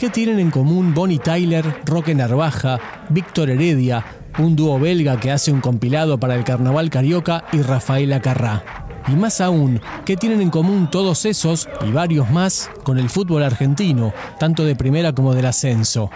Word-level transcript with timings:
¿Qué 0.00 0.08
tienen 0.08 0.38
en 0.38 0.50
común 0.50 0.94
Bonnie 0.94 1.18
Tyler, 1.18 1.62
Roque 1.84 2.14
Narvaja, 2.14 2.80
Víctor 3.10 3.50
Heredia, 3.50 4.02
un 4.38 4.56
dúo 4.56 4.80
belga 4.80 5.20
que 5.20 5.30
hace 5.30 5.52
un 5.52 5.60
compilado 5.60 6.18
para 6.18 6.36
el 6.36 6.42
Carnaval 6.42 6.88
Carioca 6.88 7.44
y 7.52 7.60
Rafaela 7.60 8.22
Carrá? 8.22 8.64
Y 9.08 9.12
más 9.12 9.42
aún, 9.42 9.78
¿qué 10.06 10.16
tienen 10.16 10.40
en 10.40 10.48
común 10.48 10.88
todos 10.90 11.26
esos 11.26 11.68
y 11.86 11.92
varios 11.92 12.30
más 12.30 12.70
con 12.82 12.98
el 12.98 13.10
fútbol 13.10 13.42
argentino, 13.42 14.14
tanto 14.38 14.64
de 14.64 14.74
primera 14.74 15.12
como 15.12 15.34
del 15.34 15.44
ascenso? 15.44 16.10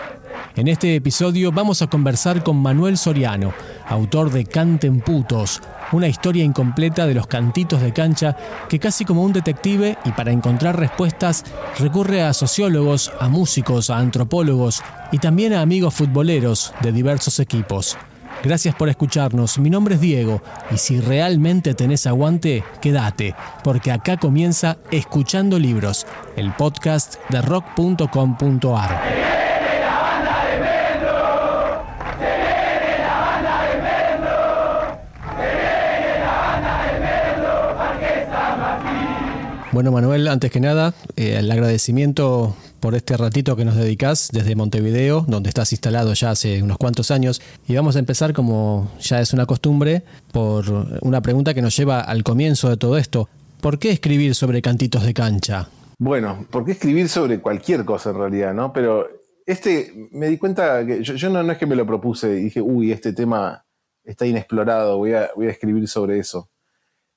En 0.56 0.68
este 0.68 0.94
episodio 0.94 1.50
vamos 1.50 1.82
a 1.82 1.88
conversar 1.88 2.44
con 2.44 2.58
Manuel 2.58 2.96
Soriano, 2.96 3.52
autor 3.88 4.30
de 4.30 4.44
Canten 4.44 5.00
Putos, 5.00 5.60
una 5.90 6.06
historia 6.06 6.44
incompleta 6.44 7.08
de 7.08 7.14
los 7.14 7.26
cantitos 7.26 7.82
de 7.82 7.92
cancha 7.92 8.36
que 8.68 8.78
casi 8.78 9.04
como 9.04 9.24
un 9.24 9.32
detective 9.32 9.98
y 10.04 10.12
para 10.12 10.30
encontrar 10.30 10.78
respuestas 10.78 11.42
recurre 11.80 12.22
a 12.22 12.32
sociólogos, 12.32 13.10
a 13.18 13.28
músicos, 13.28 13.90
a 13.90 13.98
antropólogos 13.98 14.80
y 15.10 15.18
también 15.18 15.54
a 15.54 15.60
amigos 15.60 15.94
futboleros 15.94 16.72
de 16.82 16.92
diversos 16.92 17.40
equipos. 17.40 17.96
Gracias 18.44 18.76
por 18.76 18.88
escucharnos, 18.88 19.58
mi 19.58 19.70
nombre 19.70 19.96
es 19.96 20.00
Diego 20.00 20.40
y 20.70 20.78
si 20.78 21.00
realmente 21.00 21.74
tenés 21.74 22.06
aguante, 22.06 22.62
quédate, 22.80 23.34
porque 23.64 23.90
acá 23.90 24.18
comienza 24.18 24.76
Escuchando 24.92 25.58
Libros, 25.58 26.06
el 26.36 26.52
podcast 26.52 27.16
de 27.30 27.42
rock.com.ar. 27.42 29.43
Bueno, 39.74 39.90
Manuel, 39.90 40.28
antes 40.28 40.52
que 40.52 40.60
nada, 40.60 40.94
eh, 41.16 41.38
el 41.40 41.50
agradecimiento 41.50 42.54
por 42.78 42.94
este 42.94 43.16
ratito 43.16 43.56
que 43.56 43.64
nos 43.64 43.74
dedicas 43.74 44.30
desde 44.32 44.54
Montevideo, 44.54 45.24
donde 45.26 45.48
estás 45.48 45.72
instalado 45.72 46.14
ya 46.14 46.30
hace 46.30 46.62
unos 46.62 46.78
cuantos 46.78 47.10
años. 47.10 47.42
Y 47.66 47.74
vamos 47.74 47.96
a 47.96 47.98
empezar, 47.98 48.32
como 48.32 48.92
ya 49.00 49.20
es 49.20 49.32
una 49.32 49.46
costumbre, 49.46 50.04
por 50.30 50.64
una 51.00 51.20
pregunta 51.22 51.54
que 51.54 51.60
nos 51.60 51.76
lleva 51.76 52.02
al 52.02 52.22
comienzo 52.22 52.70
de 52.70 52.76
todo 52.76 52.96
esto. 52.96 53.28
¿Por 53.60 53.80
qué 53.80 53.90
escribir 53.90 54.36
sobre 54.36 54.62
cantitos 54.62 55.02
de 55.02 55.12
cancha? 55.12 55.68
Bueno, 55.98 56.46
¿por 56.52 56.64
qué 56.64 56.70
escribir 56.70 57.08
sobre 57.08 57.40
cualquier 57.40 57.84
cosa 57.84 58.10
en 58.10 58.18
realidad, 58.18 58.54
no? 58.54 58.72
Pero 58.72 59.08
este, 59.44 60.08
me 60.12 60.28
di 60.28 60.38
cuenta 60.38 60.86
que 60.86 61.02
yo, 61.02 61.30
no, 61.30 61.50
es 61.50 61.58
que 61.58 61.66
me 61.66 61.74
lo 61.74 61.84
propuse 61.84 62.30
y 62.38 62.44
dije, 62.44 62.60
uy, 62.60 62.92
este 62.92 63.12
tema 63.12 63.66
está 64.04 64.24
inexplorado, 64.24 64.98
voy 64.98 65.14
a, 65.14 65.30
voy 65.34 65.48
a 65.48 65.50
escribir 65.50 65.88
sobre 65.88 66.20
eso. 66.20 66.48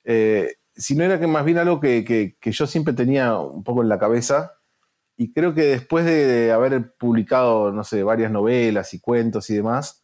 Eh, 0.03 0.55
sino 0.78 1.03
era 1.03 1.20
que 1.20 1.28
más 1.28 1.44
bien 1.44 1.58
algo 1.58 1.80
que, 1.80 2.38
yo 2.42 2.67
siempre 2.67 2.94
tenía 2.94 3.38
un 3.39 3.64
poco 3.64 3.81
en 3.81 3.89
la 3.89 4.00
cabeza. 4.00 4.53
Y 5.17 5.33
creo 5.33 5.53
que 5.53 5.64
después 5.64 6.06
de 6.06 6.52
haber 6.52 6.95
publicado, 6.97 7.72
no 7.72 7.83
sé, 7.83 8.03
varias 8.03 8.31
novelas 8.31 8.94
y 8.94 9.00
cuentos 9.00 9.50
y 9.50 9.55
demás, 9.55 10.03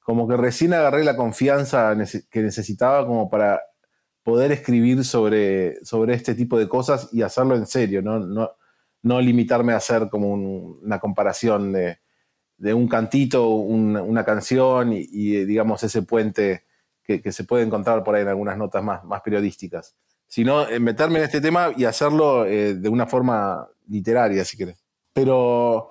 como 0.00 0.26
que 0.26 0.36
recién 0.36 0.72
agarré 0.74 1.04
la 1.04 1.16
confianza 1.16 1.94
que 2.30 2.42
necesitaba 2.42 3.06
como 3.06 3.28
para 3.30 3.60
poder 4.22 4.52
escribir 4.52 5.04
sobre, 5.04 5.84
sobre 5.84 6.14
este 6.14 6.34
tipo 6.34 6.58
de 6.58 6.68
cosas 6.68 7.10
y 7.12 7.22
hacerlo 7.22 7.56
en 7.56 7.66
serio, 7.66 8.00
no, 8.02 8.18
no, 9.02 9.20
limitarme 9.20 9.74
a 9.74 9.76
hacer 9.76 10.08
como 10.08 10.32
una 10.32 10.98
comparación 10.98 11.72
de, 11.72 11.98
un 12.74 12.88
cantito, 12.88 13.48
una 13.50 14.24
canción 14.24 14.92
y, 14.94 15.44
digamos 15.44 15.82
ese 15.82 16.02
puente 16.02 16.64
que, 17.02 17.32
se 17.32 17.44
puede 17.44 17.64
encontrar 17.64 18.02
por 18.02 18.14
ahí 18.14 18.22
en 18.22 18.28
algunas 18.28 18.56
notas 18.56 18.82
más, 18.82 19.04
más 19.04 19.20
periodísticas 19.20 19.94
sino 20.34 20.68
eh, 20.68 20.80
meterme 20.80 21.20
en 21.20 21.26
este 21.26 21.40
tema 21.40 21.72
y 21.76 21.84
hacerlo 21.84 22.44
eh, 22.44 22.74
de 22.74 22.88
una 22.88 23.06
forma 23.06 23.68
literaria, 23.86 24.44
si 24.44 24.56
querés. 24.56 24.82
Pero 25.12 25.90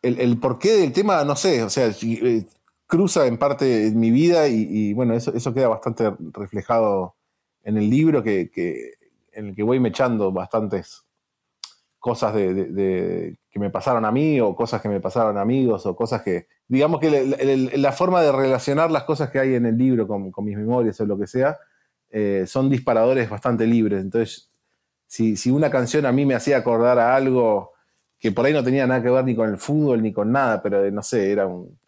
el, 0.00 0.38
porqué 0.38 0.76
del 0.76 0.92
tema, 0.92 1.24
no 1.24 1.34
sé, 1.34 1.64
o 1.64 1.68
sea, 1.68 1.88
eh, 1.88 2.46
cruza 2.86 3.26
en 3.26 3.36
parte 3.36 3.90
mi 3.92 4.12
vida 4.12 4.46
y, 4.46 4.92
bueno, 4.92 5.14
eso, 5.14 5.34
eso 5.34 5.52
queda 5.52 5.66
bastante 5.66 6.14
reflejado 6.30 7.16
en 7.64 7.78
el 7.78 7.90
libro 7.90 8.22
que, 8.22 8.48
en 9.32 9.48
el 9.48 9.56
que 9.56 9.64
voy 9.64 9.80
mechando 9.80 10.30
bastantes 10.30 11.04
cosas 11.98 12.32
de, 12.32 13.36
que 13.50 13.58
me 13.58 13.70
pasaron 13.70 14.04
a 14.04 14.12
mí 14.12 14.40
o 14.40 14.54
cosas 14.54 14.80
que 14.80 14.88
me 14.88 15.00
pasaron 15.00 15.36
a 15.36 15.40
amigos 15.40 15.84
o 15.84 15.96
cosas 15.96 16.22
que, 16.22 16.46
digamos 16.68 17.00
que 17.00 17.72
la 17.74 17.90
forma 17.90 18.22
de 18.22 18.30
relacionar 18.30 18.92
las 18.92 19.02
cosas 19.02 19.30
que 19.30 19.40
hay 19.40 19.56
en 19.56 19.66
el 19.66 19.76
libro 19.76 20.06
con, 20.06 20.30
con 20.30 20.44
mis 20.44 20.56
memorias 20.56 21.00
o 21.00 21.06
lo 21.06 21.18
que 21.18 21.26
sea, 21.26 21.58
eh, 22.10 22.44
son 22.46 22.68
disparadores 22.68 23.30
bastante 23.30 23.66
libres. 23.66 24.02
Entonces, 24.02 24.50
si, 25.06 25.50
una 25.50 25.70
canción 25.70 26.06
a 26.06 26.12
mí 26.12 26.24
me 26.24 26.34
hacía 26.34 26.58
acordar 26.58 26.98
a 26.98 27.16
algo 27.16 27.72
que 28.18 28.32
por 28.32 28.46
ahí 28.46 28.52
no 28.52 28.62
tenía 28.62 28.86
nada 28.86 29.02
que 29.02 29.10
ver 29.10 29.24
ni 29.24 29.34
con 29.34 29.48
el 29.48 29.56
fútbol 29.56 30.02
ni 30.02 30.12
con 30.12 30.30
nada, 30.30 30.62
pero 30.62 30.88
no 30.90 31.02
sé, 31.02 31.32
era 31.32 31.46
un, 31.46 31.78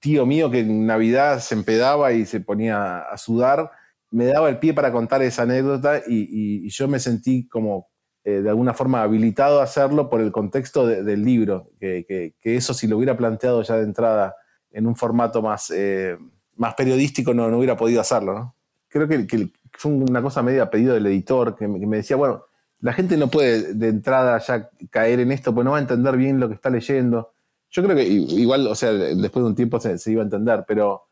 tío 0.00 0.26
mío 0.26 0.50
que 0.50 0.60
en 0.60 0.86
Navidad 0.86 1.38
se 1.40 1.54
empedaba 1.54 2.12
y 2.12 2.26
se 2.26 2.40
ponía 2.40 2.98
a 2.98 3.16
sudar, 3.16 3.70
me 4.10 4.26
daba 4.26 4.48
el 4.48 4.58
pie 4.58 4.74
para 4.74 4.92
contar 4.92 5.22
esa 5.22 5.42
anécdota 5.42 6.02
y, 6.06 6.68
yo 6.68 6.88
me 6.88 6.98
sentí 6.98 7.48
como 7.48 7.88
eh, 8.24 8.42
de 8.42 8.48
alguna 8.50 8.74
forma 8.74 9.02
habilitado 9.02 9.60
a 9.60 9.64
hacerlo 9.64 10.10
por 10.10 10.20
el 10.20 10.32
contexto 10.32 10.86
del 10.86 11.24
libro, 11.24 11.70
que, 11.80 12.34
eso 12.42 12.74
si 12.74 12.86
lo 12.86 12.96
hubiera 12.96 13.16
planteado 13.16 13.62
ya 13.62 13.76
de 13.76 13.84
entrada 13.84 14.34
en 14.72 14.86
un 14.86 14.96
formato 14.96 15.40
más, 15.40 15.70
eh, 15.70 16.18
más 16.56 16.74
periodístico 16.74 17.32
no, 17.32 17.48
no 17.50 17.58
hubiera 17.58 17.76
podido 17.76 18.00
hacerlo. 18.00 18.55
Creo 19.04 19.26
que, 19.26 19.50
fue 19.72 19.92
una 19.92 20.22
cosa 20.22 20.42
media 20.42 20.70
pedido 20.70 20.94
del 20.94 21.06
editor, 21.06 21.54
que 21.54 21.68
me, 21.68 21.96
decía, 21.96 22.16
bueno, 22.16 22.44
la 22.80 22.92
gente 22.92 23.16
no 23.16 23.28
puede 23.28 23.74
de 23.74 23.88
entrada 23.88 24.38
ya 24.38 24.70
caer 24.90 25.20
en 25.20 25.32
esto, 25.32 25.54
pues 25.54 25.64
no 25.64 25.72
va 25.72 25.78
a 25.78 25.80
entender 25.80 26.16
bien 26.16 26.40
lo 26.40 26.48
que 26.48 26.54
está 26.54 26.70
leyendo. 26.70 27.32
Yo 27.70 27.82
creo 27.82 27.96
que 27.96 28.04
igual, 28.04 28.66
o 28.66 28.74
sea, 28.74 28.92
después 28.92 29.42
de 29.42 29.48
un 29.48 29.54
tiempo 29.54 29.78
se, 29.80 29.98
iba 30.10 30.22
a 30.22 30.24
entender, 30.24 30.64
pero 30.66 31.08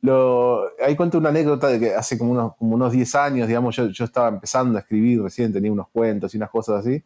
lo, 0.00 0.64
ahí 0.84 0.94
cuento 0.94 1.18
una 1.18 1.30
anécdota 1.30 1.68
de 1.68 1.80
que 1.80 1.94
hace 1.94 2.18
como 2.18 2.32
unos, 2.32 2.56
como 2.56 2.74
unos 2.74 2.92
10 2.92 3.14
años, 3.14 3.48
digamos, 3.48 3.76
yo, 3.76 4.04
estaba 4.04 4.28
empezando 4.28 4.78
a 4.78 4.82
escribir, 4.82 5.22
recién 5.22 5.52
tenía 5.52 5.72
unos 5.72 5.88
cuentos 5.88 6.34
y 6.34 6.36
unas 6.36 6.50
cosas 6.50 6.80
así, 6.84 7.02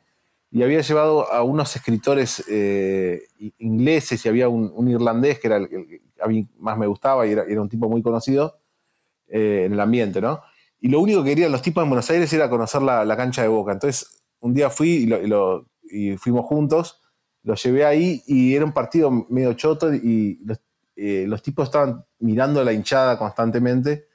y 0.51 0.63
había 0.63 0.81
llevado 0.81 1.33
a 1.33 1.43
unos 1.45 1.77
escritores 1.77 2.43
eh, 2.49 3.23
ingleses 3.59 4.25
y 4.25 4.29
había 4.29 4.49
un, 4.49 4.89
irlandés 4.89 5.39
que 5.39 5.47
era 5.47 5.59
el 5.59 5.69
que 5.69 6.03
a 6.21 6.27
mí 6.27 6.49
más 6.59 6.77
me 6.77 6.89
gustaba 6.89 7.27
y 7.27 7.31
era 7.31 7.63
un 7.63 7.69
tipo 7.69 7.89
muy 7.89 8.03
conocido, 8.03 8.60
eh, 9.31 9.63
en 9.67 9.73
el 9.73 9.81
ambiente, 9.81 10.21
¿no? 10.21 10.43
Y 10.81 10.89
lo 10.89 11.01
único 11.01 11.23
que 11.23 11.31
querían 11.31 11.53
los 11.53 11.63
tipos 11.63 11.83
en 11.83 11.91
Buenos 11.91 12.11
Aires 12.11 12.33
era 12.33 12.51
conocer 12.51 12.83
la, 12.83 13.17
cancha 13.17 13.43
de 13.43 13.49
Boca. 13.49 13.73
Entonces, 13.73 14.23
un 14.41 14.55
día 14.55 14.71
fui 14.71 15.09
y, 15.85 16.17
fuimos 16.17 16.47
juntos, 16.47 17.01
lo 17.43 17.55
llevé 17.55 17.85
ahí 17.85 18.23
y 18.27 18.55
era 18.55 18.65
un 18.65 18.73
partido 18.73 19.11
medio 19.29 19.53
choto 19.53 19.93
y 19.95 20.41
eh, 20.97 21.27
los, 21.29 21.43
tipos 21.43 21.69
estaban 21.69 22.05
mirando 22.19 22.65
la 22.65 22.73
hinchada 22.73 23.19
constantemente. 23.19 24.07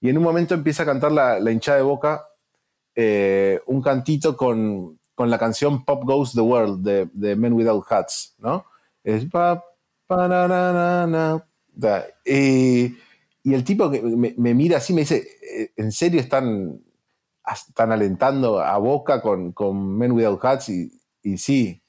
Y 0.00 0.10
en 0.10 0.18
un 0.18 0.24
momento 0.24 0.54
empieza 0.54 0.82
a 0.82 0.86
cantar 0.86 1.12
la, 1.12 1.50
hinchada 1.50 1.78
de 1.78 1.84
Boca 1.84 2.24
eh, 2.94 3.60
un 3.66 3.80
cantito 3.80 4.36
con, 4.36 4.98
la 5.16 5.38
canción 5.38 5.84
Pop 5.84 6.04
Goes 6.04 6.32
the 6.32 6.40
World 6.40 6.84
de, 7.12 7.36
Men 7.36 7.52
Without 7.52 7.84
Hats, 7.88 8.34
¿no? 8.38 8.66
Es 9.02 9.24
pa, 9.26 9.64
pa, 10.06 10.28
na, 10.28 10.46
na, 10.48 11.06
na, 11.06 12.04
y 12.24 12.96
y 13.48 13.54
el 13.54 13.64
tipo 13.64 13.90
que 13.90 14.02
me, 14.02 14.34
mira 14.36 14.76
así 14.76 14.92
me 14.92 15.00
dice, 15.00 15.26
eh, 15.42 15.70
¿en 15.76 15.90
serio 15.90 16.20
están, 16.20 16.82
están 17.50 17.92
alentando 17.92 18.60
a 18.60 18.76
Boca 18.76 19.22
con, 19.22 19.52
con 19.52 19.96
Men 19.96 20.12
Without 20.12 20.44
Hats? 20.44 20.68
Y, 20.68 21.38
sí. 21.38 21.82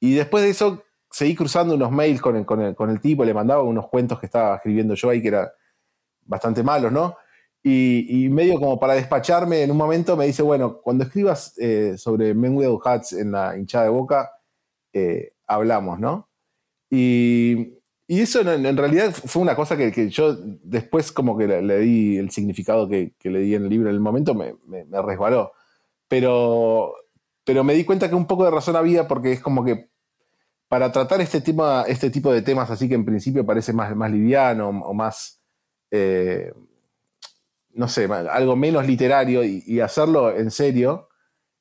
Y 0.00 0.14
después 0.14 0.42
de 0.42 0.48
eso 0.48 0.84
seguí 1.10 1.34
cruzando 1.34 1.74
unos 1.74 1.90
mails 1.90 2.22
con 2.22 2.36
el, 2.36 2.46
con 2.46 2.88
el, 2.88 3.00
tipo, 3.02 3.26
le 3.26 3.34
mandaba 3.34 3.62
unos 3.62 3.88
cuentos 3.88 4.18
que 4.18 4.24
estaba 4.24 4.56
escribiendo 4.56 4.94
yo 4.94 5.10
ahí 5.10 5.20
que 5.20 5.28
eran 5.28 5.48
bastante 6.24 6.62
malos, 6.62 6.90
¿no? 6.90 7.18
Y, 7.62 8.30
medio 8.30 8.58
como 8.58 8.80
para 8.80 8.94
despacharme 8.94 9.64
en 9.64 9.70
un 9.70 9.76
momento 9.76 10.16
me 10.16 10.24
dice, 10.24 10.42
bueno, 10.42 10.80
cuando 10.80 11.04
escribas 11.04 11.52
eh, 11.58 11.98
sobre 11.98 12.32
Men 12.32 12.56
Without 12.56 12.86
Hats 12.86 13.12
en 13.12 13.32
la 13.32 13.58
hinchada 13.58 13.84
de 13.84 13.90
Boca, 13.90 14.30
eh, 14.94 15.34
hablamos, 15.46 16.00
¿no? 16.00 16.30
Y, 16.88 17.81
y 18.12 18.20
eso 18.20 18.42
en, 18.42 18.76
realidad 18.76 19.10
fue 19.10 19.40
una 19.40 19.56
cosa 19.56 19.74
que, 19.74 20.10
yo 20.10 20.36
después 20.36 21.12
como 21.12 21.34
que 21.38 21.46
le, 21.46 21.78
di 21.78 22.18
el 22.18 22.30
significado 22.30 22.86
que, 22.86 23.14
le 23.22 23.38
di 23.38 23.54
en 23.54 23.62
el 23.62 23.70
libro 23.70 23.88
en 23.88 23.94
el 23.94 24.02
momento, 24.02 24.34
me, 24.34 24.52
resbaló. 25.02 25.52
Pero, 26.08 26.92
pero 27.42 27.64
me 27.64 27.72
di 27.72 27.84
cuenta 27.86 28.10
que 28.10 28.14
un 28.14 28.26
poco 28.26 28.44
de 28.44 28.50
razón 28.50 28.76
había 28.76 29.08
porque 29.08 29.32
es 29.32 29.40
como 29.40 29.64
que 29.64 29.88
para 30.68 30.92
tratar 30.92 31.22
este, 31.22 31.40
tema, 31.40 31.86
este 31.88 32.10
tipo 32.10 32.30
de 32.30 32.42
temas 32.42 32.70
así 32.70 32.86
que 32.86 32.96
en 32.96 33.06
principio 33.06 33.46
parece 33.46 33.72
más, 33.72 33.96
más 33.96 34.10
liviano 34.10 34.68
o 34.68 34.92
más, 34.92 35.40
eh, 35.90 36.52
no 37.72 37.88
sé, 37.88 38.04
algo 38.04 38.56
menos 38.56 38.86
literario 38.86 39.42
y, 39.42 39.80
hacerlo 39.80 40.36
en 40.36 40.50
serio, 40.50 41.08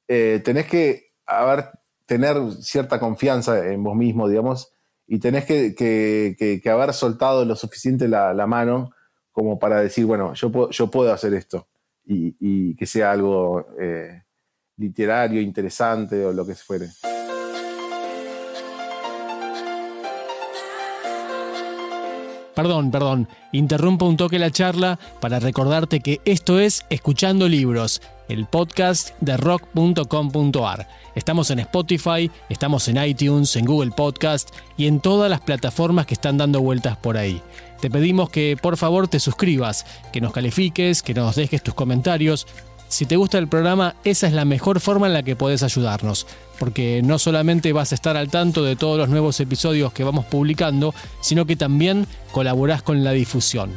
eh, 0.05 0.41
tenés 0.43 0.65
que 0.65 1.13
haber, 1.25 1.69
tener 2.05 2.35
cierta 2.59 2.99
confianza 2.99 3.71
en 3.71 3.81
vos 3.81 3.95
mismo, 3.95 4.27
digamos, 4.27 4.70
y 5.11 5.19
tenés 5.19 5.43
que, 5.43 5.75
que, 5.75 6.69
haber 6.69 6.93
soltado 6.93 7.43
lo 7.43 7.57
suficiente 7.57 8.07
la, 8.07 8.47
mano 8.47 8.91
como 9.33 9.59
para 9.59 9.81
decir, 9.81 10.05
bueno, 10.05 10.33
yo, 10.35 10.53
puedo, 10.53 10.69
yo 10.69 10.89
puedo 10.89 11.11
hacer 11.11 11.33
esto 11.33 11.67
y, 12.05 12.73
que 12.77 12.85
sea 12.85 13.11
algo 13.11 13.67
eh, 13.77 14.23
literario, 14.77 15.41
interesante 15.41 16.25
o 16.25 16.31
lo 16.31 16.47
que 16.47 16.55
fuere. 16.55 16.87
Perdón, 22.55 22.89
perdón, 22.89 23.27
interrumpo 23.51 24.05
un 24.05 24.15
toque 24.15 24.39
la 24.39 24.51
charla 24.51 24.97
para 25.19 25.41
recordarte 25.41 25.99
que 25.99 26.21
esto 26.23 26.57
es 26.57 26.85
Escuchando 26.89 27.49
Libros 27.49 28.01
el 28.31 28.45
podcast 28.45 29.09
de 29.19 29.35
rock.com.ar. 29.35 30.87
Estamos 31.15 31.51
en 31.51 31.59
Spotify, 31.59 32.31
estamos 32.49 32.87
en 32.87 33.03
iTunes, 33.03 33.57
en 33.57 33.65
Google 33.65 33.91
Podcast 33.91 34.55
y 34.77 34.87
en 34.87 35.01
todas 35.01 35.29
las 35.29 35.41
plataformas 35.41 36.05
que 36.05 36.13
están 36.13 36.37
dando 36.37 36.61
vueltas 36.61 36.95
por 36.95 37.17
ahí. 37.17 37.41
Te 37.81 37.89
pedimos 37.89 38.29
que 38.29 38.57
por 38.61 38.77
favor 38.77 39.09
te 39.09 39.19
suscribas, 39.19 39.85
que 40.13 40.21
nos 40.21 40.31
califiques, 40.31 41.03
que 41.03 41.13
nos 41.13 41.35
dejes 41.35 41.61
tus 41.61 41.73
comentarios. 41.73 42.47
Si 42.87 43.05
te 43.05 43.17
gusta 43.17 43.37
el 43.37 43.49
programa, 43.49 43.95
esa 44.05 44.27
es 44.27 44.33
la 44.33 44.45
mejor 44.45 44.79
forma 44.79 45.07
en 45.07 45.13
la 45.13 45.23
que 45.23 45.35
puedes 45.35 45.61
ayudarnos, 45.61 46.25
porque 46.57 47.01
no 47.03 47.19
solamente 47.19 47.73
vas 47.73 47.91
a 47.91 47.95
estar 47.95 48.15
al 48.15 48.29
tanto 48.29 48.63
de 48.63 48.77
todos 48.77 48.97
los 48.97 49.09
nuevos 49.09 49.39
episodios 49.41 49.91
que 49.91 50.05
vamos 50.05 50.25
publicando, 50.25 50.93
sino 51.19 51.45
que 51.45 51.57
también 51.57 52.07
colaborás 52.31 52.81
con 52.81 53.03
la 53.03 53.11
difusión. 53.11 53.73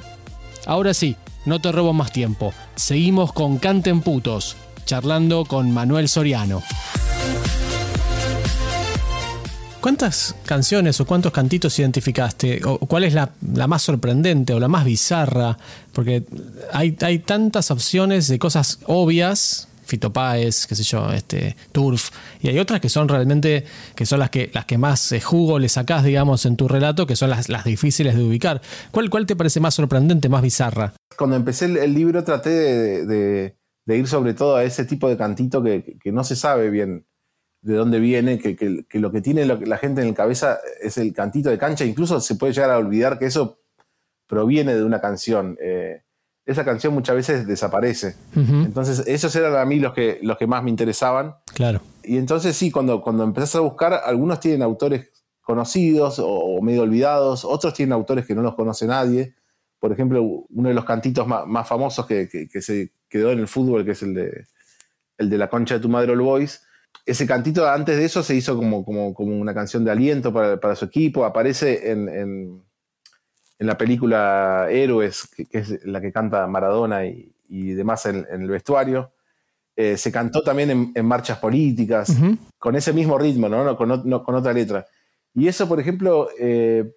Ahora 0.66 0.94
sí, 0.94 1.16
no 1.46 1.60
te 1.60 1.72
robo 1.72 1.92
más 1.92 2.12
tiempo. 2.12 2.52
Seguimos 2.74 3.32
con 3.32 3.58
Canten 3.58 4.00
Putos, 4.00 4.56
charlando 4.84 5.44
con 5.44 5.70
Manuel 5.72 6.08
Soriano. 6.08 6.62
¿Cuántas 9.80 10.34
canciones 10.46 10.98
o 11.00 11.04
cuántos 11.04 11.30
cantitos 11.30 11.78
identificaste? 11.78 12.62
¿O 12.64 12.78
cuál 12.78 13.04
es 13.04 13.12
la, 13.12 13.30
más 13.68 13.82
sorprendente 13.82 14.54
o 14.54 14.58
la 14.58 14.68
más 14.68 14.86
bizarra? 14.86 15.58
Porque 15.92 16.24
hay, 16.72 16.96
hay 17.02 17.18
tantas 17.18 17.70
opciones 17.70 18.28
de 18.28 18.38
cosas 18.38 18.78
obvias, 18.86 19.68
Fito 19.84 20.12
qué 20.12 20.50
sé 20.52 20.82
yo, 20.82 21.12
este, 21.12 21.56
Turf, 21.72 22.10
y 22.40 22.48
hay 22.48 22.58
otras 22.58 22.80
que 22.80 22.88
son 22.88 23.08
realmente, 23.08 23.64
que 23.94 24.06
son 24.06 24.18
las 24.18 24.30
que, 24.30 24.50
las 24.52 24.64
que 24.64 24.78
más 24.78 25.12
eh, 25.12 25.20
jugo 25.20 25.58
le 25.58 25.68
sacás, 25.68 26.04
digamos, 26.04 26.46
en 26.46 26.56
tu 26.56 26.68
relato, 26.68 27.06
que 27.06 27.16
son 27.16 27.30
las, 27.30 27.48
las 27.48 27.64
difíciles 27.64 28.16
de 28.16 28.22
ubicar. 28.22 28.60
¿Cuál, 28.90 29.10
¿Cuál 29.10 29.26
te 29.26 29.36
parece 29.36 29.60
más 29.60 29.74
sorprendente, 29.74 30.28
más 30.28 30.42
bizarra? 30.42 30.94
Cuando 31.16 31.36
empecé 31.36 31.66
el, 31.66 31.94
libro 31.94 32.24
traté 32.24 32.50
de, 33.06 33.56
ir 33.86 34.08
sobre 34.08 34.34
todo 34.34 34.56
a 34.56 34.64
ese 34.64 34.84
tipo 34.84 35.08
de 35.08 35.16
cantito 35.16 35.62
que, 35.62 35.96
que 36.02 36.12
no 36.12 36.24
se 36.24 36.36
sabe 36.36 36.70
bien 36.70 37.06
de 37.64 37.74
dónde 37.74 37.98
viene, 37.98 38.38
que, 38.38 38.84
lo 38.92 39.10
que 39.10 39.22
tiene 39.22 39.46
la 39.46 39.78
gente 39.78 40.02
en 40.02 40.08
la 40.08 40.14
cabeza 40.14 40.58
es 40.82 40.98
el 40.98 41.14
cantito 41.14 41.48
de 41.48 41.56
cancha, 41.56 41.86
incluso 41.86 42.20
se 42.20 42.34
puede 42.34 42.52
llegar 42.52 42.70
a 42.70 42.76
olvidar 42.76 43.18
que 43.18 43.24
eso 43.24 43.58
proviene 44.26 44.74
de 44.74 44.84
una 44.84 45.00
canción. 45.00 45.56
Eh, 45.60 46.03
esa 46.46 46.64
canción 46.64 46.92
muchas 46.92 47.16
veces 47.16 47.46
desaparece. 47.46 48.16
Entonces, 48.34 49.04
esos 49.06 49.34
eran 49.34 49.56
a 49.56 49.64
mí 49.64 49.78
los 49.78 49.94
que, 49.94 50.18
los 50.22 50.36
que 50.36 50.46
más 50.46 50.62
me 50.62 50.70
interesaban. 50.70 51.36
Claro. 51.54 51.80
Y 52.02 52.18
entonces 52.18 52.54
sí, 52.56 52.70
cuando, 52.70 53.00
cuando 53.00 53.24
empezás 53.24 53.56
a 53.56 53.60
buscar, 53.60 53.94
algunos 54.04 54.40
tienen 54.40 54.62
autores 54.62 55.10
conocidos 55.40 56.20
o, 56.22 56.60
medio 56.60 56.82
olvidados, 56.82 57.44
otros 57.44 57.72
tienen 57.74 57.92
autores 57.92 58.26
que 58.26 58.34
no 58.34 58.42
los 58.42 58.54
conoce 58.54 58.86
nadie. 58.86 59.34
Por 59.78 59.92
ejemplo, 59.92 60.22
uno 60.22 60.68
de 60.68 60.74
los 60.74 60.84
cantitos 60.84 61.26
más, 61.26 61.68
famosos 61.68 62.06
que, 62.06 62.28
se 62.60 62.92
quedó 63.08 63.30
en 63.30 63.38
el 63.38 63.48
fútbol, 63.48 63.84
que 63.84 63.92
es 63.92 64.02
el 64.02 64.14
de, 64.14 64.46
el 65.18 65.30
de 65.30 65.38
La 65.38 65.48
Concha 65.48 65.74
de 65.74 65.80
tu 65.80 65.88
Madre 65.88 66.12
All 66.12 66.20
Boys, 66.20 66.62
ese 67.06 67.26
cantito 67.26 67.68
antes 67.68 67.96
de 67.96 68.04
eso 68.04 68.22
se 68.22 68.34
hizo 68.34 68.56
como, 68.56 68.84
como, 68.84 69.12
una 69.18 69.52
canción 69.52 69.84
de 69.84 69.90
aliento 69.90 70.32
para, 70.32 70.76
su 70.76 70.86
equipo. 70.86 71.24
Aparece 71.24 71.90
en, 71.90 72.62
la 73.58 73.78
película 73.78 74.66
Héroes, 74.70 75.28
que, 75.28 75.58
es 75.58 75.84
la 75.84 76.00
que 76.00 76.12
canta 76.12 76.46
Maradona 76.46 77.06
y, 77.06 77.30
demás 77.48 78.06
en, 78.06 78.26
el 78.28 78.48
vestuario. 78.48 79.12
Eh, 79.76 79.96
se 79.96 80.12
cantó 80.12 80.42
también 80.42 80.92
en, 80.94 81.06
marchas 81.06 81.38
políticas, 81.38 82.12
con 82.58 82.76
ese 82.76 82.92
mismo 82.92 83.18
ritmo, 83.18 83.48
¿no? 83.48 83.76
Con, 83.76 84.34
otra 84.34 84.52
letra. 84.52 84.86
Y 85.34 85.48
eso, 85.48 85.68
por 85.68 85.80
ejemplo, 85.80 86.28
eh, 86.38 86.92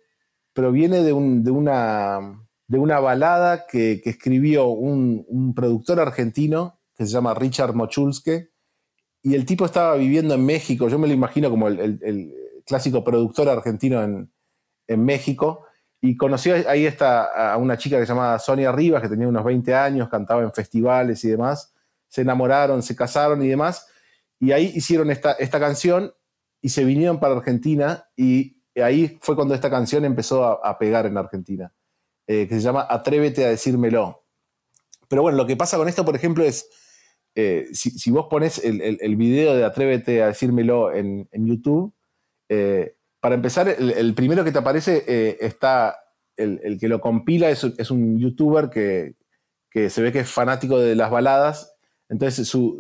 proviene 0.54 1.04
de, 1.04 1.14
una, 1.14 2.20
de 2.68 2.78
una 2.80 3.00
balada 3.00 3.66
que, 3.68 4.02
escribió 4.06 4.68
un, 4.68 5.26
un, 5.28 5.54
productor 5.54 6.00
argentino 6.00 6.80
que 6.96 7.06
se 7.06 7.12
llama 7.12 7.36
Richard 7.36 7.76
Mochulske, 7.76 8.50
y 9.28 9.36
el 9.36 9.46
tipo 9.46 9.66
estaba 9.66 9.96
viviendo 9.96 10.34
en 10.36 10.46
México, 10.46 10.88
yo 10.88 10.98
me 10.98 11.08
lo 11.08 11.14
imagino 11.14 11.50
como 11.50 11.68
el, 11.68 12.34
clásico 12.66 13.04
productor 13.04 13.50
argentino 13.50 14.02
en, 14.02 15.06
México, 15.06 15.66
y 16.08 16.16
conoció 16.16 16.56
ahí 16.70 16.88
a 17.02 17.58
una 17.58 17.78
chica 17.78 18.00
que 18.00 18.06
se 18.06 18.14
llamaba 18.14 18.40
Sonia 18.40 18.72
Rivas, 18.72 19.02
que 19.02 19.10
tenía 19.10 19.28
unos 19.28 19.44
20 19.44 19.76
años, 19.76 20.08
cantaba 20.08 20.42
en 20.42 20.54
festivales 20.54 21.22
y 21.26 21.30
demás, 21.30 21.74
se 22.08 22.22
enamoraron, 22.22 22.82
se 22.82 22.96
casaron 22.96 23.44
y 23.44 23.50
demás, 23.50 23.88
y 24.40 24.54
ahí 24.54 24.72
hicieron 24.74 25.12
esta, 25.12 25.34
esta 25.34 25.60
canción 25.60 26.14
y 26.62 26.70
se 26.70 26.86
vinieron 26.86 27.20
para 27.20 27.36
Argentina, 27.36 28.08
y 28.16 28.64
ahí 28.82 29.18
fue 29.22 29.36
cuando 29.36 29.54
esta 29.54 29.70
canción 29.70 30.06
empezó 30.06 30.64
a, 30.66 30.78
pegar 30.80 31.06
en 31.08 31.18
Argentina, 31.18 31.74
eh, 32.26 32.48
que 32.48 32.56
se 32.56 32.62
llama 32.62 32.88
Atrévete 32.90 33.46
a 33.46 33.50
decírmelo. 33.50 34.24
Pero 35.10 35.24
bueno, 35.24 35.38
lo 35.38 35.46
que 35.46 35.58
pasa 35.58 35.78
con 35.78 35.90
esto, 35.90 36.06
por 36.06 36.16
ejemplo, 36.16 36.46
es 36.46 36.70
eh, 37.36 37.68
si, 37.74 38.12
vos 38.12 38.28
pones 38.30 38.64
el, 38.64 39.16
video 39.18 39.56
de 39.56 39.66
Atrévete 39.66 40.24
a 40.24 40.28
decírmelo 40.28 40.94
en, 40.94 41.28
YouTube, 41.34 41.94
eh, 42.48 42.97
para 43.28 43.36
empezar, 43.36 43.68
el, 43.68 44.14
primero 44.14 44.44
que 44.44 44.52
te 44.52 44.60
aparece 44.60 45.04
eh, 45.06 45.38
está, 45.42 45.98
el, 46.38 46.78
que 46.80 46.88
lo 46.88 47.02
compila 47.02 47.50
es, 47.50 47.64
un 47.92 48.18
youtuber 48.18 48.70
que, 48.70 49.16
se 49.90 50.02
ve 50.02 50.12
que 50.12 50.22
es 50.22 50.30
fanático 50.30 50.80
de 50.80 50.96
las 50.96 51.12
baladas, 51.12 51.76
entonces 52.10 52.48
su, 52.48 52.80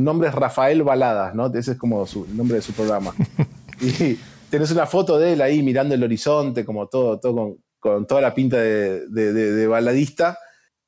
nombre 0.00 0.28
es 0.28 0.34
Rafael 0.34 0.82
Baladas, 0.82 1.34
¿no? 1.34 1.46
Ese 1.54 1.72
es 1.72 1.78
como 1.78 2.04
el 2.04 2.36
nombre 2.36 2.56
de 2.56 2.62
su 2.62 2.72
programa. 2.72 3.14
y 3.80 4.18
tenés 4.50 4.72
una 4.72 4.86
foto 4.86 5.18
de 5.18 5.34
él 5.34 5.40
ahí 5.40 5.62
mirando 5.62 5.94
el 5.94 6.02
horizonte, 6.02 6.64
como 6.64 6.88
todo, 6.88 7.20
todo 7.20 7.58
con, 7.78 8.06
toda 8.06 8.20
la 8.20 8.34
pinta 8.34 8.58
de 8.58 9.66
baladista 9.68 10.36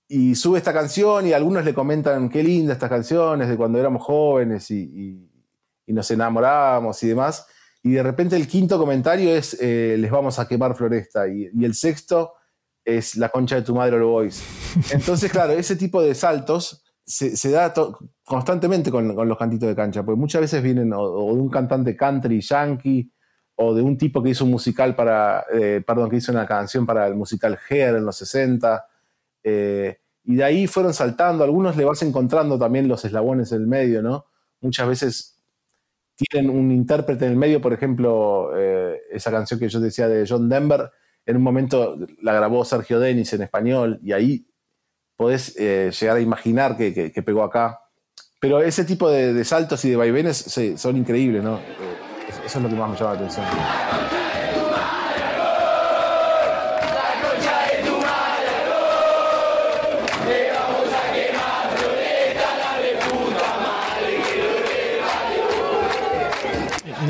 y 0.09 0.35
sube 0.35 0.59
esta 0.59 0.73
canción 0.73 1.27
y 1.27 1.33
algunos 1.33 1.65
le 1.65 1.75
comentan 1.75 2.29
qué 2.29 2.43
linda 2.43 2.75
estas 2.75 2.91
canciones 2.91 3.49
de 3.49 3.57
cuando 3.57 3.79
éramos 3.79 4.03
jóvenes 4.03 4.71
y, 4.71 5.31
nos 5.87 6.11
enamorábamos 6.11 7.03
y 7.03 7.09
demás. 7.09 7.47
Y 7.85 7.93
de 7.93 8.03
repente 8.03 8.35
el 8.35 8.49
quinto 8.49 8.79
comentario 8.79 9.37
es 9.37 9.59
eh, 9.61 9.97
les 9.99 10.11
vamos 10.11 10.39
a 10.39 10.49
quemar 10.49 10.75
Floresta 10.75 11.29
y, 11.29 11.51
el 11.63 11.75
sexto 11.75 12.33
es 12.83 13.17
la 13.17 13.29
concha 13.29 13.57
de 13.57 13.63
tu 13.63 13.75
madre 13.75 13.99
lo 13.99 14.09
boys. 14.09 14.43
Entonces, 14.91 15.31
claro, 15.31 15.53
ese 15.53 15.77
tipo 15.77 16.03
de 16.03 16.15
saltos 16.15 16.83
se, 17.05 17.50
da 17.50 17.75
constantemente 18.25 18.91
con, 18.91 19.14
los 19.14 19.38
cantitos 19.38 19.69
de 19.69 19.76
cancha, 19.76 20.03
porque 20.03 20.19
muchas 20.19 20.41
veces 20.41 20.62
vienen 20.62 20.95
o, 20.95 21.35
de 21.35 21.41
un 21.41 21.50
cantante 21.50 21.95
country 21.95 22.41
yankee 22.41 23.12
o 23.57 23.75
de 23.75 23.83
un 23.83 23.99
tipo 23.99 24.23
que 24.23 24.31
hizo 24.31 24.47
un 24.47 24.50
musical 24.50 24.97
para, 24.97 25.45
eh, 25.53 25.83
perdón, 25.87 26.09
que 26.09 26.17
hizo 26.17 26.33
una 26.33 26.47
canción 26.47 26.87
para 26.87 27.07
el 27.07 27.14
musical 27.14 27.59
Hair 27.69 27.97
en 27.97 28.07
los 28.07 28.17
60 28.17 28.83
eh, 29.43 29.99
y 30.25 30.37
de 30.37 30.45
ahí 30.45 30.67
fueron 30.67 30.95
saltando, 30.95 31.45
algunos 31.45 31.76
le 31.76 31.85
vas 31.85 32.00
encontrando 32.00 32.59
también 32.59 32.88
los 32.88 33.05
eslabones 33.05 33.53
en 33.53 33.61
el 33.61 33.67
medio, 33.67 34.00
¿no? 34.00 34.25
Muchas 34.62 34.88
veces 34.88 35.34
tienen 36.16 36.50
un 36.50 36.71
intérprete 36.71 37.25
en 37.26 37.33
el 37.33 37.37
medio, 37.37 37.61
por 37.61 37.73
ejemplo, 37.73 38.50
eh, 38.56 39.00
esa 39.11 39.30
canción 39.30 39.59
que 39.59 39.68
yo 39.68 39.80
decía 39.80 40.09
de 40.09 40.26
John 40.28 40.49
Denver, 40.49 40.90
en 41.26 41.37
un 41.37 41.42
momento 41.42 41.97
la 42.23 42.35
grabó 42.35 42.64
Sergio 42.64 43.00
Denis 43.00 43.33
en 43.33 43.42
español 43.42 43.99
y 44.02 44.12
ahí 44.12 44.47
podés 45.16 45.56
eh, 45.59 45.90
llegar 45.99 46.16
a 46.16 46.21
imaginar 46.21 46.76
que, 46.76 47.23
pegó 47.25 47.42
acá. 47.42 47.80
Pero 48.40 48.61
ese 48.61 48.85
tipo 48.85 49.11
de, 49.11 49.44
saltos 49.44 49.85
y 49.85 49.90
de 49.90 49.97
vaivenes 49.97 50.37
son 50.76 50.97
increíbles, 50.97 51.42
¿no? 51.42 51.61
eso 52.44 52.59
es 52.59 52.62
lo 52.62 52.68
que 52.68 52.75
más 52.75 52.90
me 52.90 52.97
llama 52.97 53.14
la 53.14 53.18
atención. 53.18 54.24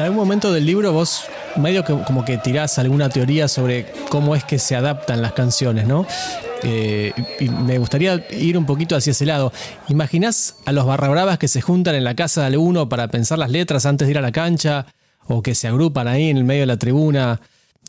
Algún 0.05 0.19
momento 0.19 0.53
del 0.53 0.67
libro 0.67 0.93
vos 0.93 1.25
medio 1.57 1.85
que 1.85 1.97
como 2.07 2.25
que 2.25 2.39
tirás 2.39 2.79
alguna 2.79 3.09
teoría 3.09 3.49
sobre 3.49 3.87
cómo 4.09 4.35
es 4.37 4.45
que 4.45 4.59
se 4.59 4.77
adaptan 4.77 5.23
las 5.23 5.33
canciones, 5.33 5.87
¿no? 5.87 6.07
Eh, 6.63 7.13
y 7.41 7.49
me 7.49 7.79
gustaría 7.79 8.25
ir 8.31 8.57
un 8.57 8.67
poquito 8.67 8.97
hacia 8.97 9.11
ese 9.11 9.27
lado. 9.27 9.53
¿Imaginás 9.89 10.57
a 10.65 10.73
los 10.73 10.87
barra 10.87 11.37
que 11.37 11.49
se 11.49 11.61
juntan 11.61 11.95
en 11.95 12.05
la 12.05 12.15
casa 12.15 12.43
de 12.43 12.47
alguno 12.49 12.89
para 12.89 13.09
pensar 13.09 13.39
las 13.39 13.51
letras 13.51 13.87
antes 13.87 14.07
de 14.07 14.13
ir 14.13 14.19
a 14.19 14.23
la 14.23 14.33
cancha? 14.33 14.87
¿O 15.27 15.43
que 15.43 15.55
se 15.55 15.69
agrupan 15.69 16.09
ahí 16.09 16.31
en 16.31 16.37
el 16.37 16.45
medio 16.45 16.63
de 16.63 16.67
la 16.67 16.77
tribuna? 16.77 17.41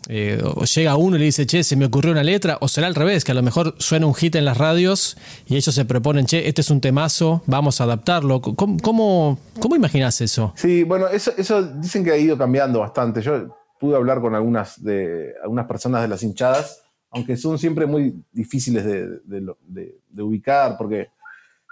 Eh, 0.08 0.42
o 0.44 0.66
llega 0.66 0.96
uno 0.96 1.16
y 1.16 1.20
le 1.20 1.26
dice, 1.26 1.46
che, 1.46 1.64
se 1.64 1.76
me 1.76 1.86
ocurrió 1.86 2.12
una 2.12 2.24
letra, 2.24 2.58
o 2.62 2.68
será 2.68 2.88
al 2.88 2.96
revés, 2.96 3.24
que 3.24 3.32
a 3.32 3.36
lo 3.36 3.42
mejor 3.42 3.76
suena 3.80 4.06
un 4.06 4.14
hit 4.14 4.36
en 4.36 4.46
las 4.46 4.58
radios 4.58 5.18
y 5.48 5.56
ellos 5.56 5.74
se 5.74 5.86
proponen, 5.86 6.26
che, 6.26 6.48
este 6.48 6.62
es 6.62 6.70
un 6.70 6.82
temazo, 6.82 7.42
vamos 7.48 7.82
a 7.82 7.86
adaptarlo. 7.86 8.42
¿Cómo, 8.42 8.78
cómo, 8.82 9.76
imaginas 9.76 10.22
eso? 10.22 10.54
Sí, 10.56 10.84
bueno, 10.84 11.08
eso, 11.08 11.32
eso 11.38 11.64
dicen 11.64 12.04
que 12.04 12.12
ha 12.12 12.18
ido 12.18 12.38
cambiando 12.38 12.80
bastante. 12.80 13.22
Yo 13.22 13.58
pude 13.80 13.96
hablar 13.96 14.22
con 14.22 14.36
algunas, 14.36 14.82
de, 14.84 15.34
algunas 15.44 15.66
personas 15.66 16.02
de 16.02 16.08
las 16.08 16.24
hinchadas, 16.24 16.82
aunque 17.12 17.38
son 17.38 17.58
siempre 17.58 17.86
muy 17.86 18.14
difíciles 18.32 18.86
de, 18.86 20.24
ubicar, 20.24 20.78
porque 20.78 21.10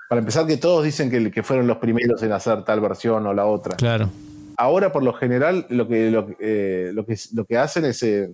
para 0.09 0.19
empezar 0.19 0.45
que 0.45 0.57
todos 0.57 0.83
dicen 0.83 1.09
que, 1.09 1.31
que 1.31 1.43
fueron 1.43 1.67
los 1.67 1.77
primeros 1.77 2.21
en 2.23 2.31
hacer 2.31 2.63
tal 2.63 2.81
versión 2.81 3.25
o 3.27 3.33
la 3.33 3.45
otra. 3.45 3.75
Claro. 3.75 4.09
Ahora, 4.57 4.91
por 4.91 5.03
lo 5.03 5.13
general, 5.13 5.65
lo 5.69 5.87
que, 5.87 6.11
lo, 6.11 6.27
eh, 6.39 6.93
que, 7.07 7.15
lo 7.33 7.45
que 7.45 7.57
hacen 7.57 7.85
es, 7.85 8.03
eh, 8.03 8.33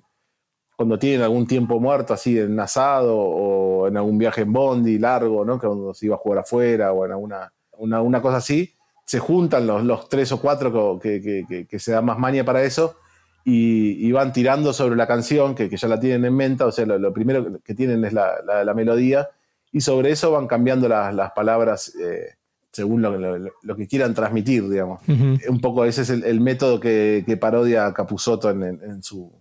cuando 0.75 0.97
tienen 0.97 1.21
algún 1.21 1.45
tiempo 1.47 1.79
muerto, 1.79 2.13
así 2.13 2.39
en 2.39 2.59
asado 2.59 3.17
o 3.17 3.88
en 3.88 3.97
algún 3.97 4.17
viaje 4.17 4.41
en 4.41 4.53
bondi 4.53 4.97
largo, 4.97 5.43
¿no? 5.43 5.59
Que 5.59 5.67
cuando 5.67 5.93
se 5.93 6.05
iba 6.05 6.15
a 6.15 6.19
jugar 6.19 6.39
afuera 6.39 6.93
o 6.93 7.05
en 7.05 7.11
alguna 7.11 7.51
una, 7.79 8.21
cosa 8.21 8.38
así, 8.38 8.73
se 9.05 9.19
juntan 9.19 9.65
los, 9.65 9.83
los 9.83 10.09
tres 10.09 10.31
o 10.31 10.39
cuatro 10.39 10.99
que, 10.99 11.65
que, 11.67 11.79
se 11.79 11.91
dan 11.91 12.05
más 12.05 12.19
maña 12.19 12.43
para 12.43 12.63
eso 12.63 12.97
y, 13.43 14.11
van 14.11 14.33
tirando 14.33 14.73
sobre 14.73 14.95
la 14.95 15.07
canción 15.07 15.55
que, 15.55 15.69
ya 15.69 15.88
la 15.88 15.99
tienen 15.99 16.25
en 16.25 16.35
mente, 16.35 16.63
o 16.63 16.71
sea, 16.71 16.85
lo, 16.85 17.13
primero 17.13 17.59
que 17.63 17.73
tienen 17.73 18.03
es 18.05 18.13
la, 18.13 18.35
la, 18.63 18.73
melodía 18.73 19.29
y 19.71 19.81
sobre 19.81 20.11
eso 20.11 20.31
van 20.31 20.47
cambiando 20.47 20.88
las, 20.88 21.31
palabras. 21.31 21.95
Eh, 21.95 22.35
según 22.71 23.01
lo, 23.01 23.75
que 23.75 23.88
quieran 23.88 24.13
transmitir, 24.13 24.67
digamos. 24.69 25.01
Un 25.07 25.61
poco 25.61 25.85
ese 25.85 26.03
es 26.03 26.09
el, 26.09 26.39
método 26.39 26.79
que, 26.79 27.38
parodia 27.39 27.91
Capusotto 27.93 28.49
en, 28.49 29.01
su, 29.01 29.31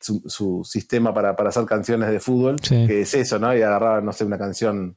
su, 0.00 0.62
sistema 0.64 1.12
para, 1.12 1.30
hacer 1.30 1.64
canciones 1.66 2.10
de 2.10 2.20
fútbol, 2.20 2.56
que 2.60 3.02
es 3.02 3.14
eso, 3.14 3.38
¿no? 3.38 3.56
Y 3.56 3.62
agarraba, 3.62 4.00
no 4.00 4.12
sé, 4.12 4.24
una 4.24 4.38
canción 4.38 4.96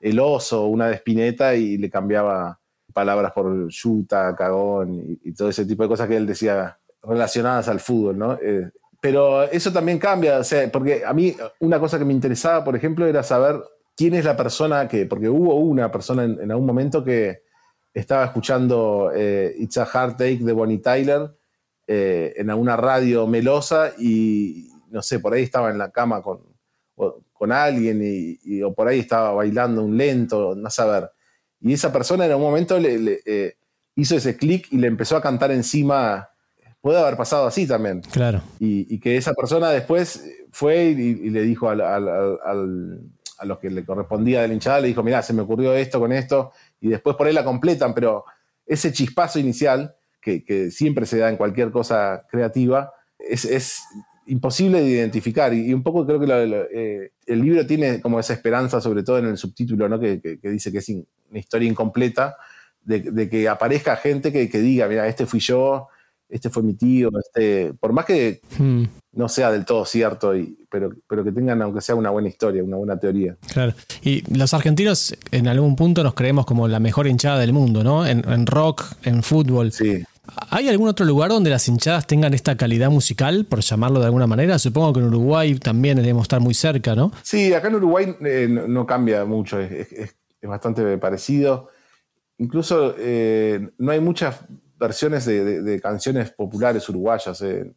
El 0.00 0.20
Oso, 0.20 0.66
una 0.66 0.88
de 0.88 0.94
Spinetta 0.94 1.54
y 1.54 1.76
le 1.76 1.90
cambiaba 1.90 2.58
palabras 2.92 3.32
por 3.32 3.68
yuta, 3.68 4.34
cagón 4.36 5.18
y, 5.22 5.32
todo 5.32 5.48
ese 5.48 5.64
tipo 5.64 5.82
de 5.82 5.88
cosas 5.88 6.08
que 6.08 6.16
él 6.16 6.26
decía 6.26 6.78
relacionadas 7.02 7.68
al 7.68 7.80
fútbol, 7.80 8.18
¿no? 8.18 8.38
Eh, 8.40 8.70
pero 9.00 9.42
eso 9.42 9.72
también 9.72 9.98
cambia, 9.98 10.38
o 10.38 10.44
sea, 10.44 10.70
porque 10.70 11.02
a 11.04 11.12
mí 11.12 11.34
una 11.58 11.80
cosa 11.80 11.98
que 11.98 12.04
me 12.04 12.12
interesaba, 12.12 12.62
por 12.62 12.76
ejemplo, 12.76 13.04
era 13.06 13.24
saber 13.24 13.60
quién 14.02 14.14
es 14.14 14.24
la 14.24 14.36
persona 14.36 14.88
que, 14.88 15.06
porque 15.06 15.28
hubo 15.28 15.54
una 15.54 15.88
persona 15.92 16.24
en, 16.24 16.50
algún 16.50 16.66
momento 16.66 17.04
que 17.04 17.42
estaba 17.94 18.24
escuchando 18.24 19.12
eh, 19.14 19.54
It's 19.60 19.78
a 19.78 19.84
Hard 19.84 20.16
Take 20.16 20.38
de 20.38 20.52
Bonnie 20.52 20.78
Tyler 20.78 21.30
eh, 21.86 22.34
en 22.36 22.50
alguna 22.50 22.76
radio 22.76 23.28
melosa 23.28 23.92
y 23.96 24.72
no 24.90 25.02
sé, 25.02 25.20
por 25.20 25.34
ahí 25.34 25.44
estaba 25.44 25.70
en 25.70 25.78
la 25.78 25.92
cama 25.92 26.20
con, 26.20 26.40
con 27.32 27.52
alguien 27.52 28.00
y, 28.02 28.60
o 28.62 28.74
por 28.74 28.88
ahí 28.88 28.98
estaba 28.98 29.34
bailando 29.34 29.84
un 29.84 29.96
lento, 29.96 30.56
no 30.56 30.68
saber. 30.68 31.08
Y 31.60 31.72
esa 31.72 31.92
persona 31.92 32.26
en 32.26 32.34
un 32.34 32.42
momento 32.42 32.80
le, 32.80 33.20
eh, 33.24 33.54
hizo 33.94 34.16
ese 34.16 34.36
clic 34.36 34.66
y 34.72 34.78
le 34.78 34.88
empezó 34.88 35.16
a 35.16 35.22
cantar 35.22 35.52
encima. 35.52 36.28
Puede 36.80 36.98
haber 36.98 37.16
pasado 37.16 37.46
así 37.46 37.68
también. 37.68 38.00
Claro. 38.00 38.42
Y, 38.58 38.98
que 38.98 39.16
esa 39.16 39.32
persona 39.32 39.70
después 39.70 40.28
fue 40.50 40.86
y, 40.86 41.30
le 41.30 41.42
dijo 41.42 41.68
al 41.70 41.80
a 43.42 43.44
los 43.44 43.58
que 43.58 43.70
le 43.70 43.84
correspondía 43.84 44.40
de 44.40 44.48
la 44.48 44.54
hinchada, 44.54 44.80
le 44.80 44.88
dijo, 44.88 45.02
mira, 45.02 45.20
se 45.20 45.32
me 45.32 45.42
ocurrió 45.42 45.74
esto 45.74 45.98
con 45.98 46.12
esto, 46.12 46.52
y 46.80 46.88
después 46.88 47.16
por 47.16 47.26
ahí 47.26 47.32
la 47.32 47.44
completan, 47.44 47.92
pero 47.92 48.24
ese 48.64 48.92
chispazo 48.92 49.40
inicial, 49.40 49.96
que, 50.20 50.70
siempre 50.70 51.06
se 51.06 51.18
da 51.18 51.28
en 51.28 51.36
cualquier 51.36 51.72
cosa 51.72 52.24
creativa, 52.30 52.92
es, 53.18 53.82
imposible 54.26 54.80
de 54.80 54.88
identificar. 54.88 55.52
Y, 55.52 55.74
un 55.74 55.82
poco 55.82 56.06
creo 56.06 56.20
que 56.20 56.68
eh, 56.72 57.10
el 57.26 57.42
libro 57.42 57.66
tiene 57.66 58.00
como 58.00 58.20
esa 58.20 58.32
esperanza, 58.32 58.80
sobre 58.80 59.02
todo 59.02 59.18
en 59.18 59.26
el 59.26 59.36
subtítulo, 59.36 59.88
¿no? 59.88 59.98
que, 59.98 60.38
dice 60.40 60.70
que 60.70 60.78
es 60.78 60.88
una 60.88 61.38
historia 61.40 61.68
incompleta, 61.68 62.36
de, 62.84 63.28
que 63.28 63.48
aparezca 63.48 63.96
gente 63.96 64.32
que, 64.32 64.46
diga, 64.60 64.86
mira, 64.86 65.08
este 65.08 65.26
fui 65.26 65.40
yo, 65.40 65.88
este 66.28 66.48
fue 66.48 66.62
mi 66.62 66.74
tío, 66.74 67.10
este, 67.18 67.74
por 67.74 67.92
más 67.92 68.04
que 68.04 68.40
hmm. 68.56 68.84
No 69.14 69.28
sea 69.28 69.50
del 69.50 69.64
todo 69.64 69.84
cierto, 69.84 70.34
y, 70.34 70.56
pero, 70.70 70.90
pero 71.06 71.22
que 71.22 71.32
tengan, 71.32 71.60
aunque 71.62 71.80
sea 71.80 71.94
una 71.94 72.10
buena 72.10 72.28
historia, 72.28 72.64
una 72.64 72.76
buena 72.76 72.98
teoría. 72.98 73.36
Claro. 73.52 73.74
Y 74.02 74.22
los 74.34 74.54
argentinos 74.54 75.14
en 75.30 75.48
algún 75.48 75.76
punto 75.76 76.02
nos 76.02 76.14
creemos 76.14 76.46
como 76.46 76.66
la 76.66 76.80
mejor 76.80 77.06
hinchada 77.06 77.38
del 77.38 77.52
mundo, 77.52 77.84
¿no? 77.84 78.06
En, 78.06 78.46
rock, 78.46 78.84
en 79.04 79.22
fútbol. 79.22 79.72
Sí. 79.72 80.02
¿Hay 80.50 80.68
algún 80.68 80.88
otro 80.88 81.04
lugar 81.04 81.30
donde 81.30 81.50
las 81.50 81.68
hinchadas 81.68 82.06
tengan 82.06 82.32
esta 82.32 82.56
calidad 82.56 82.90
musical, 82.90 83.44
por 83.44 83.60
llamarlo 83.60 84.00
de 84.00 84.06
alguna 84.06 84.26
manera? 84.26 84.58
Supongo 84.58 84.94
que 84.94 85.00
en 85.00 85.06
Uruguay 85.06 85.54
también 85.56 85.96
debemos 85.98 86.22
estar 86.22 86.40
muy 86.40 86.54
cerca, 86.54 86.94
¿no? 86.94 87.12
Sí, 87.22 87.52
acá 87.52 87.68
en 87.68 87.74
Uruguay 87.74 88.16
eh, 88.24 88.48
no, 88.48 88.86
cambia 88.86 89.24
mucho, 89.24 89.60
es, 89.60 90.16
bastante 90.42 90.96
parecido. 90.98 91.68
Incluso 92.38 92.94
eh, 92.98 93.68
no 93.78 93.92
hay 93.92 94.00
muchas 94.00 94.40
versiones 94.78 95.26
de, 95.26 95.80
canciones 95.82 96.30
populares 96.30 96.88
uruguayas. 96.88 97.42
Eh. 97.42 97.72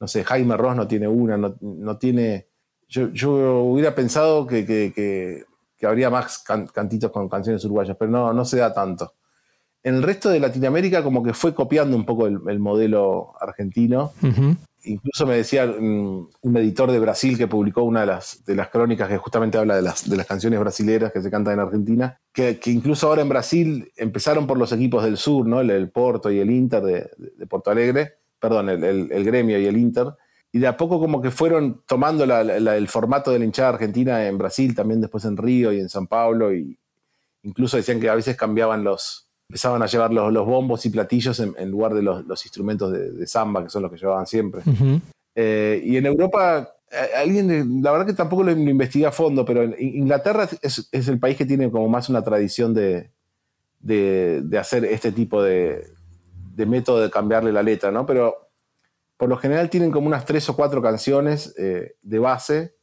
No 0.00 0.08
sé, 0.08 0.24
Jaime 0.24 0.56
Ross 0.56 0.76
no 0.76 0.86
tiene 0.86 1.08
una, 1.08 1.36
no, 1.36 1.98
tiene... 1.98 2.48
Yo, 2.88 3.60
hubiera 3.62 3.94
pensado 3.94 4.46
que, 4.46 5.44
habría 5.82 6.10
más 6.10 6.44
cantitos 6.72 7.10
con 7.10 7.28
canciones 7.28 7.64
uruguayas, 7.64 7.96
pero 7.98 8.10
no, 8.10 8.32
no 8.32 8.44
se 8.44 8.58
da 8.58 8.72
tanto. 8.72 9.14
En 9.82 9.96
el 9.96 10.02
resto 10.02 10.30
de 10.30 10.40
Latinoamérica 10.40 11.02
como 11.02 11.22
que 11.22 11.34
fue 11.34 11.54
copiando 11.54 11.96
un 11.96 12.06
poco 12.06 12.26
el, 12.26 12.58
modelo 12.58 13.34
argentino 13.40 14.12
incluso 14.84 15.26
me 15.26 15.36
decía 15.36 15.66
mm, 15.66 16.28
un, 16.42 16.56
editor 16.56 16.90
de 16.90 16.98
Brasil 16.98 17.36
que 17.36 17.48
publicó 17.48 17.82
una 17.82 18.00
de 18.00 18.06
las, 18.06 18.44
de 18.44 18.54
las 18.54 18.68
crónicas 18.68 19.08
que 19.08 19.18
justamente 19.18 19.58
habla 19.58 19.76
de 19.76 19.82
las, 19.82 20.08
de 20.08 20.16
las 20.16 20.26
canciones 20.26 20.60
brasileras 20.60 21.12
que 21.12 21.22
se 21.22 21.30
cantan 21.30 21.54
en 21.54 21.60
Argentina, 21.60 22.20
que, 22.32 22.58
incluso 22.66 23.08
ahora 23.08 23.22
en 23.22 23.28
Brasil 23.28 23.92
empezaron 23.96 24.46
por 24.46 24.58
los 24.58 24.72
equipos 24.72 25.04
del 25.04 25.16
sur, 25.16 25.46
¿no? 25.46 25.60
el, 25.60 25.90
Porto 25.90 26.30
y 26.30 26.38
el 26.38 26.50
Inter 26.50 26.82
de, 26.82 27.46
Porto 27.46 27.70
Alegre, 27.70 28.18
perdón, 28.44 28.68
el, 28.68 29.24
gremio 29.24 29.58
y 29.58 29.64
el 29.64 29.78
Inter, 29.78 30.08
y 30.52 30.58
de 30.58 30.66
a 30.66 30.76
poco 30.76 31.00
como 31.00 31.22
que 31.22 31.30
fueron 31.30 31.80
tomando 31.86 32.24
el 32.24 32.88
formato 32.88 33.30
de 33.30 33.38
la 33.38 33.46
hinchada 33.46 33.70
argentina 33.70 34.26
en 34.28 34.36
Brasil, 34.36 34.74
también 34.74 35.00
después 35.00 35.24
en 35.24 35.38
Río 35.38 35.72
y 35.72 35.80
en 35.80 35.88
San 35.88 36.06
Paulo, 36.06 36.54
y 36.54 36.78
incluso 37.42 37.78
decían 37.78 38.00
que 38.00 38.10
a 38.10 38.14
veces 38.14 38.36
cambiaban 38.36 38.84
los, 38.84 39.30
empezaban 39.48 39.82
a 39.82 39.86
llevar 39.86 40.12
los, 40.12 40.30
los 40.30 40.44
bombos 40.44 40.84
y 40.84 40.90
platillos 40.90 41.40
en, 41.40 41.70
lugar 41.70 41.94
de 41.94 42.02
los, 42.02 42.26
los 42.26 42.44
instrumentos 42.44 42.92
de, 42.92 43.26
samba, 43.26 43.62
que 43.64 43.70
son 43.70 43.80
los 43.80 43.90
que 43.90 43.96
llevaban 43.96 44.26
siempre. 44.26 44.60
Eh, 45.34 45.80
y 45.82 45.96
en 45.96 46.04
Europa, 46.04 46.68
alguien, 47.16 47.82
la 47.82 47.92
verdad 47.92 48.06
que 48.06 48.12
tampoco 48.12 48.44
lo, 48.44 48.50
investigué 48.50 49.06
a 49.06 49.10
fondo, 49.10 49.46
pero 49.46 49.62
en 49.62 49.74
Inglaterra 49.78 50.46
es, 50.60 50.86
es, 50.92 51.08
el 51.08 51.18
país 51.18 51.38
que 51.38 51.46
tiene 51.46 51.70
como 51.70 51.88
más 51.88 52.10
una 52.10 52.20
tradición 52.20 52.74
de, 52.74 53.10
de, 53.80 54.42
de 54.44 54.58
hacer 54.58 54.84
este 54.84 55.12
tipo 55.12 55.42
de, 55.42 55.93
de, 56.54 56.66
método 56.66 57.00
de 57.00 57.10
cambiarle 57.10 57.52
la 57.52 57.62
letra, 57.62 57.90
¿no? 57.90 58.06
Pero 58.06 58.50
por 59.16 59.28
lo 59.28 59.36
general 59.36 59.70
tienen 59.70 59.90
como 59.90 60.06
unas 60.06 60.24
tres 60.24 60.48
o 60.48 60.56
cuatro 60.56 60.82
canciones 60.82 61.54
eh, 61.58 61.96
de 62.02 62.18
base, 62.18 62.74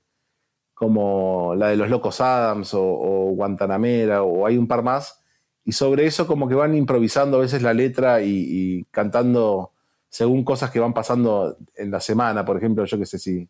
como 0.74 1.54
la 1.56 1.70
de 1.70 1.78
los 1.78 1.90
Locos 1.90 2.22
Adams 2.22 2.74
o, 2.74 3.32
Guantanamera, 3.36 4.24
o 4.24 4.46
hay 4.46 4.58
un 4.58 4.68
par 4.68 4.84
más, 4.84 5.22
y 5.64 5.74
sobre 5.74 6.06
eso 6.06 6.26
como 6.26 6.48
que 6.48 6.56
van 6.56 6.76
improvisando 6.76 7.38
a 7.38 7.42
veces 7.42 7.62
la 7.62 7.74
letra 7.74 8.22
y, 8.22 8.86
cantando 8.92 9.74
según 10.10 10.44
cosas 10.44 10.72
que 10.72 10.80
van 10.80 10.94
pasando 10.94 11.58
en 11.76 11.92
la 11.92 12.00
semana. 12.02 12.44
Por 12.44 12.58
ejemplo, 12.58 12.84
yo 12.86 12.98
qué 12.98 13.06
sé, 13.06 13.20
si, 13.20 13.48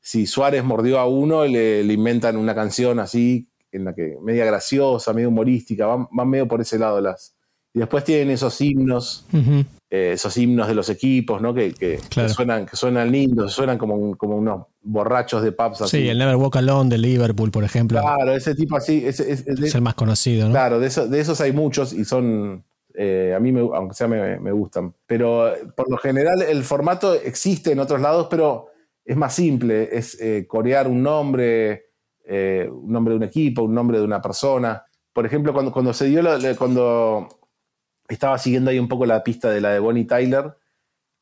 si 0.00 0.26
Suárez 0.26 0.64
mordió 0.64 0.98
a 0.98 1.06
uno, 1.06 1.44
le, 1.44 1.82
le, 1.82 1.92
inventan 1.92 2.36
una 2.36 2.54
canción 2.54 3.00
así, 3.00 3.48
en 3.72 3.84
la 3.84 3.94
que 3.94 4.16
media 4.22 4.44
graciosa, 4.44 5.12
medio 5.12 5.28
humorística, 5.28 5.86
van, 5.86 6.06
van 6.12 6.30
medio 6.30 6.46
por 6.46 6.60
ese 6.60 6.78
lado 6.78 7.00
las, 7.00 7.33
y 7.74 7.80
después 7.80 8.04
tienen 8.04 8.30
esos 8.30 8.60
himnos, 8.60 9.26
eh, 9.90 10.12
esos 10.12 10.36
himnos 10.36 10.68
de 10.68 10.76
los 10.76 10.88
equipos, 10.88 11.42
¿no? 11.42 11.52
Que, 11.52 11.74
que, 11.74 11.98
suenan, 12.28 12.66
que 12.66 12.76
suenan 12.76 13.10
lindos, 13.10 13.52
suenan 13.52 13.78
como, 13.78 14.16
como 14.16 14.36
unos 14.36 14.66
borrachos 14.80 15.42
de 15.42 15.50
pubs 15.50 15.82
así. 15.82 16.02
Sí, 16.02 16.08
el 16.08 16.18
Never 16.18 16.36
Walk 16.36 16.54
Alone 16.54 16.88
de 16.88 16.98
Liverpool, 16.98 17.50
por 17.50 17.64
ejemplo. 17.64 18.00
Claro, 18.00 18.32
ese 18.32 18.54
tipo 18.54 18.76
así. 18.76 19.04
Es, 19.04 19.18
el 19.18 19.82
más 19.82 19.96
conocido, 19.96 20.46
¿no? 20.46 20.52
Claro, 20.52 20.78
de, 20.78 20.88
de 20.88 21.20
esos 21.20 21.40
hay 21.40 21.52
muchos 21.52 21.92
y 21.92 22.04
son. 22.04 22.62
Eh, 22.96 23.34
a 23.36 23.40
mí, 23.40 23.52
aunque 23.58 23.94
sea, 23.94 24.06
me, 24.06 24.38
me, 24.38 24.52
gustan. 24.52 24.94
Pero 25.04 25.48
eh, 25.48 25.66
por 25.76 25.90
lo 25.90 25.96
general, 25.96 26.42
el 26.42 26.62
formato 26.62 27.12
existe 27.12 27.72
en 27.72 27.80
otros 27.80 28.00
lados, 28.00 28.28
pero 28.30 28.68
es 29.04 29.16
más 29.16 29.34
simple. 29.34 29.88
Es 29.90 30.16
corear 30.46 30.86
un 30.86 31.02
nombre, 31.02 31.86
un 32.28 32.92
nombre 32.92 33.14
de 33.14 33.16
un 33.16 33.24
equipo, 33.24 33.64
un 33.64 33.74
nombre 33.74 33.98
de 33.98 34.04
una 34.04 34.22
persona. 34.22 34.80
Por 35.12 35.26
ejemplo, 35.26 35.52
cuando, 35.52 35.72
cuando 35.72 35.92
se 35.92 36.04
dio. 36.04 36.22
cuando 36.56 37.28
estaba 38.08 38.38
siguiendo 38.38 38.70
ahí 38.70 38.78
un 38.78 38.88
poco 38.88 39.06
la 39.06 39.22
pista 39.22 39.50
de 39.50 39.60
la 39.60 39.70
de 39.70 39.78
Bonnie 39.78 40.04
Tyler. 40.04 40.54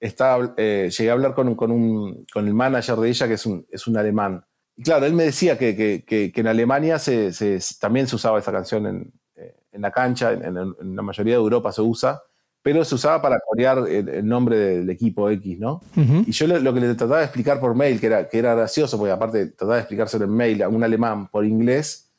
Estaba, 0.01 0.55
eh, 0.57 0.91
llegué 0.97 1.11
a 1.11 1.13
hablar 1.13 1.35
con, 1.35 1.55
con, 1.55 1.71
un, 1.71 2.25
con, 2.33 2.47
el 2.47 2.55
manager 2.55 2.97
de 2.97 3.09
ella, 3.09 3.29
que 3.29 3.35
es 3.35 3.47
un, 3.47 3.67
es 3.71 3.87
un 3.87 3.97
alemán. 3.97 4.45
Y 4.77 4.83
claro, 4.83 5.07
él 5.07 5.13
me 5.13 5.25
decía 5.25 5.59
que, 5.59 5.77
que, 5.77 6.05
que, 6.05 6.41
en 6.41 6.47
Alemania 6.47 6.99
se, 6.99 7.33
se, 7.33 7.61
también 7.79 8.09
se 8.09 8.17
usaba 8.17 8.39
esa 8.39 8.51
canción 8.51 8.87
en, 8.87 9.13
eh, 9.37 9.55
en 9.71 9.83
la 9.83 9.93
cancha, 9.93 10.33
en, 10.33 10.57
en, 10.57 10.97
la 10.97 11.03
mayoría 11.03 11.35
de 11.35 11.41
Europa 11.41 11.71
se 11.71 11.83
usa, 11.83 12.21
pero 12.63 12.85
se 12.85 12.95
usaba 12.95 13.21
para 13.21 13.39
corear 13.41 13.87
el, 13.89 14.27
nombre 14.27 14.57
del 14.57 14.91
equipo 14.91 15.29
X, 15.31 15.59
¿no? 15.59 15.81
Y 15.97 16.31
yo 16.31 16.47
lo, 16.47 16.73
que 16.73 16.81
le 16.81 16.95
trataba 16.95 17.19
de 17.19 17.25
explicar 17.25 17.59
por 17.59 17.75
mail, 17.75 18.01
que 18.01 18.07
era, 18.07 18.29
que 18.29 18.39
era 18.39 18.55
gracioso, 18.55 18.97
porque 18.97 19.13
aparte 19.13 19.47
trataba 19.47 19.75
de 19.75 19.81
explicárselo 19.81 20.25
en 20.25 20.31
mail 20.31 20.63
a 20.63 20.69
un 20.69 20.83
alemán 20.83 21.29
por 21.29 21.45
inglés, 21.45 22.13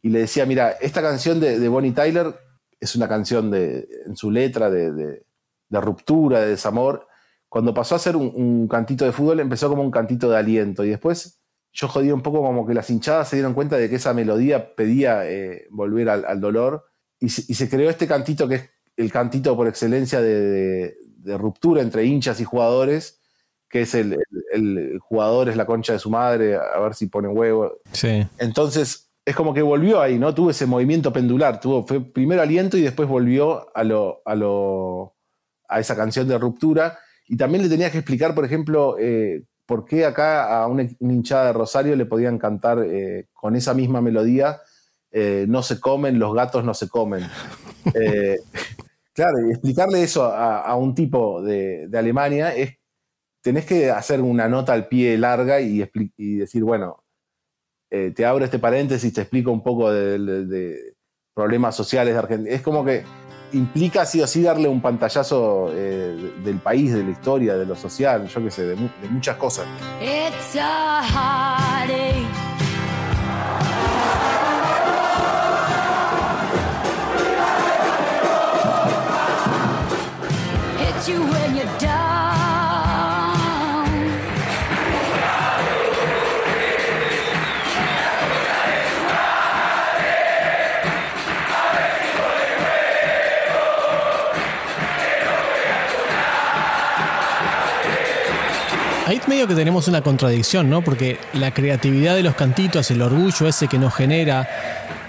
y 0.00 0.10
le 0.10 0.20
decía, 0.20 0.46
mira, 0.46 0.70
esta 0.80 1.02
canción 1.02 1.40
de, 1.40 1.58
de 1.58 1.68
Bonnie 1.68 1.90
Tyler 1.90 2.32
es 2.80 2.94
una 2.96 3.08
canción 3.08 3.50
de, 3.50 3.88
en 4.06 4.16
su 4.16 4.30
letra 4.30 4.70
de, 4.70 5.22
ruptura, 5.70 6.40
de 6.40 6.48
desamor. 6.48 7.06
Cuando 7.48 7.74
pasó 7.74 7.94
a 7.94 7.98
ser 7.98 8.16
un, 8.16 8.68
cantito 8.68 9.04
de 9.04 9.12
fútbol, 9.12 9.40
empezó 9.40 9.68
como 9.68 9.82
un 9.82 9.90
cantito 9.90 10.30
de 10.30 10.36
aliento. 10.36 10.84
Y 10.84 10.90
después 10.90 11.40
yo 11.72 11.88
jodí 11.88 12.10
un 12.10 12.22
poco 12.22 12.42
como 12.42 12.66
que 12.66 12.74
las 12.74 12.90
hinchadas 12.90 13.28
se 13.28 13.36
dieron 13.36 13.54
cuenta 13.54 13.76
de 13.76 13.88
que 13.88 13.96
esa 13.96 14.14
melodía 14.14 14.74
pedía 14.74 15.28
eh, 15.28 15.66
volver 15.70 16.08
al, 16.10 16.40
dolor. 16.40 16.86
Y 17.20 17.28
se, 17.30 17.68
creó 17.68 17.90
este 17.90 18.06
cantito 18.06 18.46
que 18.46 18.54
es 18.54 18.70
el 18.96 19.10
cantito 19.10 19.56
por 19.56 19.66
excelencia 19.66 20.20
de, 20.20 20.96
ruptura 21.24 21.82
entre 21.82 22.04
hinchas 22.04 22.40
y 22.40 22.44
jugadores, 22.44 23.20
que 23.68 23.82
es 23.82 23.94
el, 23.94 24.16
jugador 25.00 25.48
es 25.48 25.56
la 25.56 25.66
concha 25.66 25.92
de 25.92 25.98
su 25.98 26.08
madre, 26.08 26.56
a 26.56 26.78
ver 26.80 26.94
si 26.94 27.06
pone 27.06 27.28
huevo. 27.28 27.80
Sí. 27.92 28.26
Entonces, 28.38 29.07
es 29.28 29.36
como 29.36 29.52
que 29.52 29.62
volvió 29.62 30.00
ahí, 30.00 30.18
¿no? 30.18 30.34
Tuvo 30.34 30.50
ese 30.50 30.66
movimiento 30.66 31.12
pendular, 31.12 31.60
tuvo, 31.60 31.86
fue 31.86 32.00
primero 32.00 32.40
aliento 32.40 32.76
y 32.76 32.82
después 32.82 33.08
volvió 33.08 33.66
a 33.76 33.84
lo, 33.84 34.22
a 34.24 34.34
lo, 34.34 35.16
a 35.68 35.80
esa 35.80 35.96
canción 35.96 36.26
de 36.28 36.38
ruptura. 36.38 36.98
Y 37.26 37.36
también 37.36 37.62
le 37.62 37.68
tenía 37.68 37.90
que 37.90 37.98
explicar, 37.98 38.34
por 38.34 38.44
ejemplo, 38.44 38.96
eh, 38.98 39.44
por 39.66 39.84
qué 39.84 40.06
acá 40.06 40.62
a 40.62 40.66
una, 40.66 40.88
hinchada 41.00 41.48
de 41.48 41.52
Rosario 41.52 41.96
le 41.96 42.06
podían 42.06 42.38
cantar 42.38 42.78
eh, 42.84 43.26
con 43.32 43.54
esa 43.54 43.74
misma 43.74 44.00
melodía, 44.00 44.60
eh, 45.10 45.44
no 45.48 45.62
se 45.62 45.78
comen, 45.78 46.18
los 46.18 46.34
gatos 46.34 46.64
no 46.64 46.72
se 46.72 46.88
comen. 46.88 47.24
claro, 49.12 49.46
y 49.46 49.50
explicarle 49.50 50.02
eso 50.02 50.24
a, 50.24 50.74
un 50.76 50.94
tipo 50.94 51.42
de 51.42 51.88
Alemania 51.92 52.54
es 52.54 52.78
tenés 53.48 53.64
que 53.64 53.90
hacer 53.90 54.20
una 54.20 54.48
nota 54.48 54.72
al 54.72 54.88
pie 54.88 55.16
larga 55.16 55.60
y, 55.60 55.78
decir, 56.36 56.64
bueno, 56.64 57.02
eh, 57.90 58.12
te 58.14 58.26
abro 58.26 58.44
este 58.44 58.58
paréntesis, 58.58 59.12
te 59.12 59.22
explico 59.22 59.50
un 59.50 59.62
poco 59.62 59.90
de, 59.90 60.94
problemas 61.34 61.76
sociales 61.76 62.14
de 62.14 62.18
Argentina. 62.18 62.54
Es 62.54 62.62
como 62.62 62.84
que 62.84 63.04
implica 63.52 64.04
sí 64.04 64.20
o 64.20 64.26
sí 64.26 64.42
darle 64.42 64.68
un 64.68 64.82
pantallazo 64.82 65.70
eh, 65.72 66.32
del 66.44 66.58
país, 66.58 66.92
de 66.92 67.04
la 67.04 67.10
historia, 67.10 67.56
de 67.56 67.64
lo 67.64 67.76
social, 67.76 68.26
yo 68.26 68.42
qué 68.42 68.50
sé, 68.50 68.64
de, 68.64 68.76
muchas 69.10 69.36
cosas. 69.36 69.66
Ahí 70.00 70.18
medio 99.28 99.46
que 99.46 99.54
tenemos 99.54 99.86
una 99.88 100.02
contradicción, 100.02 100.70
¿no? 100.70 100.82
Porque 100.82 101.18
la 101.34 101.52
creatividad 101.52 102.16
de 102.16 102.22
los 102.22 102.34
cantitos, 102.34 102.90
el 102.90 103.02
orgullo 103.02 103.46
ese 103.46 103.68
que 103.68 103.78
nos 103.78 103.94
genera, 103.94 104.48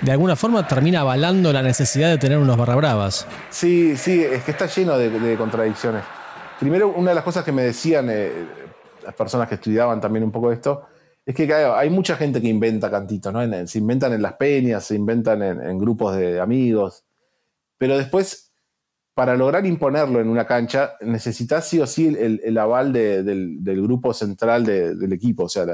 de 0.02 0.12
alguna 0.12 0.36
forma 0.36 0.68
termina 0.68 1.02
avalando 1.02 1.54
la 1.54 1.62
necesidad 1.62 2.10
de 2.10 2.18
tener 2.18 2.38
unos 2.38 2.58
barra 2.58 2.76
bravas. 2.76 3.26
Sí, 3.50 3.96
sí, 3.96 4.22
es 4.24 4.44
que 4.44 4.52
está 4.52 4.66
lleno 4.68 4.98
de, 4.98 5.38
contradicciones. 5.38 6.04
Primero, 6.60 6.90
una 6.90 7.12
de 7.12 7.16
las 7.16 7.24
cosas 7.24 7.46
que 7.46 7.54
me 7.54 7.64
decían 7.64 8.10
eh, 8.10 8.46
las 9.04 9.16
personas 9.16 9.48
que 9.48 9.56
estudiaban 9.56 10.02
también 10.02 10.26
un 10.26 10.32
poco 10.32 10.52
esto, 10.52 10.84
es 11.26 11.34
que 11.34 11.52
hay 11.54 11.90
mucha 11.90 12.16
gente 12.16 12.42
que 12.42 12.48
inventa 12.48 12.92
cantitos, 12.92 13.32
¿no? 13.32 13.68
se 13.68 13.78
inventan 13.78 14.12
en 14.14 14.22
las 14.22 14.34
peñas, 14.34 14.84
se 14.84 14.96
inventan 14.96 15.42
en 15.42 15.78
grupos 15.78 16.16
de 16.18 16.40
amigos, 16.42 17.04
pero 17.78 17.98
después 17.98 18.49
para 19.20 19.36
lograr 19.36 19.66
imponerlo 19.66 20.22
en 20.22 20.30
una 20.30 20.48
cancha, 20.48 20.94
necesitas 21.02 21.68
sí 21.68 21.78
o 21.82 21.86
sí 21.86 22.08
el, 22.08 22.58
aval 22.58 22.94
del, 22.94 23.82
grupo 23.82 24.14
central 24.14 24.64
del 24.64 25.12
equipo, 25.12 25.44
o 25.44 25.50
sea, 25.50 25.66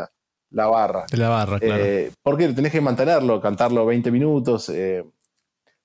la, 0.49 0.65
barra. 0.65 1.05
la 1.11 1.29
barra, 1.29 1.59
claro. 1.59 1.83
Eh, 1.85 2.11
porque 2.23 2.47
tenés 2.53 2.71
que 2.71 2.81
mantenerlo, 2.81 3.39
cantarlo 3.39 3.85
20 3.85 4.09
minutos, 4.09 4.69
eh, 4.69 5.05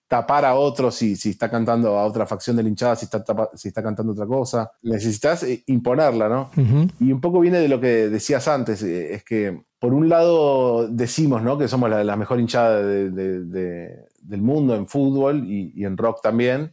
tapar 0.09 0.47
a 0.47 0.55
otro 0.55 0.91
si, 0.91 1.17
si, 1.17 1.29
está 1.29 1.51
cantando 1.51 1.99
a 1.99 2.07
otra 2.07 2.25
facción 2.25 2.57
de 2.57 2.63
la 2.63 2.71
hinchada, 2.71 2.97
si 2.97 3.05
está, 3.05 3.23
si 3.55 3.69
está 3.69 3.83
cantando 3.83 4.13
otra 4.13 4.25
cosa. 4.25 4.73
Necesitas 4.81 5.43
eh, 5.43 5.63
imponerla, 5.67 6.31
¿no? 6.31 6.51
Y 6.99 7.13
un 7.13 7.21
poco 7.21 7.41
viene 7.41 7.59
de 7.59 7.69
lo 7.69 7.79
que 7.79 8.09
decías 8.09 8.49
antes, 8.49 8.83
es 8.83 9.23
que 9.23 9.65
por 9.79 9.93
un 9.93 10.09
lado 10.09 10.89
decimos 10.89 11.43
¿no? 11.43 11.59
que 11.59 11.69
somos 11.69 11.91
la, 11.91 12.17
mejor 12.17 12.41
hinchada 12.41 12.83
del 12.83 14.41
mundo 14.41 14.75
en 14.75 14.87
fútbol 14.87 15.45
y 15.47 15.85
en 15.85 15.99
rock 15.99 16.23
también 16.23 16.73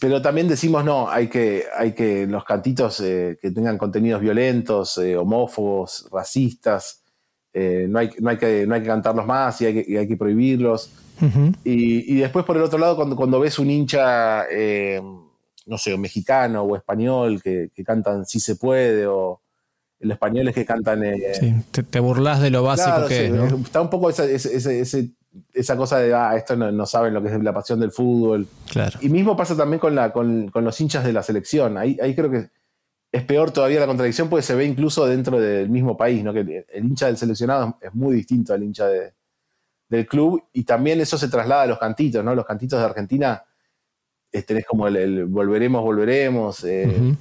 pero 0.00 0.20
también 0.20 0.48
decimos, 0.48 0.84
no, 0.84 1.08
hay 1.08 1.28
que, 1.28 1.64
hay 1.76 1.92
que 1.92 2.26
los 2.26 2.44
cantitos 2.44 3.00
eh, 3.00 3.38
que 3.40 3.50
tengan 3.50 3.78
contenidos 3.78 4.20
violentos, 4.20 4.98
eh, 4.98 5.16
homófobos, 5.16 6.08
racistas, 6.10 7.02
eh, 7.52 7.86
no, 7.88 7.98
hay, 7.98 8.10
no, 8.18 8.30
hay 8.30 8.36
que, 8.36 8.66
no 8.66 8.74
hay 8.74 8.80
que 8.80 8.86
cantarlos 8.88 9.26
más 9.26 9.60
y 9.60 9.66
hay 9.66 9.84
que, 9.84 9.98
hay 9.98 10.08
que 10.08 10.16
prohibirlos. 10.16 10.90
y, 11.64 12.16
después, 12.16 12.46
por 12.46 12.56
el 12.56 12.62
otro 12.62 12.78
lado, 12.78 12.96
cuando, 12.96 13.14
cuando 13.14 13.38
ves 13.38 13.58
un 13.58 13.70
hincha, 13.70 14.44
no 15.66 15.78
sé, 15.78 15.96
mexicano 15.98 16.62
o 16.62 16.76
español 16.76 17.42
que, 17.42 17.70
cantan 17.84 18.24
Sí 18.24 18.40
se 18.40 18.56
puede, 18.56 19.06
o 19.06 19.42
los 20.00 20.14
españoles 20.14 20.54
que 20.54 20.64
cantan... 20.64 21.02
sí, 21.38 21.54
te, 21.70 22.00
burlas 22.00 22.40
de 22.40 22.50
lo 22.50 22.62
básico 22.62 23.06
que 23.06 23.26
es, 23.26 23.52
Está 23.64 23.82
un 23.82 23.90
poco 23.90 24.08
ese, 24.08 24.34
ese, 24.34 24.80
ese 24.80 25.10
esa 25.52 25.76
cosa 25.76 25.98
de, 25.98 26.14
ah, 26.14 26.36
esto 26.36 26.56
no, 26.56 26.86
saben 26.86 27.14
lo 27.14 27.22
que 27.22 27.28
es 27.28 27.42
la 27.42 27.52
pasión 27.52 27.80
del 27.80 27.92
fútbol. 27.92 28.46
Claro. 28.70 28.98
Y 29.00 29.08
mismo 29.08 29.36
pasa 29.36 29.56
también 29.56 29.78
con, 29.78 29.94
la, 29.94 30.12
con, 30.12 30.50
los 30.52 30.80
hinchas 30.80 31.04
de 31.04 31.12
la 31.12 31.22
selección. 31.22 31.78
Ahí, 31.78 31.98
ahí 32.02 32.14
creo 32.14 32.30
que 32.30 32.50
es 33.12 33.24
peor 33.24 33.50
todavía 33.50 33.80
la 33.80 33.86
contradicción 33.86 34.28
porque 34.28 34.42
se 34.42 34.54
ve 34.54 34.64
incluso 34.64 35.06
dentro 35.06 35.40
del 35.40 35.68
mismo 35.68 35.96
país, 35.96 36.22
¿no? 36.22 36.32
que 36.32 36.64
el, 36.68 36.84
hincha 36.84 37.06
del 37.06 37.16
seleccionado 37.16 37.78
es 37.80 37.92
muy 37.94 38.14
distinto 38.14 38.54
al 38.54 38.62
hincha 38.62 38.86
del 39.88 40.06
club 40.06 40.44
y 40.52 40.64
también 40.64 41.00
eso 41.00 41.18
se 41.18 41.28
traslada 41.28 41.62
a 41.62 41.66
los 41.66 41.78
cantitos, 41.78 42.24
¿no? 42.24 42.34
Los 42.34 42.46
cantitos 42.46 42.78
de 42.78 42.84
Argentina 42.84 43.42
eh, 44.30 44.42
tenés 44.42 44.64
como 44.64 44.86
el, 44.86 45.26
volveremos, 45.26 45.82
volveremos, 45.82 46.62
eh, 46.64 47.16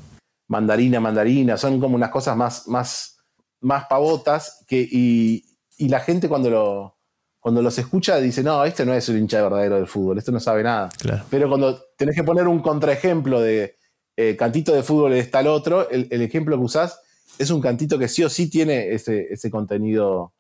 mandarina, 0.48 1.00
mandarina, 1.00 1.58
son 1.58 1.80
como 1.80 1.96
unas 1.96 2.12
cosas 2.12 2.38
más, 2.38 2.68
más, 2.68 3.18
más 3.62 3.86
pavotas 3.86 4.64
que, 4.68 4.88
y 4.92 5.44
la 5.80 6.02
gente 6.02 6.30
cuando 6.30 6.52
lo, 6.52 6.99
cuando 7.40 7.62
los 7.62 7.78
escucha 7.78 8.18
dice, 8.18 8.44
no, 8.44 8.64
este 8.66 8.86
no 8.86 8.94
es 8.94 9.08
un 9.08 9.18
hincha 9.18 9.42
verdadero 9.42 9.76
del 9.76 9.88
fútbol, 9.88 10.18
este 10.18 10.32
no 10.32 10.40
sabe 10.40 10.64
nada. 10.64 10.90
Pero 11.30 11.48
cuando 11.48 11.82
tenés 11.96 12.16
que 12.16 12.24
poner 12.24 12.48
un 12.48 12.60
contraejemplo 12.60 13.40
de 13.40 13.76
eh, 14.18 14.36
cantito 14.36 14.74
de 14.74 14.84
fútbol 14.84 15.14
es 15.14 15.32
tal 15.32 15.48
otro, 15.48 15.90
el, 15.90 16.22
ejemplo 16.22 16.58
que 16.58 16.64
usás 16.64 17.00
es 17.38 17.50
un 17.52 17.62
cantito 17.62 17.98
que 17.98 18.10
sí 18.10 18.24
o 18.24 18.30
sí 18.30 18.50
tiene 18.50 18.92
ese, 18.92 19.50
contenido 19.50 20.34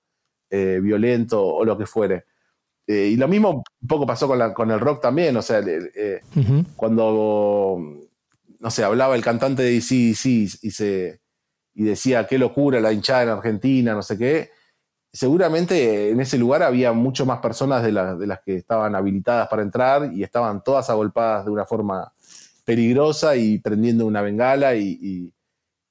eh, 0.49 0.79
violento 0.81 1.45
o 1.45 1.63
lo 1.63 1.77
que 1.77 1.85
fuere. 1.85 2.25
Eh, 2.85 3.11
y 3.13 3.15
lo 3.15 3.27
mismo 3.29 3.63
un 3.81 3.87
poco 3.87 4.05
pasó 4.05 4.27
con, 4.27 4.53
con 4.53 4.69
el 4.71 4.79
rock 4.79 5.01
también, 5.01 5.37
o 5.37 5.41
sea, 5.41 5.61
cuando, 6.75 7.77
no 8.59 8.71
sé, 8.71 8.83
hablaba 8.83 9.15
el 9.15 9.23
cantante 9.23 9.63
de 9.63 9.71
DC, 9.71 9.95
y, 9.95 10.15
se, 10.15 11.21
y 11.73 11.83
decía, 11.83 12.27
qué 12.27 12.37
locura 12.37 12.81
la 12.81 12.91
hinchada 12.91 13.23
en 13.23 13.29
Argentina, 13.29 13.93
no 13.93 14.01
sé 14.01 14.17
qué, 14.17 14.49
seguramente 15.11 16.09
en 16.09 16.19
ese 16.19 16.37
lugar 16.37 16.63
había 16.63 16.91
mucho 16.93 17.25
más 17.25 17.39
personas 17.39 17.83
de, 17.83 17.91
las 17.91 18.39
que 18.45 18.55
estaban 18.55 18.95
habilitadas 18.95 19.47
para 19.47 19.61
entrar 19.61 20.11
y 20.13 20.23
estaban 20.23 20.63
todas 20.63 20.89
agolpadas 20.89 21.45
de 21.45 21.51
una 21.51 21.65
forma 21.65 22.11
peligrosa 22.63 23.35
y 23.35 23.57
prendiendo 23.57 24.05
una 24.05 24.21
bengala 24.21 24.75
y, 24.75 25.31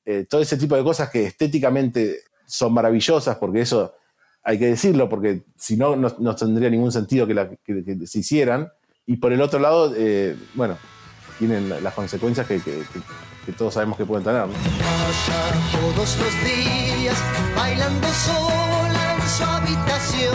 eh, 0.05 0.25
todo 0.29 0.41
ese 0.41 0.57
tipo 0.57 0.75
de 0.75 0.85
cosas 0.85 1.11
que 1.11 1.27
estéticamente 1.27 2.21
son 2.47 2.73
maravillosas, 2.73 3.37
porque 3.37 3.61
eso 3.61 3.95
hay 4.43 4.59
que 4.59 4.69
decirlo, 4.69 5.07
porque 5.07 5.43
si 5.59 5.77
no, 5.77 5.97
no, 5.97 6.37
tendría 6.37 6.71
ningún 6.71 6.93
sentido 6.93 7.27
que, 7.27 8.07
se 8.07 8.19
hicieran. 8.19 8.71
Y 9.05 9.17
por 9.17 9.33
el 9.35 9.43
otro 9.43 9.59
lado, 9.59 9.93
eh, 9.95 10.35
bueno, 10.55 10.79
tienen 11.39 11.83
las 11.83 11.93
consecuencias 11.93 12.47
que, 12.47 12.61
todos 13.57 13.75
sabemos 13.75 13.99
que 13.99 14.07
pueden 14.07 14.25
tener. 14.25 14.45
Todos 14.45 16.19
los 16.19 16.45
días 16.45 17.17
bailando 17.55 18.09
su 19.39 19.45
habitación. 19.45 20.35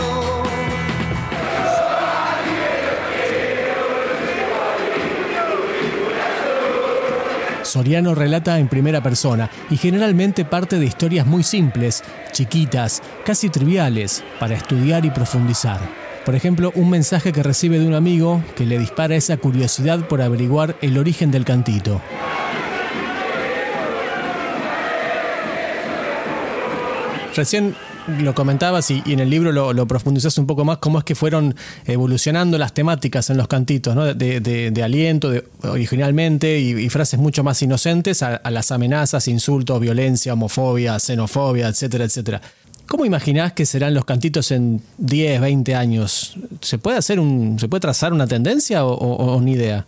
Soriano 7.62 8.14
relata 8.14 8.58
en 8.58 8.68
primera 8.68 9.02
persona 9.02 9.50
y 9.68 9.76
generalmente 9.76 10.44
parte 10.44 10.78
de 10.78 10.86
historias 10.86 11.26
muy 11.26 11.42
simples, 11.42 12.04
chiquitas, 12.32 13.02
casi 13.26 13.48
triviales, 13.48 14.22
para 14.38 14.54
estudiar 14.54 15.04
y 15.04 15.10
profundizar. 15.10 15.80
Por 16.24 16.34
ejemplo, 16.34 16.72
un 16.74 16.88
mensaje 16.88 17.32
que 17.32 17.42
recibe 17.42 17.78
de 17.78 17.86
un 17.86 17.94
amigo 17.94 18.42
que 18.56 18.64
le 18.64 18.78
dispara 18.78 19.16
esa 19.16 19.36
curiosidad 19.36 20.06
por 20.08 20.22
averiguar 20.22 20.76
el 20.80 20.96
origen 20.96 21.30
del 21.30 21.44
cantito. 21.44 22.00
Recién 27.34 27.74
lo 28.06 28.34
comentabas 28.34 28.90
y, 28.90 29.02
en 29.06 29.20
el 29.20 29.30
libro 29.30 29.52
lo, 29.52 29.72
lo 29.72 29.86
profundizas 29.86 30.36
un 30.38 30.46
poco 30.46 30.64
más, 30.64 30.78
cómo 30.78 30.98
es 30.98 31.04
que 31.04 31.14
fueron 31.14 31.54
evolucionando 31.86 32.58
las 32.58 32.72
temáticas 32.72 33.30
en 33.30 33.36
los 33.36 33.48
cantitos, 33.48 33.94
¿no? 33.94 34.14
de, 34.14 34.82
aliento 34.84 35.32
originalmente 35.62 36.58
y, 36.58 36.88
frases 36.90 37.18
mucho 37.18 37.42
más 37.42 37.62
inocentes 37.62 38.22
a, 38.22 38.40
las 38.50 38.70
amenazas, 38.70 39.26
insultos, 39.28 39.80
violencia, 39.80 40.34
homofobia, 40.34 40.98
xenofobia, 40.98 41.68
etcétera, 41.68 42.04
etcétera. 42.04 42.40
¿Cómo 42.86 43.06
imaginás 43.06 43.54
que 43.54 43.64
serán 43.64 43.94
los 43.94 44.04
cantitos 44.04 44.50
en 44.50 44.82
10, 44.98 45.40
20 45.40 45.74
años? 45.74 46.36
¿Se 46.60 46.78
puede 46.78 46.98
hacer 46.98 47.18
un, 47.18 47.58
se 47.58 47.68
puede 47.68 47.80
trazar 47.80 48.12
una 48.12 48.26
tendencia 48.26 48.84
o, 48.84 49.40
ni 49.40 49.52
idea? 49.52 49.86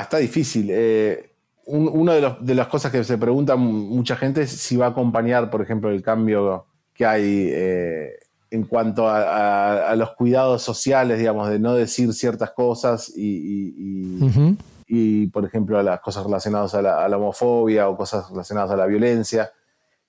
está 0.00 0.16
difícil. 0.16 0.68
Eh, 0.70 1.30
una 1.66 2.14
de, 2.14 2.34
de, 2.40 2.54
las 2.54 2.68
cosas 2.68 2.90
que 2.90 3.04
se 3.04 3.18
pregunta 3.18 3.56
mucha 3.56 4.16
gente 4.16 4.42
es 4.42 4.50
si 4.50 4.76
va 4.76 4.86
a 4.86 4.90
acompañar, 4.90 5.50
por 5.50 5.60
ejemplo, 5.60 5.90
el 5.90 6.02
cambio 6.02 6.66
que 6.94 7.04
hay 7.04 7.48
eh, 7.50 8.18
en 8.50 8.64
cuanto 8.64 9.08
a, 9.08 9.94
los 9.96 10.12
cuidados 10.12 10.62
sociales, 10.62 11.18
digamos, 11.18 11.50
de 11.50 11.58
no 11.58 11.74
decir 11.74 12.12
ciertas 12.14 12.52
cosas 12.52 13.12
y, 13.14 14.56
y, 14.86 15.26
por 15.26 15.44
ejemplo, 15.44 15.76
a 15.76 15.82
las 15.82 16.00
cosas 16.00 16.24
relacionadas 16.24 16.74
a 16.74 16.80
la, 16.80 17.16
homofobia 17.16 17.88
o 17.88 17.96
cosas 17.96 18.30
relacionadas 18.30 18.70
a 18.70 18.76
la 18.76 18.86
violencia. 18.86 19.50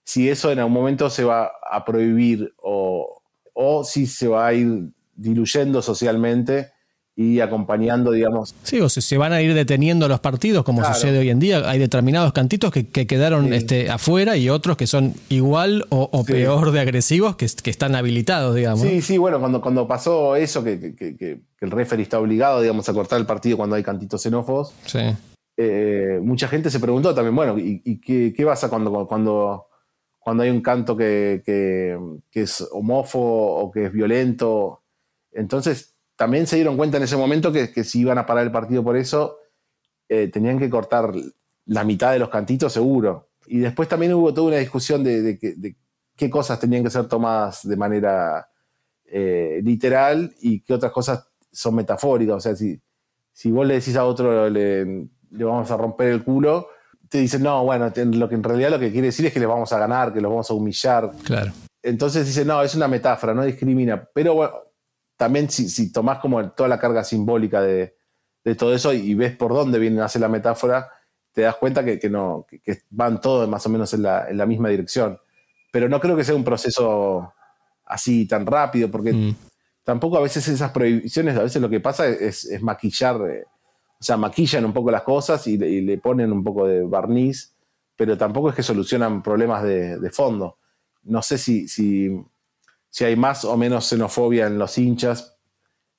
Si 0.03 0.29
eso 0.29 0.51
en 0.51 0.59
algún 0.59 0.73
momento 0.73 1.09
se 1.09 1.23
va 1.23 1.51
a 1.69 1.83
prohibir 1.83 2.53
o, 2.61 3.23
o 3.53 3.83
si 3.83 4.05
se 4.05 4.27
va 4.27 4.45
a 4.45 4.53
ir 4.53 4.91
diluyendo 5.15 5.81
socialmente 5.81 6.74
y 7.17 7.39
acompañando, 7.39 8.11
digamos. 8.11 8.53
Sí, 8.63 8.81
o 8.81 8.89
se 8.89 9.17
van 9.17 9.31
a 9.31 9.41
ir 9.41 9.53
deteniendo 9.53 10.07
los 10.09 10.19
partidos, 10.19 10.65
como 10.65 10.83
sucede 10.83 11.19
hoy 11.19 11.29
en 11.29 11.39
día. 11.39 11.69
Hay 11.69 11.79
determinados 11.79 12.33
cantitos 12.33 12.71
que, 12.71 12.85
quedaron 12.87 13.53
este, 13.53 13.89
afuera 13.89 14.35
y 14.35 14.49
otros 14.49 14.75
que 14.75 14.85
son 14.85 15.13
igual 15.29 15.85
o, 15.89 16.23
peor 16.25 16.71
de 16.71 16.81
agresivos 16.81 17.37
que, 17.37 17.45
están 17.45 17.95
habilitados, 17.95 18.55
digamos. 18.55 18.81
Sí, 18.81 19.01
sí, 19.01 19.17
bueno, 19.17 19.39
cuando, 19.39 19.61
cuando 19.61 19.87
pasó 19.87 20.35
eso, 20.35 20.63
que, 20.63 21.39
el 21.61 21.71
referee 21.71 22.03
está 22.03 22.19
obligado, 22.19 22.61
digamos, 22.61 22.87
a 22.89 22.93
cortar 22.93 23.19
el 23.19 23.25
partido 23.25 23.57
cuando 23.57 23.77
hay 23.77 23.83
cantitos 23.83 24.21
xenófobos, 24.21 24.73
eh, 25.57 26.19
mucha 26.21 26.49
gente 26.49 26.69
se 26.69 26.81
preguntó 26.81 27.15
también, 27.15 27.33
bueno, 27.33 27.55
¿y, 27.57 28.01
qué, 28.01 28.33
qué, 28.35 28.45
pasa 28.45 28.69
cuando, 28.69 29.07
cuando, 29.07 29.67
cuando 30.19 30.43
hay 30.43 30.49
un 30.49 30.61
canto 30.61 30.97
que, 30.97 31.41
es 32.33 32.67
homófobo 32.73 33.55
o 33.55 33.71
que 33.71 33.85
es 33.85 33.93
violento? 33.93 34.81
Entonces 35.31 35.94
también 36.15 36.47
se 36.47 36.55
dieron 36.55 36.77
cuenta 36.77 36.97
en 36.97 37.03
ese 37.03 37.17
momento 37.17 37.51
que, 37.51 37.83
si 37.83 38.01
iban 38.01 38.17
a 38.17 38.25
parar 38.25 38.45
el 38.45 38.51
partido 38.51 38.83
por 38.83 38.95
eso, 38.95 39.37
eh, 40.07 40.29
tenían 40.31 40.59
que 40.59 40.69
cortar 40.69 41.11
la 41.65 41.83
mitad 41.83 42.11
de 42.11 42.19
los 42.19 42.29
cantitos 42.29 42.73
seguro. 42.73 43.29
Y 43.47 43.59
después 43.59 43.87
también 43.89 44.13
hubo 44.13 44.33
toda 44.33 44.47
una 44.47 44.57
discusión 44.57 45.03
de, 45.03 45.75
qué 46.15 46.29
cosas 46.29 46.59
tenían 46.59 46.83
que 46.83 46.89
ser 46.89 47.07
tomadas 47.07 47.67
de 47.67 47.75
manera 47.75 48.49
eh, 49.05 49.61
literal 49.63 50.33
y 50.39 50.61
qué 50.61 50.73
otras 50.73 50.91
cosas 50.91 51.27
son 51.51 51.75
metafóricas. 51.75 52.35
O 52.37 52.39
sea, 52.39 52.55
si, 52.55 52.79
si 53.31 53.51
vos 53.51 53.67
le 53.67 53.75
decís 53.75 53.95
a 53.95 54.05
otro 54.05 54.49
le, 54.49 54.85
le 54.85 55.43
vamos 55.43 55.69
a 55.69 55.77
romper 55.77 56.09
el 56.09 56.23
culo, 56.23 56.69
te 57.09 57.19
dicen, 57.19 57.43
no, 57.43 57.63
bueno, 57.63 57.91
lo 57.95 58.29
que 58.29 58.35
en 58.35 58.43
realidad 58.43 58.71
lo 58.71 58.79
que 58.79 58.91
quiere 58.91 59.07
decir 59.07 59.25
es 59.25 59.33
que 59.33 59.39
les 59.39 59.47
vamos 59.47 59.71
a 59.71 59.79
ganar, 59.79 60.13
que 60.13 60.21
los 60.21 60.31
vamos 60.31 60.49
a 60.49 60.53
humillar. 60.53 61.11
Claro. 61.23 61.51
Entonces 61.83 62.25
dice, 62.25 62.45
no, 62.45 62.61
es 62.63 62.73
una 62.75 62.87
metáfora, 62.87 63.33
no 63.33 63.43
discrimina. 63.43 64.07
Pero 64.13 64.33
bueno, 64.35 64.53
también 65.17 65.49
si, 65.49 65.69
si 65.69 65.91
tomás 65.91 66.19
como 66.19 66.51
toda 66.51 66.69
la 66.69 66.79
carga 66.79 67.03
simbólica 67.03 67.61
de, 67.61 67.95
todo 68.57 68.75
eso 68.75 68.93
y, 68.93 69.15
ves 69.15 69.35
por 69.35 69.53
dónde 69.53 69.79
viene 69.79 70.01
a 70.01 70.05
hacer 70.05 70.21
la 70.21 70.27
metáfora, 70.27 70.89
te 71.31 71.41
das 71.41 71.55
cuenta 71.55 71.83
que, 71.83 72.09
no, 72.09 72.45
que, 72.47 72.83
van 72.91 73.19
todos 73.19 73.49
más 73.49 73.65
o 73.65 73.69
menos 73.69 73.93
en 73.93 74.03
la, 74.03 74.45
misma 74.45 74.69
dirección. 74.69 75.19
Pero 75.71 75.89
no 75.89 75.99
creo 75.99 76.15
que 76.15 76.23
sea 76.23 76.35
un 76.35 76.43
proceso 76.43 77.33
así 77.85 78.27
tan 78.27 78.45
rápido, 78.45 78.89
porque 78.91 79.13
mm. 79.13 79.35
tampoco 79.83 80.17
a 80.17 80.21
veces 80.21 80.47
esas 80.47 80.71
prohibiciones, 80.71 81.35
a 81.37 81.43
veces 81.43 81.61
lo 81.61 81.69
que 81.69 81.79
pasa 81.79 82.07
es, 82.07 82.47
maquillar, 82.61 83.15
eh, 83.29 83.45
o 83.99 84.03
sea, 84.03 84.15
maquillan 84.15 84.63
un 84.63 84.73
poco 84.73 84.91
las 84.91 85.01
cosas 85.01 85.47
y, 85.47 85.57
le 85.57 85.97
ponen 85.97 86.31
un 86.31 86.43
poco 86.43 86.67
de 86.67 86.83
barniz, 86.83 87.55
pero 87.95 88.17
tampoco 88.17 88.49
es 88.49 88.55
que 88.55 88.63
solucionan 88.63 89.23
problemas 89.23 89.63
de, 89.63 90.09
fondo. 90.11 90.59
No 91.03 91.21
sé 91.23 91.39
si, 91.39 91.67
si 91.67 92.09
si 92.95 93.03
hay 93.03 93.17
más 93.17 93.43
o 93.43 93.57
menos 93.57 93.89
xenofobia 93.89 94.47
en 94.47 94.57
los 94.57 94.77
hinchas, 94.77 95.35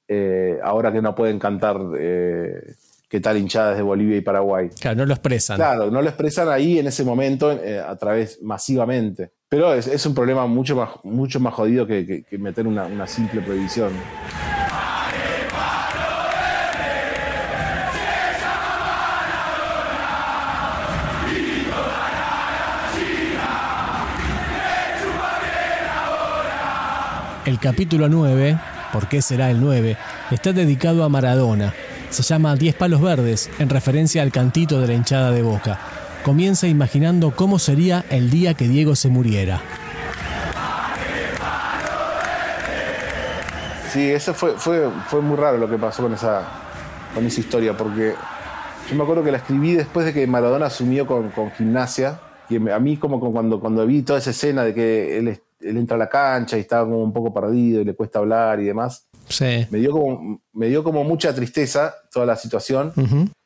eh, 0.08 0.58
ahora 0.64 0.90
que 0.90 1.02
no 1.02 1.14
pueden 1.14 1.38
cantar 1.38 1.78
eh, 1.98 2.74
qué 3.06 3.20
tal 3.20 3.36
hinchadas 3.36 3.76
de 3.76 3.82
Bolivia 3.82 4.16
y 4.16 4.22
Paraguay. 4.22 4.70
Claro, 4.80 4.96
no 4.96 5.04
lo 5.04 5.12
expresan. 5.12 5.56
Claro, 5.56 5.90
no 5.90 6.00
lo 6.00 6.08
expresan 6.08 6.48
ahí 6.48 6.78
en 6.78 6.86
ese 6.86 7.04
momento 7.04 7.52
eh, 7.52 7.78
a 7.78 7.94
través 7.96 8.40
masivamente. 8.40 9.32
Pero 9.46 9.74
es, 9.74 10.06
un 10.06 10.14
problema 10.14 10.46
mucho 10.46 10.74
más, 10.74 10.88
mucho 11.04 11.38
más 11.38 11.52
jodido 11.52 11.86
que, 11.86 12.24
meter 12.38 12.66
una, 12.66 12.86
una 12.86 13.06
simple 13.06 13.42
prohibición. 13.42 13.90
El 27.46 27.60
capítulo 27.60 28.08
9, 28.08 28.58
¿por 28.92 29.06
qué 29.06 29.22
será 29.22 29.52
el 29.52 29.60
9?, 29.60 29.96
está 30.32 30.52
dedicado 30.52 31.04
a 31.04 31.08
Maradona. 31.08 31.72
Se 32.10 32.24
llama 32.24 32.56
Diez 32.56 32.74
palos 32.74 33.00
verdes, 33.00 33.48
en 33.60 33.70
referencia 33.70 34.22
al 34.22 34.32
cantito 34.32 34.80
de 34.80 34.88
la 34.88 34.94
hinchada 34.94 35.30
de 35.30 35.42
Boca. 35.42 35.78
Comienza 36.24 36.66
imaginando 36.66 37.30
cómo 37.30 37.60
sería 37.60 38.04
el 38.10 38.30
día 38.30 38.54
que 38.54 38.66
Diego 38.66 38.96
se 38.96 39.10
muriera. 39.10 39.60
Sí, 43.92 44.10
eso 44.10 44.34
fue, 44.34 44.54
fue, 44.56 44.90
fue 45.06 45.20
muy 45.20 45.36
raro 45.36 45.56
lo 45.56 45.70
que 45.70 45.78
pasó 45.78 46.02
con 46.02 46.14
esa, 46.14 46.42
con 47.14 47.24
esa 47.24 47.38
historia, 47.38 47.76
porque 47.76 48.14
yo 48.90 48.96
me 48.96 49.04
acuerdo 49.04 49.22
que 49.22 49.30
la 49.30 49.38
escribí 49.38 49.74
después 49.74 50.04
de 50.04 50.12
que 50.12 50.26
Maradona 50.26 50.66
asumió 50.66 51.06
con, 51.06 51.30
gimnasia, 51.56 52.18
y 52.48 52.56
a 52.68 52.78
mí 52.80 52.96
como 52.96 53.20
cuando, 53.20 53.60
cuando 53.60 53.86
vi 53.86 54.02
toda 54.02 54.18
esa 54.18 54.30
escena 54.30 54.64
de 54.64 54.74
que 54.74 55.18
él 55.18 55.28
él 55.68 55.76
entra 55.76 55.96
a 55.96 55.98
la 55.98 56.08
cancha 56.08 56.56
y 56.56 56.60
estaba 56.60 56.84
como 56.84 57.02
un 57.02 57.12
poco 57.12 57.32
perdido 57.32 57.80
y 57.80 57.84
le 57.84 57.94
cuesta 57.94 58.18
hablar 58.18 58.60
y 58.60 58.64
demás. 58.64 59.08
Sí. 59.28 59.66
Me 59.70 59.78
dio 59.78 59.92
como, 59.92 60.40
me 60.52 60.68
dio 60.68 60.84
como 60.84 61.04
mucha 61.04 61.34
tristeza 61.34 61.94
toda 62.12 62.26
la 62.26 62.36
situación. 62.36 62.92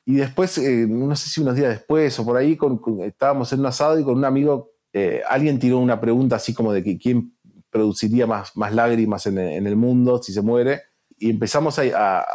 Y 0.05 0.17
después, 0.17 0.59
eh, 0.59 0.87
no 0.89 1.15
sé 1.17 1.29
si 1.29 1.41
unos 1.41 1.57
días 1.57 1.71
después 1.71 2.19
o 2.19 2.25
por 2.25 2.37
ahí, 2.37 2.59
estábamos 3.05 3.53
en 3.53 3.61
un 3.61 3.67
asado 3.67 3.99
y 3.99 4.05
con 4.05 4.17
un 4.17 4.25
amigo, 4.25 4.73
eh, 4.93 5.23
alguien 5.29 5.59
tiró 5.59 5.79
una 5.79 6.01
pregunta 6.01 6.37
así 6.37 6.53
como 6.53 6.73
de 6.73 6.83
que 6.83 6.99
quién 6.99 7.37
produciría 7.71 8.27
más, 8.27 8.57
más 8.57 8.75
lágrimas 8.75 9.27
en, 9.27 9.39
el 9.39 9.77
mundo 9.77 10.23
si 10.23 10.33
se 10.33 10.43
muere. 10.43 10.83
Y 11.19 11.31
empezamos 11.31 11.79
a, 11.79 12.27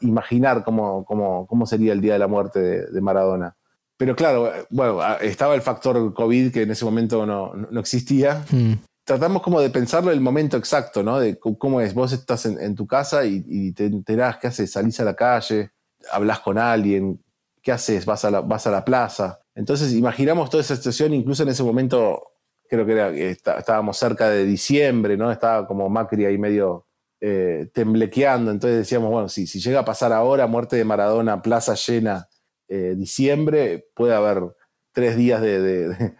imaginar 0.00 0.64
cómo, 0.64 1.04
cómo, 1.04 1.46
cómo, 1.46 1.64
sería 1.64 1.92
el 1.92 2.00
día 2.00 2.14
de 2.14 2.18
la 2.18 2.26
muerte 2.26 2.60
de, 2.60 3.00
Maradona. 3.00 3.56
Pero 3.96 4.14
claro, 4.14 4.52
bueno, 4.68 5.00
estaba 5.20 5.54
el 5.54 5.62
factor 5.62 6.12
COVID 6.12 6.52
que 6.52 6.62
en 6.62 6.72
ese 6.72 6.84
momento 6.84 7.24
no, 7.24 7.54
no 7.54 7.80
existía. 7.80 8.44
Mm 8.50 8.74
tratamos 9.06 9.40
como 9.40 9.60
de 9.60 9.70
pensarlo 9.70 10.10
el 10.10 10.20
momento 10.20 10.56
exacto, 10.56 11.02
¿no? 11.04 11.20
De 11.20 11.38
cómo 11.38 11.80
es, 11.80 11.94
vos 11.94 12.12
estás 12.12 12.44
en, 12.44 12.74
tu 12.74 12.88
casa 12.88 13.24
y, 13.24 13.72
te 13.72 13.86
enterás, 13.86 14.38
¿qué 14.38 14.48
haces? 14.48 14.72
Salís 14.72 14.98
a 14.98 15.04
la 15.04 15.14
calle, 15.14 15.70
hablas 16.10 16.40
con 16.40 16.58
alguien, 16.58 17.22
¿qué 17.62 17.70
haces? 17.70 18.04
Vas 18.04 18.24
a 18.24 18.30
la, 18.32 18.84
plaza. 18.84 19.40
Entonces 19.54 19.92
imaginamos 19.92 20.50
toda 20.50 20.60
esa 20.60 20.74
situación, 20.74 21.14
incluso 21.14 21.44
en 21.44 21.50
ese 21.50 21.62
momento, 21.62 22.20
creo 22.68 22.84
que 22.84 22.92
era, 22.92 23.10
estábamos 23.56 23.96
cerca 23.96 24.28
de 24.28 24.44
diciembre, 24.44 25.16
¿no? 25.16 25.30
Estaba 25.30 25.68
como 25.68 25.88
Macri 25.88 26.24
ahí 26.24 26.36
medio 26.36 26.88
eh, 27.20 27.70
temblequeando, 27.72 28.50
entonces 28.50 28.78
decíamos, 28.78 29.10
bueno, 29.10 29.28
si, 29.28 29.46
si 29.46 29.60
llega 29.60 29.80
a 29.80 29.84
pasar 29.84 30.12
ahora, 30.12 30.48
muerte 30.48 30.74
de 30.74 30.84
Maradona, 30.84 31.42
plaza 31.42 31.74
llena, 31.74 32.26
eh, 32.66 32.94
diciembre, 32.96 33.86
puede 33.94 34.14
haber 34.14 34.42
tres 34.90 35.16
días 35.16 35.40
de, 35.40 36.16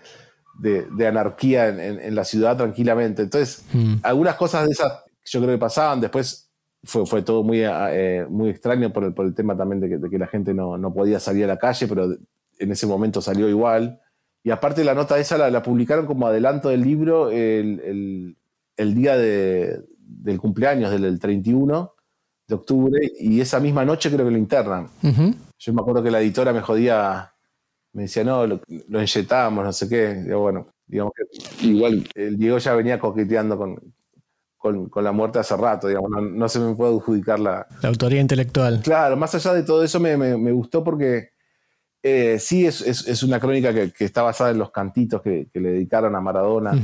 anarquía 1.07 1.69
en, 1.69 2.15
la 2.15 2.25
ciudad 2.25 2.57
tranquilamente. 2.57 3.23
Entonces, 3.23 3.65
mm. 3.73 3.97
algunas 4.03 4.37
cosas 4.37 4.67
de 4.67 4.73
esas 4.73 5.05
yo 5.27 5.41
creo 5.41 5.55
que 5.55 5.59
pasaban, 5.59 6.01
después 6.01 6.49
fue, 6.85 7.05
fue 7.05 7.23
todo 7.23 7.43
muy, 7.43 7.63
eh, 7.63 8.27
muy 8.29 8.51
extraño 8.51 8.93
por 8.93 9.05
el, 9.05 9.13
por 9.13 9.27
el 9.27 9.35
tema 9.35 9.57
también 9.57 9.81
de 9.81 10.09
que, 10.09 10.19
la 10.19 10.27
gente 10.29 10.55
no, 10.55 10.79
no, 10.79 10.95
podía 10.95 11.19
salir 11.19 11.45
a 11.45 11.49
la 11.49 11.59
calle, 11.59 11.87
pero 11.89 12.17
en 12.59 12.73
ese 12.73 12.87
momento 12.87 13.21
salió 13.21 13.49
igual. 13.49 14.01
Y 14.45 14.51
aparte 14.51 14.85
la 14.85 14.95
nota 14.95 15.19
esa 15.19 15.51
la, 15.51 15.63
publicaron 15.63 16.07
como 16.07 16.29
adelanto 16.29 16.69
del 16.69 16.83
libro 16.83 17.31
el, 17.31 18.37
el, 18.77 18.95
día 18.95 19.17
de, 19.17 19.83
del 19.99 20.39
cumpleaños, 20.39 20.93
del, 20.93 21.19
31 21.19 21.93
de 22.47 22.55
octubre, 22.55 23.01
y 23.19 23.41
esa 23.41 23.59
misma 23.59 23.85
noche 23.85 24.09
creo 24.09 24.25
que 24.25 24.31
lo 24.31 24.39
internan. 24.39 24.89
Yo 25.59 25.73
me 25.73 25.81
acuerdo 25.81 26.05
que 26.05 26.13
la 26.13 26.21
editora 26.21 26.53
me 26.53 26.61
jodía 26.61 27.33
me 27.97 28.03
decía, 28.03 28.25
no, 28.25 28.47
lo, 28.47 28.61
lo 28.89 29.01
no 29.01 29.73
sé 29.73 29.89
qué. 29.89 30.35
bueno, 30.35 30.67
digamos 30.87 31.15
que 31.17 31.67
igual 31.67 32.07
el 32.15 32.37
Diego 32.37 32.59
ya 32.59 32.75
venía 32.75 32.99
coqueteando 32.99 33.57
con, 33.57 33.95
con, 34.59 35.03
la 35.03 35.13
muerte 35.13 35.39
hace 35.39 35.57
rato, 35.57 35.89
digamos, 35.89 36.11
no, 36.11 36.47
se 36.47 36.61
me 36.61 36.75
puede 36.75 36.95
adjudicar 36.95 37.41
la... 37.41 37.67
La 37.81 37.89
autoría 37.89 38.21
intelectual. 38.21 38.83
Claro, 38.83 39.17
más 39.17 39.35
allá 39.35 39.55
de 39.55 39.63
todo 39.63 39.83
eso 39.83 39.99
me, 39.99 40.53
gustó 40.53 40.85
porque 40.85 41.31
eh, 42.03 42.39
sí 42.39 42.67
es, 42.67 43.23
una 43.23 43.41
crónica 43.41 43.73
que, 43.73 44.05
está 44.05 44.21
basada 44.21 44.51
en 44.51 44.59
los 44.59 44.71
cantitos 44.71 45.23
que, 45.23 45.49
le 45.55 45.71
dedicaron 45.71 46.15
a 46.17 46.21
Maradona, 46.21 46.79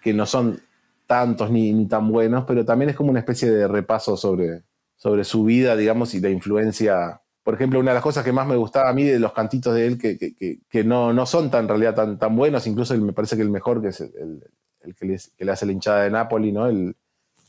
que, 0.00 0.14
no 0.14 0.26
son 0.26 0.60
tantos 1.08 1.50
ni, 1.50 1.72
ni, 1.72 1.88
tan 1.88 2.08
buenos, 2.08 2.44
pero 2.44 2.64
también 2.64 2.90
es 2.90 2.94
como 2.94 3.10
una 3.10 3.18
especie 3.18 3.50
de 3.50 3.66
repaso 3.66 4.16
sobre, 4.16 4.62
sobre 4.94 5.24
su 5.24 5.42
vida, 5.42 5.74
digamos, 5.74 6.14
y 6.14 6.20
la 6.20 6.30
influencia 6.30 7.20
por 7.44 7.54
ejemplo, 7.54 7.78
una 7.78 7.90
de 7.90 7.96
las 7.96 8.02
cosas 8.02 8.24
que 8.24 8.32
más 8.32 8.46
me 8.46 8.56
gustaba 8.56 8.88
a 8.88 8.94
mí 8.94 9.04
de 9.04 9.18
los 9.18 9.32
cantitos 9.32 9.74
de 9.74 9.86
él, 9.86 9.98
que, 9.98 10.16
que, 10.18 10.84
no, 10.84 11.12
no, 11.12 11.26
son 11.26 11.50
tan, 11.50 11.64
en 11.64 11.68
realidad 11.68 11.94
tan, 11.94 12.18
tan 12.18 12.34
buenos, 12.34 12.66
incluso 12.66 12.96
me 12.96 13.12
parece 13.12 13.36
que 13.36 13.42
el 13.42 13.50
mejor, 13.50 13.82
que 13.82 13.88
es 13.88 14.00
el, 14.00 14.42
el 14.80 14.94
que, 14.94 15.18
le, 15.44 15.52
hace 15.52 15.66
la 15.66 15.72
hinchada 15.72 16.04
de 16.04 16.10
Napoli, 16.10 16.52
¿no? 16.52 16.66
El, 16.66 16.96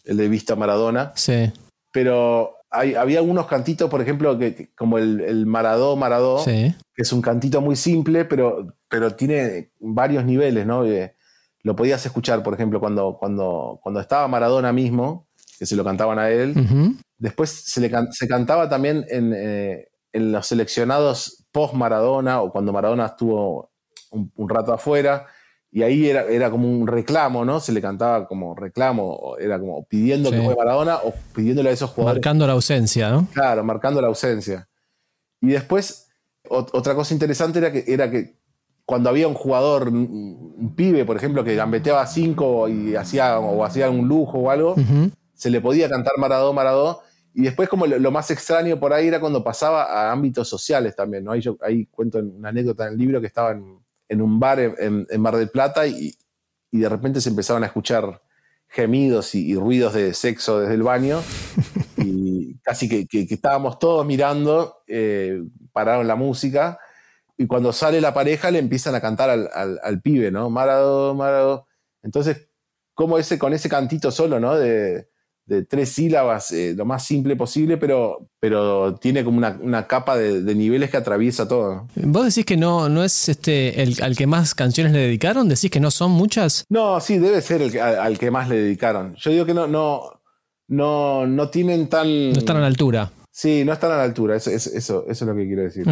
el 0.03 0.17
de 0.17 0.27
Vista 0.27 0.58
Maradona. 0.58 1.13
Sí. 1.15 1.49
Pero 1.93 2.58
había 2.69 3.21
unos 3.21 3.47
cantitos, 3.47 3.89
por 3.89 4.01
ejemplo, 4.01 4.38
que, 4.38 4.69
como 4.75 4.97
el, 4.97 5.45
Maradó, 5.45 5.95
Maradó, 5.95 6.43
que 6.43 6.73
es 6.97 7.13
un 7.13 7.21
cantito 7.21 7.62
muy 7.62 7.77
simple, 7.77 8.25
pero, 8.25 8.75
pero 8.89 9.15
tiene 9.15 9.71
varios 9.79 10.25
niveles, 10.25 10.65
¿no? 10.65 10.84
lo 11.63 11.75
podías 11.75 12.05
escuchar, 12.05 12.43
por 12.43 12.53
ejemplo, 12.53 12.79
cuando, 12.79 13.17
cuando, 13.17 13.79
cuando 13.81 13.99
estaba 13.99 14.27
Maradona 14.27 14.71
mismo, 14.71 15.24
que 15.57 15.65
se 15.65 15.75
lo 15.75 15.83
cantaban 15.83 16.19
a 16.19 16.29
él. 16.29 16.53
Después 17.17 17.49
se, 17.49 17.81
le 17.81 17.91
se 18.11 18.27
cantaba 18.27 18.69
también 18.69 19.05
en, 19.09 19.33
eh, 19.35 19.87
en 20.11 20.31
los 20.31 20.47
seleccionados 20.47 21.45
post-Maradona 21.51 22.41
o 22.41 22.51
cuando 22.51 22.73
Maradona 22.73 23.05
estuvo 23.07 23.71
un, 24.11 24.49
rato 24.49 24.73
afuera. 24.73 25.25
Y 25.71 25.83
ahí 25.83 26.09
era, 26.09 26.23
era, 26.23 26.49
como 26.49 26.69
un 26.69 26.87
reclamo, 26.87 27.43
¿no? 27.43 27.59
Se 27.59 27.73
le 27.73 27.81
cantaba 27.81 28.27
como 28.27 28.55
reclamo, 28.55 29.35
era 29.37 29.59
como 29.59 29.83
pidiendo 29.85 30.31
que 30.31 30.41
fue 30.41 30.55
Maradona 30.55 30.97
o 30.97 31.13
pidiéndole 31.33 31.69
a 31.69 31.73
esos 31.73 31.89
jugadores. 31.89 32.19
Marcando 32.19 32.47
la 32.47 32.53
ausencia, 32.53 33.09
¿no? 33.09 33.27
Claro, 33.33 33.63
marcando 33.65 34.01
la 34.01 34.07
ausencia. 34.07 34.69
Y 35.41 35.47
después, 35.47 36.07
otra 36.49 36.95
cosa 36.95 37.13
interesante 37.13 37.59
era 37.59 37.73
que, 37.73 37.83
era 37.87 38.09
que 38.09 38.37
cuando 38.85 39.09
había 39.09 39.27
un 39.27 39.33
jugador, 39.33 39.89
un, 39.89 40.73
pibe, 40.77 41.03
por 41.03 41.17
ejemplo, 41.17 41.43
que 41.43 41.55
gambeteaba 41.55 42.05
cinco 42.07 42.69
y 42.69 42.95
hacía, 42.95 43.39
o 43.39 43.65
hacía 43.65 43.89
un 43.89 44.07
lujo 44.07 44.37
o 44.37 44.51
algo, 44.51 44.75
se 45.35 45.49
le 45.49 45.61
podía 45.61 45.89
cantar 45.89 46.13
Maradó, 46.17 46.53
Maradó. 46.53 47.01
Y 47.33 47.43
después, 47.43 47.67
como 47.67 47.85
lo, 47.85 48.11
más 48.11 48.31
extraño 48.31 48.79
por 48.79 48.93
ahí 48.93 49.07
era 49.07 49.19
cuando 49.19 49.43
pasaba 49.43 49.83
a 49.83 50.11
ámbitos 50.11 50.47
sociales 50.47 50.95
también, 50.95 51.25
¿no? 51.25 51.33
Ahí, 51.33 51.41
yo, 51.41 51.57
ahí 51.61 51.85
cuento 51.87 52.19
una 52.19 52.49
anécdota 52.49 52.87
en 52.87 52.93
el 52.93 52.97
libro 52.97 53.19
que 53.19 53.27
estaba 53.27 53.51
en, 53.51 54.21
un 54.21 54.39
bar 54.39 54.59
en, 54.59 55.05
Mar 55.19 55.35
del 55.35 55.49
Plata 55.49 55.85
y, 55.85 56.15
de 56.71 56.89
repente 56.89 57.21
se 57.21 57.29
empezaban 57.29 57.63
a 57.63 57.67
escuchar 57.67 58.21
gemidos 58.67 59.35
y, 59.35 59.55
ruidos 59.55 59.93
de 59.93 60.13
sexo 60.13 60.61
desde 60.61 60.75
el 60.75 60.83
baño. 60.83 61.21
y 61.97 62.55
casi 62.59 62.87
que, 62.87 63.27
estábamos 63.29 63.79
todos 63.79 64.05
mirando, 64.05 64.77
eh, 64.87 65.41
pararon 65.73 66.07
la 66.07 66.15
música 66.15 66.79
y 67.37 67.47
cuando 67.47 67.73
sale 67.73 67.99
la 67.99 68.13
pareja 68.13 68.49
le 68.51 68.59
empiezan 68.59 68.95
a 68.95 69.01
cantar 69.01 69.29
al, 69.29 70.01
pibe, 70.01 70.31
¿no? 70.31 70.49
Marado, 70.49 71.13
Marado. 71.15 71.67
Entonces, 72.01 72.47
como 72.93 73.17
ese, 73.17 73.37
con 73.37 73.53
ese 73.53 73.67
cantito 73.67 74.09
solo, 74.11 74.39
¿no? 74.39 74.55
De, 74.55 75.09
tres 75.67 75.89
sílabas, 75.89 76.51
eh, 76.51 76.73
lo 76.75 76.86
más 76.86 77.05
simple 77.05 77.36
posible, 77.36 77.77
pero, 77.77 78.27
pero 78.39 78.95
tiene 78.95 79.23
como 79.23 79.38
una, 79.38 79.88
capa 79.88 80.17
de, 80.17 80.55
niveles 80.55 80.89
que 80.89 80.97
atraviesa 80.97 81.47
todo. 81.47 81.88
¿Vos 81.95 82.25
decís 82.25 82.45
que 82.45 82.58
no, 82.58 82.89
no 82.89 83.03
es 83.03 83.29
este 83.29 83.81
el, 83.81 84.01
al 84.01 84.15
que 84.15 84.27
más 84.27 84.55
canciones 84.55 84.93
le 84.93 84.99
dedicaron? 84.99 85.47
¿Decís 85.47 85.69
que 85.69 85.79
no 85.79 85.91
son 85.91 86.12
muchas? 86.12 86.65
No, 86.69 86.99
sí, 86.99 87.19
debe 87.19 87.41
ser 87.41 87.62
el 87.62 87.79
al, 87.79 88.17
que 88.17 88.31
más 88.31 88.49
le 88.49 88.55
dedicaron. 88.55 89.15
Yo 89.15 89.31
digo 89.31 89.45
que 89.45 89.53
no, 89.53 89.67
no, 89.67 90.21
no, 90.67 91.27
no 91.27 91.49
tienen 91.49 91.88
tan. 91.88 92.31
No 92.31 92.39
están 92.39 92.58
a 92.58 92.62
la 92.62 92.67
altura. 92.67 93.12
Sí, 93.31 93.63
no 93.65 93.73
están 93.73 93.91
a 93.91 93.97
la 93.97 94.03
altura, 94.03 94.38
eso, 94.38 94.49
eso, 94.49 94.71
eso, 94.73 95.05
es 95.08 95.21
lo 95.21 95.36
que 95.36 95.45
quiero 95.45 95.63
decir. 95.63 95.86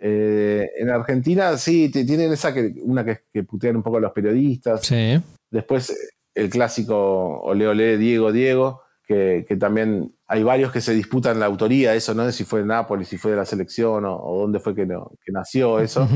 Eh, 0.00 0.68
en 0.78 0.90
Argentina 0.90 1.56
sí, 1.56 1.88
tienen 1.90 2.32
esa 2.32 2.52
que, 2.52 2.74
una 2.82 3.04
que, 3.04 3.20
que 3.32 3.44
putean 3.44 3.76
un 3.76 3.84
poco 3.84 3.98
a 3.98 4.00
los 4.00 4.12
periodistas. 4.12 4.84
Sí. 4.84 5.20
Después 5.48 5.94
el 6.34 6.50
clásico 6.50 7.40
Ole 7.42 7.68
Ole, 7.68 7.98
Diego, 7.98 8.32
Diego, 8.32 8.81
que, 9.06 9.56
también 9.58 10.14
hay 10.26 10.42
varios 10.42 10.72
que 10.72 10.80
se 10.80 10.94
disputan 10.94 11.38
la 11.38 11.46
autoría, 11.46 11.94
eso, 11.94 12.14
¿no? 12.14 12.24
De 12.24 12.32
si 12.32 12.44
fue 12.44 12.60
de 12.60 12.66
Nápoles, 12.66 13.08
si 13.08 13.18
fue 13.18 13.32
de 13.32 13.36
la 13.36 13.44
selección 13.44 14.04
o, 14.06 14.38
dónde 14.40 14.60
fue 14.60 14.74
que, 14.74 14.86
nació 15.28 15.80
eso. 15.80 16.08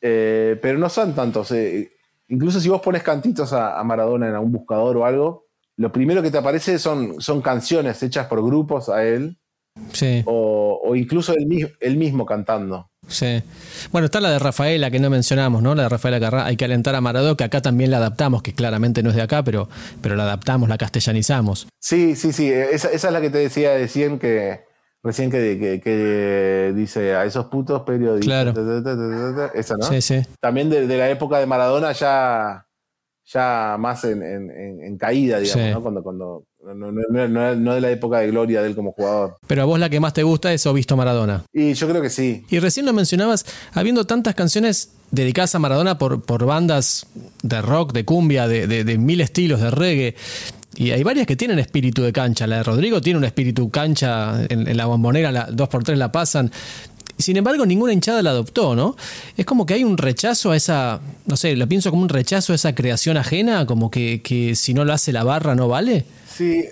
Eh, 0.00 0.58
pero 0.60 0.78
no 0.78 0.88
son 0.88 1.14
tantos. 1.14 1.50
Eh, 1.52 1.90
incluso 2.28 2.60
si 2.60 2.68
vos 2.68 2.80
pones 2.80 3.02
cantitos 3.02 3.52
a, 3.52 3.82
Maradona 3.84 4.28
en 4.28 4.34
algún 4.34 4.52
buscador 4.52 4.96
o 4.96 5.04
algo, 5.04 5.46
lo 5.76 5.90
primero 5.90 6.22
que 6.22 6.30
te 6.30 6.38
aparece 6.38 6.78
son, 6.78 7.20
son 7.20 7.42
canciones 7.42 8.02
hechas 8.02 8.26
por 8.26 8.44
grupos 8.44 8.88
a 8.88 9.04
él. 9.04 9.38
Sí. 9.92 10.22
O, 10.26 10.94
incluso 10.94 11.34
él 11.34 11.96
mismo 11.96 12.26
cantando. 12.26 12.90
Sí. 13.08 13.42
Bueno, 13.92 14.06
está 14.06 14.20
la 14.20 14.30
de 14.30 14.38
Rafaela 14.38 14.90
que 14.90 14.98
no 14.98 15.10
mencionamos, 15.10 15.62
¿no? 15.62 15.74
La 15.74 15.84
de 15.84 15.88
Rafaela 15.88 16.20
Carrá, 16.20 16.46
hay 16.46 16.56
que 16.56 16.64
alentar 16.64 16.94
a 16.94 17.00
Maradó, 17.00 17.36
que 17.36 17.44
acá 17.44 17.60
también 17.60 17.90
la 17.90 17.98
adaptamos, 17.98 18.42
que 18.42 18.54
claramente 18.54 19.02
no 19.02 19.10
es 19.10 19.16
de 19.16 19.22
acá, 19.22 19.42
pero, 19.42 19.68
pero 20.00 20.16
la 20.16 20.24
adaptamos, 20.24 20.68
la 20.68 20.78
castellanizamos. 20.78 21.68
Sí, 21.78 22.16
sí, 22.16 22.32
sí. 22.32 22.50
Esa, 22.50 22.90
es 22.90 23.02
la 23.04 23.20
que 23.20 23.30
te 23.30 23.38
decía 23.38 23.74
recién 23.76 24.18
que 24.18 24.64
recién 25.02 25.30
que, 25.30 25.80
que, 25.84 26.72
dice 26.74 27.14
a 27.14 27.26
esos 27.26 27.46
putos 27.46 27.82
periodistas. 27.82 28.54
Claro. 28.54 29.50
Esa, 29.54 29.76
¿no? 29.76 29.84
Sí, 29.84 30.00
sí. 30.00 30.22
También 30.40 30.70
de, 30.70 30.86
la 30.86 31.10
época 31.10 31.38
de 31.38 31.46
Maradona 31.46 31.92
ya, 31.92 32.66
ya 33.26 33.76
más 33.78 34.04
en, 34.04 34.96
caída, 34.96 35.38
digamos, 35.40 35.72
¿no? 35.72 35.82
Cuando, 35.82 36.02
cuando 36.02 36.44
no, 36.72 37.74
de 37.74 37.80
la 37.80 37.90
época 37.90 38.18
de 38.20 38.28
gloria 38.28 38.62
de 38.62 38.68
él 38.68 38.74
como 38.74 38.92
jugador. 38.92 39.36
Pero 39.46 39.62
a 39.62 39.64
vos 39.64 39.78
la 39.78 39.90
que 39.90 40.00
más 40.00 40.14
te 40.14 40.22
gusta 40.22 40.52
es 40.52 40.64
O 40.66 40.72
Visto 40.72 40.96
Maradona. 40.96 41.44
Y 41.52 41.74
yo 41.74 41.88
creo 41.88 42.00
que 42.00 42.10
sí. 42.10 42.44
Y 42.48 42.58
recién 42.58 42.86
lo 42.86 42.92
mencionabas, 42.92 43.44
habiendo 43.72 44.04
tantas 44.06 44.34
canciones 44.34 44.90
dedicadas 45.10 45.54
a 45.54 45.58
Maradona 45.58 45.98
por, 45.98 46.22
por 46.22 46.46
bandas 46.46 47.06
de 47.42 47.60
rock, 47.60 47.92
de 47.92 48.04
cumbia, 48.04 48.48
de, 48.48 48.98
mil 48.98 49.20
estilos, 49.20 49.60
de 49.60 49.70
reggae. 49.70 50.14
Y 50.76 50.90
hay 50.90 51.02
varias 51.02 51.26
que 51.26 51.36
tienen 51.36 51.58
espíritu 51.58 52.02
de 52.02 52.12
cancha. 52.12 52.46
La 52.46 52.56
de 52.56 52.62
Rodrigo 52.62 53.00
tiene 53.00 53.18
un 53.18 53.24
espíritu 53.24 53.70
cancha 53.70 54.44
en, 54.48 54.76
la 54.76 54.86
bombonera, 54.86 55.30
la, 55.30 55.48
dos 55.50 55.68
por 55.68 55.84
tres 55.84 55.98
la 55.98 56.10
pasan. 56.10 56.50
Sin 57.16 57.36
embargo, 57.36 57.64
ninguna 57.64 57.92
hinchada 57.92 58.22
la 58.22 58.30
adoptó, 58.30 58.74
¿no? 58.74 58.96
Es 59.36 59.46
como 59.46 59.66
que 59.66 59.74
hay 59.74 59.84
un 59.84 59.96
rechazo 59.96 60.50
a 60.50 60.56
esa, 60.56 61.00
no 61.26 61.36
sé, 61.36 61.54
lo 61.54 61.68
pienso 61.68 61.90
como 61.90 62.02
un 62.02 62.08
rechazo 62.08 62.52
a 62.52 62.56
esa 62.56 62.74
creación 62.74 63.16
ajena, 63.16 63.66
como 63.66 63.88
que, 63.88 64.20
que 64.20 64.56
si 64.56 64.74
no 64.74 64.84
lo 64.84 64.92
hace 64.92 65.12
la 65.12 65.22
barra 65.22 65.54
no 65.54 65.68
vale. 65.68 66.06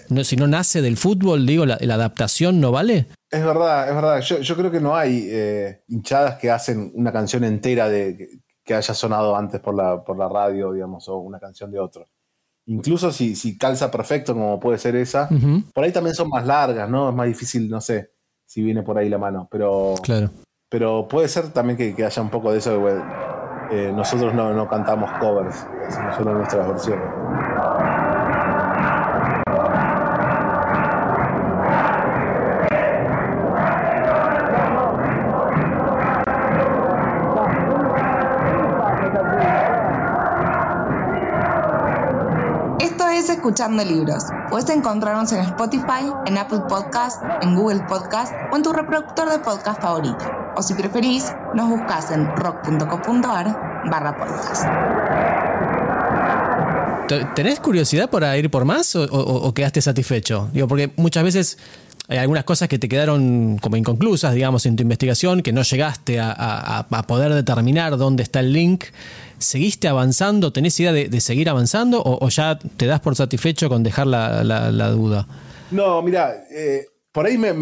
No, 0.08 0.24
si 0.24 0.36
no 0.36 0.46
nace 0.46 0.82
del 0.82 0.96
fútbol, 0.96 1.46
digo, 1.46 1.66
la, 1.66 1.74
adaptación 1.74 2.60
no 2.60 2.72
vale. 2.72 3.06
Es 3.30 3.44
verdad, 3.44 3.88
es 3.88 3.94
verdad. 3.94 4.20
Yo, 4.20 4.56
creo 4.56 4.70
que 4.70 4.80
no 4.80 4.96
hay 4.96 5.26
eh, 5.30 5.82
hinchadas 5.88 6.38
que 6.38 6.50
hacen 6.50 6.92
una 6.94 7.12
canción 7.12 7.44
entera 7.44 7.88
de 7.88 8.16
que, 8.64 8.74
haya 8.74 8.94
sonado 8.94 9.36
antes 9.36 9.60
por 9.60 9.74
la, 9.74 10.02
por 10.02 10.16
la 10.16 10.28
radio, 10.28 10.72
digamos, 10.72 11.06
o 11.08 11.18
una 11.18 11.38
canción 11.38 11.70
de 11.70 11.78
otro. 11.78 12.06
Incluso 12.66 13.10
si, 13.10 13.34
si 13.34 13.58
calza 13.58 13.90
perfecto, 13.90 14.34
como 14.34 14.60
puede 14.60 14.78
ser 14.78 14.94
esa, 14.96 15.28
por 15.74 15.84
ahí 15.84 15.92
también 15.92 16.14
son 16.14 16.28
más 16.28 16.46
largas, 16.46 16.88
¿no? 16.88 17.10
Es 17.10 17.14
más 17.14 17.26
difícil, 17.26 17.68
no 17.68 17.80
sé, 17.80 18.12
si 18.46 18.62
viene 18.62 18.82
por 18.82 18.96
ahí 18.96 19.08
la 19.08 19.18
mano. 19.18 19.48
Pero, 19.50 19.94
claro. 20.02 20.30
pero 20.68 21.08
puede 21.08 21.28
ser 21.28 21.48
también 21.52 21.76
que, 21.76 22.04
haya 22.04 22.22
un 22.22 22.30
poco 22.30 22.52
de 22.52 22.58
eso. 22.58 22.88
Eh, 23.70 23.90
nosotros 23.92 24.34
no, 24.34 24.52
no 24.52 24.68
cantamos 24.68 25.10
covers, 25.18 25.66
solo 26.16 26.34
nuestras 26.34 26.68
versiones. 26.68 27.06
Escuchando 43.42 43.84
libros. 43.84 44.22
Puedes 44.50 44.70
encontrarnos 44.70 45.32
en 45.32 45.40
Spotify, 45.40 46.12
en 46.26 46.38
Apple 46.38 46.60
Podcast, 46.68 47.20
en 47.40 47.56
Google 47.56 47.80
Podcast 47.88 48.32
o 48.52 48.56
en 48.56 48.62
tu 48.62 48.72
reproductor 48.72 49.28
de 49.28 49.40
podcast 49.40 49.82
favorito. 49.82 50.24
O 50.54 50.62
si 50.62 50.74
preferís, 50.74 51.34
nos 51.52 51.68
buscas 51.68 52.12
en 52.12 52.24
rock.com.ar 52.36 53.82
barra 53.90 54.16
podcast. 54.16 54.64
¿Tenés 57.34 57.58
curiosidad 57.58 58.08
para 58.08 58.36
ir 58.36 58.48
por 58.48 58.64
más 58.64 58.94
o, 58.94 59.52
quedaste 59.52 59.82
satisfecho? 59.82 60.48
Digo, 60.52 60.68
porque 60.68 60.92
muchas 60.96 61.24
veces 61.24 61.58
hay 62.12 62.18
algunas 62.18 62.44
cosas 62.44 62.68
que 62.68 62.78
te 62.78 62.88
quedaron 62.88 63.58
como 63.58 63.76
inconclusas, 63.76 64.34
digamos, 64.34 64.66
en 64.66 64.76
tu 64.76 64.82
investigación, 64.82 65.42
que 65.42 65.52
no 65.52 65.62
llegaste 65.62 66.20
a 66.20 67.04
poder 67.08 67.32
determinar 67.34 67.96
dónde 67.96 68.22
está 68.22 68.40
el 68.40 68.52
link. 68.52 68.84
¿Seguiste 69.42 69.88
avanzando? 69.88 70.52
¿Tenés 70.52 70.78
idea 70.80 70.92
de, 70.92 71.20
seguir 71.20 71.50
avanzando 71.50 72.02
o, 72.04 72.28
ya 72.28 72.58
te 72.58 72.86
das 72.86 73.00
por 73.00 73.16
satisfecho 73.16 73.68
con 73.68 73.82
dejar 73.82 74.06
la, 74.06 74.90
duda? 74.90 75.26
No, 75.70 76.00
mira, 76.00 76.44
eh, 76.50 76.86
por 77.10 77.26
ahí 77.26 77.36
me, 77.36 77.52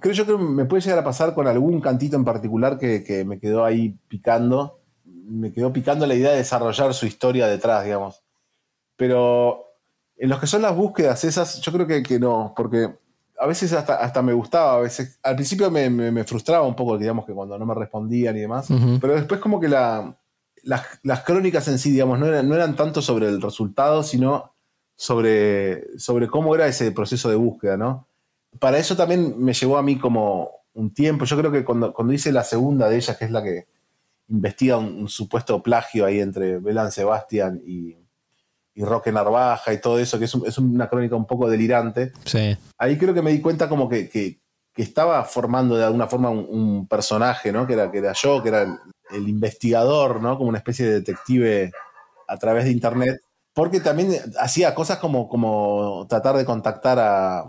creo 0.00 0.14
yo 0.14 0.26
que 0.26 0.36
me 0.36 0.64
puede 0.64 0.82
llegar 0.82 1.00
a 1.00 1.04
pasar 1.04 1.34
con 1.34 1.46
algún 1.46 1.80
cantito 1.80 2.16
en 2.16 2.24
particular 2.24 2.78
que, 2.78 3.24
me 3.26 3.38
quedó 3.38 3.64
ahí 3.64 3.96
picando. 4.08 4.80
Me 5.04 5.52
quedó 5.52 5.72
picando 5.72 6.06
la 6.06 6.14
idea 6.14 6.30
de 6.30 6.38
desarrollar 6.38 6.94
su 6.94 7.06
historia 7.06 7.48
detrás, 7.48 7.84
digamos. 7.84 8.22
Pero 8.96 9.64
en 10.16 10.28
los 10.28 10.38
que 10.38 10.46
son 10.46 10.62
las 10.62 10.76
búsquedas 10.76 11.24
esas, 11.24 11.60
yo 11.60 11.72
creo 11.72 11.86
que, 11.86 12.18
no, 12.20 12.54
porque 12.56 12.90
a 13.44 13.46
veces 13.46 13.74
hasta, 13.74 13.96
hasta 13.96 14.22
me 14.22 14.32
gustaba, 14.32 14.76
a 14.76 14.80
veces 14.80 15.18
al 15.22 15.34
principio 15.34 15.70
me, 15.70 16.24
frustraba 16.24 16.66
un 16.66 16.74
poco, 16.74 16.96
digamos, 16.96 17.26
que 17.26 17.34
cuando 17.34 17.58
no 17.58 17.66
me 17.66 17.74
respondían 17.74 18.34
y 18.38 18.40
demás, 18.40 18.68
pero 19.02 19.14
después 19.14 19.38
como 19.38 19.60
que 19.60 19.68
la, 19.68 20.16
las, 20.62 21.22
crónicas 21.24 21.68
en 21.68 21.78
sí, 21.78 21.90
digamos, 21.90 22.18
no 22.18 22.24
eran, 22.24 22.48
no 22.48 22.54
eran 22.54 22.74
tanto 22.74 23.02
sobre 23.02 23.28
el 23.28 23.42
resultado, 23.42 24.02
sino 24.02 24.54
sobre, 24.96 25.98
sobre 25.98 26.26
cómo 26.28 26.54
era 26.54 26.66
ese 26.66 26.90
proceso 26.90 27.28
de 27.28 27.36
búsqueda, 27.36 27.76
¿no? 27.76 28.08
Para 28.58 28.78
eso 28.78 28.96
también 28.96 29.38
me 29.38 29.52
llevó 29.52 29.76
a 29.76 29.82
mí 29.82 29.98
como 29.98 30.50
un 30.72 30.94
tiempo. 30.94 31.26
Yo 31.26 31.36
creo 31.36 31.52
que 31.52 31.66
cuando, 31.66 31.92
cuando 31.92 32.14
hice 32.14 32.32
la 32.32 32.44
segunda 32.44 32.88
de 32.88 32.96
ellas, 32.96 33.18
que 33.18 33.26
es 33.26 33.30
la 33.30 33.42
que 33.42 33.66
investiga 34.30 34.78
un, 34.78 35.06
supuesto 35.06 35.62
plagio 35.62 36.06
ahí 36.06 36.20
entre 36.20 36.60
Belan 36.60 36.90
Sebastián 36.90 37.60
y, 37.66 37.98
y 38.74 38.84
Roque 38.84 39.12
Narvaja 39.12 39.72
y 39.72 39.80
todo 39.80 39.98
eso, 39.98 40.18
que 40.18 40.24
es, 40.24 40.34
es, 40.34 40.58
una 40.58 40.88
crónica 40.88 41.14
un 41.14 41.26
poco 41.26 41.48
delirante. 41.48 42.12
Sí. 42.24 42.56
Ahí 42.76 42.98
creo 42.98 43.14
que 43.14 43.22
me 43.22 43.30
di 43.30 43.40
cuenta 43.40 43.68
como 43.68 43.88
que, 43.88 44.08
que 44.08 44.40
estaba 44.76 45.24
formando 45.24 45.76
de 45.76 45.84
alguna 45.84 46.08
forma 46.08 46.30
un, 46.30 46.46
un 46.48 46.88
personaje, 46.88 47.52
¿no? 47.52 47.66
Que 47.66 47.74
era, 47.74 47.90
que 47.90 47.98
era 47.98 48.12
yo, 48.12 48.42
que 48.42 48.48
era 48.48 48.62
el, 48.62 48.76
el 49.10 49.28
investigador, 49.28 50.20
¿no? 50.20 50.36
Como 50.36 50.48
una 50.48 50.58
especie 50.58 50.86
de 50.86 50.94
detective 50.94 51.70
a 52.26 52.36
través 52.36 52.64
de 52.64 52.72
internet. 52.72 53.20
Porque 53.52 53.78
también 53.78 54.10
hacía 54.40 54.74
cosas 54.74 54.98
como, 54.98 55.28
como 55.28 56.06
tratar 56.08 56.36
de 56.36 56.44
contactar 56.44 56.98
a, 56.98 57.44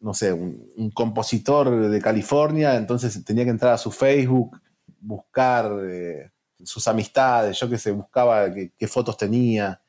no 0.00 0.12
sé, 0.12 0.32
un, 0.32 0.68
un 0.76 0.90
compositor 0.90 1.88
de 1.88 2.00
California, 2.00 2.74
entonces 2.74 3.24
tenía 3.24 3.44
que 3.44 3.50
entrar 3.50 3.74
a 3.74 3.78
su 3.78 3.92
Facebook, 3.92 4.60
buscar 4.98 5.70
eh, 5.84 6.30
sus 6.64 6.88
amistades, 6.88 7.58
yo 7.60 7.70
qué 7.70 7.78
sé, 7.78 7.92
buscaba 7.92 8.52
qué, 8.52 8.72
qué 8.76 8.88
fotos 8.88 9.16
tenía, 9.16 9.80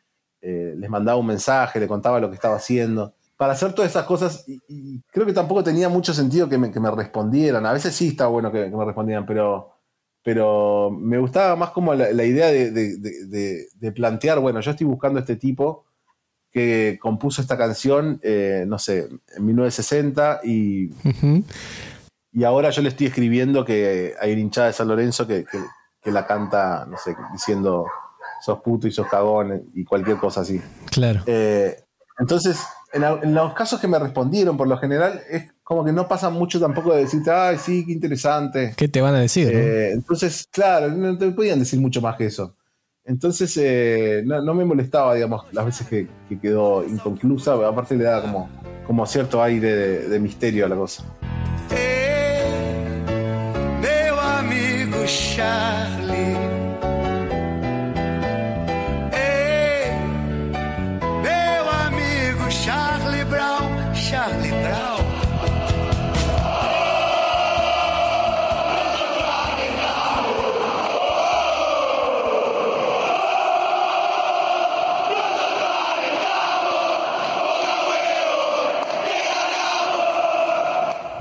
eh, 0.47 0.75
les 0.77 0.89
mandaba 0.89 1.17
un 1.17 1.25
mensaje, 1.25 1.79
le 1.79 1.87
contaba 1.87 2.19
lo 2.19 2.29
que 2.29 2.35
estaba 2.35 2.55
haciendo. 2.57 3.13
Para 3.35 3.53
hacer 3.53 3.73
todas 3.73 3.89
esas 3.91 4.05
cosas, 4.05 4.43
y, 4.47 4.61
y 4.67 5.01
creo 5.11 5.25
que 5.25 5.33
tampoco 5.33 5.63
tenía 5.63 5.89
mucho 5.89 6.13
sentido 6.13 6.47
que 6.47 6.57
me, 6.57 6.71
que 6.71 6.79
me 6.79 6.91
respondieran. 6.91 7.65
A 7.65 7.73
veces 7.73 7.95
sí 7.95 8.09
estaba 8.09 8.29
bueno 8.29 8.51
que, 8.51 8.69
que 8.69 8.75
me 8.77 8.85
respondieran, 8.85 9.25
pero, 9.25 9.71
pero 10.23 10.89
me 10.91 11.17
gustaba 11.17 11.55
más 11.55 11.71
como 11.71 11.93
la, 11.95 12.11
la 12.13 12.23
idea 12.23 12.47
de, 12.47 12.71
de- 12.71 12.97
de- 12.97 13.25
de- 13.27 13.65
de 13.73 13.91
plantear, 13.91 14.39
bueno, 14.39 14.61
yo 14.61 14.71
estoy 14.71 14.85
buscando 14.87 15.17
a 15.19 15.21
este 15.21 15.35
tipo 15.35 15.83
que 16.51 16.97
compuso 17.01 17.41
esta 17.41 17.57
canción, 17.57 18.19
eh, 18.23 18.63
no 18.65 18.79
sé, 18.79 19.09
en 19.35 19.45
1960 19.45 20.39
y, 20.45 20.91
y 22.31 22.43
ahora 22.45 22.69
yo 22.69 22.81
le 22.81 22.89
estoy 22.89 23.07
escribiendo 23.07 23.65
que 23.65 24.13
hay 24.21 24.31
hinchada 24.31 24.67
de 24.67 24.73
San 24.73 24.87
Lorenzo 24.87 25.27
que, 25.27 25.43
que- 25.43 25.59
que 26.01 26.11
la 26.11 26.25
canta, 26.27 26.85
no 26.85 26.97
sé, 26.97 27.15
diciendo 27.33 27.85
sos 28.45 28.59
puto 28.61 28.87
y 28.87 28.91
sos 28.91 29.07
cagón 29.07 29.71
y 29.73 29.83
cualquier 29.83 30.17
cosa 30.17 30.41
así. 30.41 30.61
Claro. 30.91 31.23
Eh, 31.25 31.75
entonces, 32.19 32.59
en, 32.93 33.33
los 33.33 33.53
casos 33.53 33.79
que 33.79 33.87
me 33.87 33.97
respondieron, 33.97 34.55
por 34.55 34.67
lo 34.67 34.77
general, 34.77 35.21
es 35.29 35.51
como 35.63 35.83
que 35.83 35.91
no 35.91 36.07
pasa 36.07 36.29
mucho 36.29 36.59
tampoco 36.59 36.93
de 36.93 37.01
decirte, 37.01 37.31
ay, 37.31 37.57
sí, 37.57 37.83
qué 37.85 37.91
interesante. 37.91 38.73
¿Qué 38.77 38.87
te 38.87 39.01
van 39.01 39.15
a 39.15 39.19
decir? 39.19 39.51
no? 39.51 39.59
Eh, 39.59 39.91
entonces, 39.93 40.47
claro, 40.51 40.89
no 40.89 41.17
te 41.17 41.31
podían 41.31 41.59
decir 41.59 41.79
mucho 41.79 42.01
más 42.01 42.15
que 42.15 42.27
eso. 42.27 42.55
Entonces, 43.03 43.55
eh, 43.57 44.23
no, 44.25 44.41
no 44.41 44.53
me 44.53 44.63
molestaba, 44.63 45.15
digamos, 45.15 45.45
las 45.51 45.65
veces 45.65 45.87
que, 45.87 46.07
que 46.29 46.39
quedó 46.39 46.83
inconclusa, 46.87 47.53
aparte 47.67 47.95
le 47.95 48.03
daba 48.03 48.21
como, 48.21 48.49
como 48.85 49.05
cierto 49.05 49.41
aire 49.41 49.75
de, 49.75 50.09
de 50.09 50.19
misterio 50.19 50.65
a 50.65 50.69
la 50.69 50.75
cosa. 50.75 51.03
Ei, 51.71 52.45
meu 53.81 54.19
amigo 54.19 55.05
Charlie. 55.05 56.54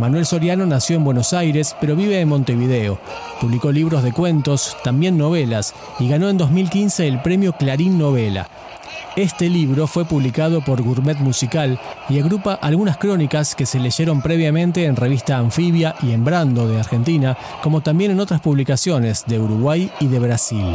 Manuel 0.04 0.26
Soriano 0.26 0.66
nació 0.66 0.96
en 0.96 1.04
Buenos 1.04 1.32
Aires, 1.32 1.74
pero 1.80 1.96
vive 1.96 2.20
en 2.20 2.28
Montevideo. 2.28 2.98
Publicó 3.40 3.72
libros 3.72 4.02
de 4.02 4.12
cuentos, 4.12 4.76
también 4.84 5.16
novelas, 5.16 5.74
y 5.98 6.10
ganó 6.10 6.28
en 6.28 6.36
2015 6.36 7.08
el 7.08 7.22
premio 7.22 7.54
Clarín 7.54 7.96
Novela. 7.96 8.46
Este 9.16 9.48
libro 9.48 9.86
fue 9.86 10.04
publicado 10.04 10.60
por 10.60 10.82
Gourmet 10.82 11.16
Musical 11.20 11.80
y 12.10 12.18
agrupa 12.18 12.52
algunas 12.52 12.98
crónicas 12.98 13.54
que 13.54 13.64
se 13.64 13.80
leyeron 13.80 14.20
previamente 14.20 14.84
en 14.84 14.96
revista 14.96 15.38
Anfibia 15.38 15.94
y 16.02 16.12
en 16.12 16.22
Brando 16.22 16.68
de 16.68 16.78
Argentina, 16.78 17.38
como 17.62 17.80
también 17.80 18.10
en 18.10 18.20
otras 18.20 18.42
publicaciones 18.42 19.24
de 19.26 19.40
Uruguay 19.40 19.90
y 20.00 20.08
de 20.08 20.18
Brasil. 20.18 20.66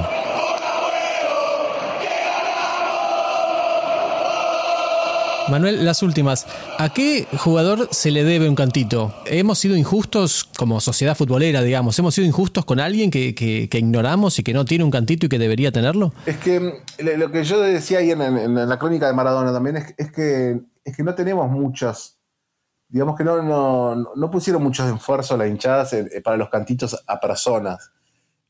Manuel, 5.50 5.84
las 5.86 6.04
últimas. 6.04 6.46
¿A 6.78 6.94
qué 6.94 7.28
jugador 7.38 7.88
se 7.92 8.12
le 8.12 8.24
debe 8.24 8.48
un 8.48 8.56
cantito? 8.56 9.14
¿Hemos 9.26 9.60
sido 9.60 9.76
injustos 9.76 10.48
como 10.58 10.80
sociedad 10.80 11.16
futbolera, 11.16 11.62
digamos? 11.62 11.98
¿Hemos 12.00 12.16
sido 12.16 12.28
injustos 12.28 12.66
con 12.66 12.80
alguien 12.80 13.10
que, 13.12 13.34
que- 13.34 13.68
ignoramos 13.78 14.38
y 14.40 14.44
que 14.44 14.54
no 14.54 14.66
tiene 14.66 14.84
un 14.84 14.92
cantito 14.92 15.26
y 15.26 15.30
que 15.30 15.40
debería 15.40 15.72
tenerlo? 15.72 16.14
Es 16.26 16.38
que 16.38 16.60
mm, 16.60 16.72
lo 17.18 17.32
que 17.32 17.44
yo 17.44 17.60
decía 17.62 18.00
ahí 18.00 18.12
en, 18.12 18.56
la 18.56 18.78
crónica 18.80 19.08
de 19.08 19.14
Maradona 19.14 19.52
también 19.52 19.78
es, 19.78 20.12
que, 20.12 20.60
es 20.86 20.96
que 20.96 21.04
no 21.04 21.16
tenemos 21.16 21.50
muchos, 21.50 22.18
digamos 22.88 23.18
que 23.18 23.24
no, 23.24 23.42
no, 23.42 23.96
no 24.16 24.32
pusieron 24.32 24.62
muchos 24.62 24.92
esfuerzos 24.94 25.38
las 25.38 25.48
hinchadas 25.50 25.94
eh, 25.94 26.22
para 26.24 26.38
los 26.38 26.50
cantitos 26.50 27.02
a 27.08 27.20
personas, 27.20 27.92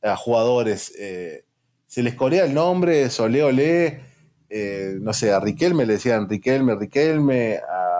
a 0.03 0.15
jugadores. 0.15 0.91
eh, 0.99 1.45
se 1.87 2.03
les 2.03 2.13
corea 2.13 2.45
el 2.45 2.53
nombre, 2.53 3.09
solé, 3.09 3.41
olé, 3.43 4.01
eh, 4.49 4.95
no 4.99 5.13
sé, 5.13 5.31
a 5.31 5.39
Riquelme 5.39 5.85
le 5.85 5.93
decían 5.93 6.27
Riquelme, 6.29 6.75
Riquelme. 6.75 7.57
a- 7.57 7.95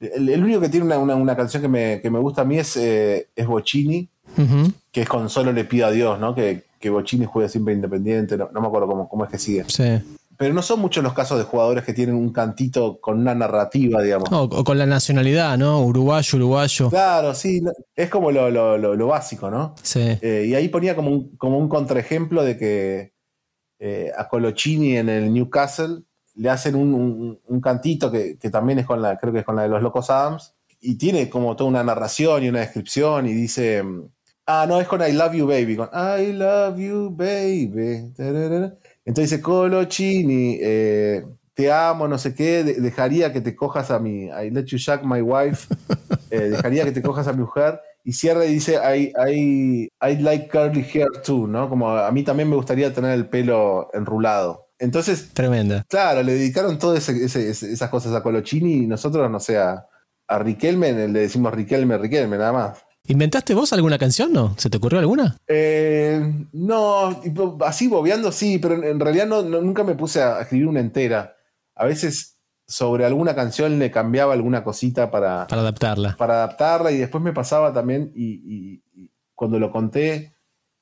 el, 0.00 0.28
el 0.30 0.42
único 0.42 0.60
que 0.60 0.68
tiene 0.68 0.86
una, 0.86 0.98
una- 0.98 1.14
una 1.14 1.36
canción 1.36 1.62
que 1.62 1.68
me, 1.68 2.00
que 2.00 2.10
me 2.10 2.18
gusta 2.18 2.42
a 2.42 2.44
mí 2.44 2.58
es, 2.58 2.76
eh, 2.76 3.28
es 3.36 3.46
Bocini 3.46 4.08
que 4.90 5.02
es 5.02 5.08
con 5.08 5.28
solo 5.28 5.52
le 5.52 5.64
pido 5.64 5.86
a 5.86 5.90
Dios, 5.90 6.18
¿no? 6.18 6.34
Que, 6.34 6.62
que 6.80 6.88
Bocini 6.90 7.26
juega 7.26 7.48
siempre 7.48 7.74
independiente, 7.74 8.36
no, 8.36 8.48
no 8.52 8.60
me 8.60 8.66
acuerdo 8.66 8.88
cómo, 8.88 9.08
cómo 9.08 9.24
es 9.24 9.30
que 9.30 9.38
sigue. 9.38 9.64
Sí. 9.68 10.00
Pero 10.38 10.54
no 10.54 10.62
son 10.62 10.80
muchos 10.80 11.04
los 11.04 11.12
casos 11.12 11.38
de 11.38 11.44
jugadores 11.44 11.84
que 11.84 11.92
tienen 11.92 12.14
un 12.16 12.32
cantito 12.32 12.98
con 13.00 13.20
una 13.20 13.34
narrativa, 13.34 14.02
digamos. 14.02 14.30
No, 14.30 14.42
o 14.44 14.64
con 14.64 14.78
la 14.78 14.86
nacionalidad, 14.86 15.56
¿no? 15.58 15.82
Uruguayo, 15.84 16.36
uruguayo. 16.38 16.88
Claro, 16.90 17.34
sí, 17.34 17.62
es 17.94 18.08
como 18.08 18.32
lo, 18.32 18.50
lo- 18.50 18.78
lo- 18.78 18.94
lo 18.96 19.06
básico, 19.06 19.50
¿no? 19.50 19.74
Sí. 19.82 20.18
Eh, 20.20 20.46
y 20.48 20.54
ahí 20.54 20.68
ponía 20.68 20.96
como 20.96 21.10
un, 21.10 21.36
como 21.36 21.58
un 21.58 21.68
contraejemplo 21.68 22.42
de 22.42 22.56
que 22.56 23.12
eh, 23.84 24.12
a 24.16 24.28
Colocini 24.28 24.96
en 24.96 25.08
el 25.08 25.32
Newcastle 25.32 26.02
le 26.36 26.48
hacen 26.50 26.76
un, 26.76 26.94
un- 27.44 27.60
cantito 27.60 28.12
que, 28.12 28.36
también 28.50 28.78
es 28.78 28.86
con 28.86 29.02
la, 29.02 29.18
creo 29.18 29.32
que 29.32 29.40
es 29.40 29.44
con 29.44 29.56
la 29.56 29.62
de 29.62 29.68
los 29.68 29.82
Locos 29.82 30.08
Adams, 30.08 30.54
y 30.80 30.96
tiene 30.96 31.28
como 31.28 31.56
toda 31.56 31.68
una 31.68 31.82
narración 31.82 32.44
y 32.44 32.48
una 32.48 32.60
descripción, 32.60 33.26
y 33.26 33.32
dice, 33.32 33.82
ah, 34.46 34.66
no, 34.68 34.80
es 34.80 34.86
con 34.86 35.00
I 35.02 35.12
Love 35.12 35.34
You 35.34 35.46
Baby, 35.48 35.76
con 35.76 35.88
I 35.92 36.32
Love 36.32 36.78
You 36.78 37.10
Baby. 37.10 38.12
Entonces 39.04 39.30
dice, 39.30 39.40
Colocini, 39.42 40.58
eh, 40.60 41.24
te 41.52 41.72
amo, 41.72 42.06
no 42.06 42.18
sé 42.18 42.34
qué, 42.36 42.62
de- 42.62 42.80
dejaría 42.80 43.32
que 43.32 43.40
te 43.40 43.56
cojas 43.56 43.90
a 43.90 43.98
mi, 43.98 44.26
I 44.26 44.50
let 44.50 44.66
you 44.66 44.78
shag 44.78 45.04
my 45.04 45.20
wife, 45.20 45.66
eh, 46.30 46.50
dejaría 46.50 46.84
que 46.84 46.92
te 46.92 47.02
cojas 47.02 47.26
a 47.26 47.32
mi 47.32 47.40
mujer. 47.40 47.80
Y 48.04 48.12
cierra 48.14 48.44
y 48.46 48.54
dice, 48.54 48.74
I, 48.82 49.12
I, 49.30 49.88
I 50.00 50.16
like 50.18 50.48
curly 50.48 50.82
hair 50.92 51.08
too, 51.24 51.46
¿no? 51.46 51.68
Como 51.68 51.90
a 51.90 52.10
mí 52.10 52.22
también 52.24 52.48
me 52.50 52.56
gustaría 52.56 52.92
tener 52.92 53.12
el 53.12 53.28
pelo 53.28 53.88
enrulado. 53.94 54.70
Entonces, 54.78 55.30
Tremenda. 55.32 55.84
claro, 55.88 56.22
le 56.24 56.34
dedicaron 56.34 56.78
todas 56.78 57.08
esas 57.08 57.88
cosas 57.90 58.12
a 58.14 58.22
Colocini 58.22 58.72
y 58.82 58.86
nosotros, 58.86 59.30
no 59.30 59.38
sé, 59.38 59.56
a, 59.58 59.86
a 60.26 60.38
Riquelme 60.40 60.92
le 61.08 61.20
decimos 61.20 61.52
Riquelme, 61.54 61.96
Riquelme, 61.98 62.36
nada 62.38 62.52
más. 62.52 62.84
¿Inventaste 63.06 63.54
vos 63.54 63.72
alguna 63.72 63.98
canción, 63.98 64.32
no? 64.32 64.54
¿Se 64.58 64.70
te 64.70 64.76
ocurrió 64.78 64.98
alguna? 65.00 65.36
Eh, 65.46 66.46
no, 66.52 67.20
así 67.64 67.86
bobeando 67.88 68.30
sí, 68.32 68.58
pero 68.58 68.74
en, 68.74 68.84
en 68.84 69.00
realidad 69.00 69.26
no, 69.26 69.42
no- 69.42 69.60
nunca 69.60 69.84
me 69.84 69.94
puse 69.94 70.20
a 70.22 70.40
escribir 70.40 70.66
una 70.68 70.80
entera. 70.80 71.36
A 71.76 71.84
veces 71.86 72.31
sobre 72.72 73.04
alguna 73.04 73.34
canción 73.34 73.78
le 73.78 73.90
cambiaba 73.90 74.32
alguna 74.32 74.64
cosita 74.64 75.10
para, 75.10 75.46
Para 75.46 75.60
adaptarla. 75.60 76.16
para 76.16 76.34
adaptarla 76.34 76.90
y 76.90 76.96
después 76.96 77.22
me 77.22 77.34
pasaba 77.34 77.70
también 77.72 78.10
y, 78.14 78.24
y- 78.24 78.82
y 78.94 79.10
cuando 79.34 79.58
lo 79.58 79.70
conté, 79.70 80.34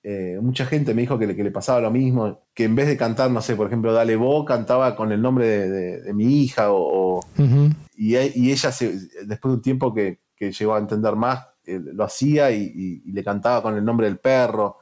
eh, 0.04 0.38
mucha 0.40 0.64
gente 0.66 0.94
me 0.94 1.02
dijo 1.02 1.18
que 1.18 1.26
le, 1.26 1.34
que 1.34 1.42
le 1.42 1.50
pasaba 1.50 1.80
lo 1.80 1.90
mismo, 1.90 2.46
que 2.54 2.64
en 2.64 2.76
vez 2.76 2.86
de 2.86 2.96
cantar, 2.96 3.30
no 3.32 3.42
sé, 3.42 3.56
por 3.56 3.66
ejemplo, 3.66 3.92
Dale 3.92 4.14
Bo, 4.14 4.44
cantaba 4.44 4.94
con 4.94 5.10
el 5.10 5.20
nombre 5.20 5.46
de, 5.48 5.68
de- 5.68 6.00
de 6.02 6.14
mi 6.14 6.42
hija 6.42 6.70
o, 6.70 7.16
o- 7.16 7.20
Ujú. 7.36 7.70
y, 7.96 8.14
e- 8.14 8.32
y 8.36 8.52
ella 8.52 8.70
se- 8.70 8.92
después 9.26 9.50
de 9.50 9.56
un 9.56 9.62
tiempo 9.62 9.92
que, 9.92 10.20
que 10.36 10.52
llegó 10.52 10.74
a 10.74 10.78
entender 10.78 11.16
más, 11.16 11.44
eh, 11.66 11.80
lo 11.82 12.04
hacía 12.04 12.50
y, 12.52 12.62
y- 12.62 13.02
y 13.04 13.12
le 13.12 13.24
cantaba 13.24 13.62
con 13.62 13.76
el 13.76 13.84
nombre 13.84 14.06
del 14.06 14.18
perro. 14.18 14.76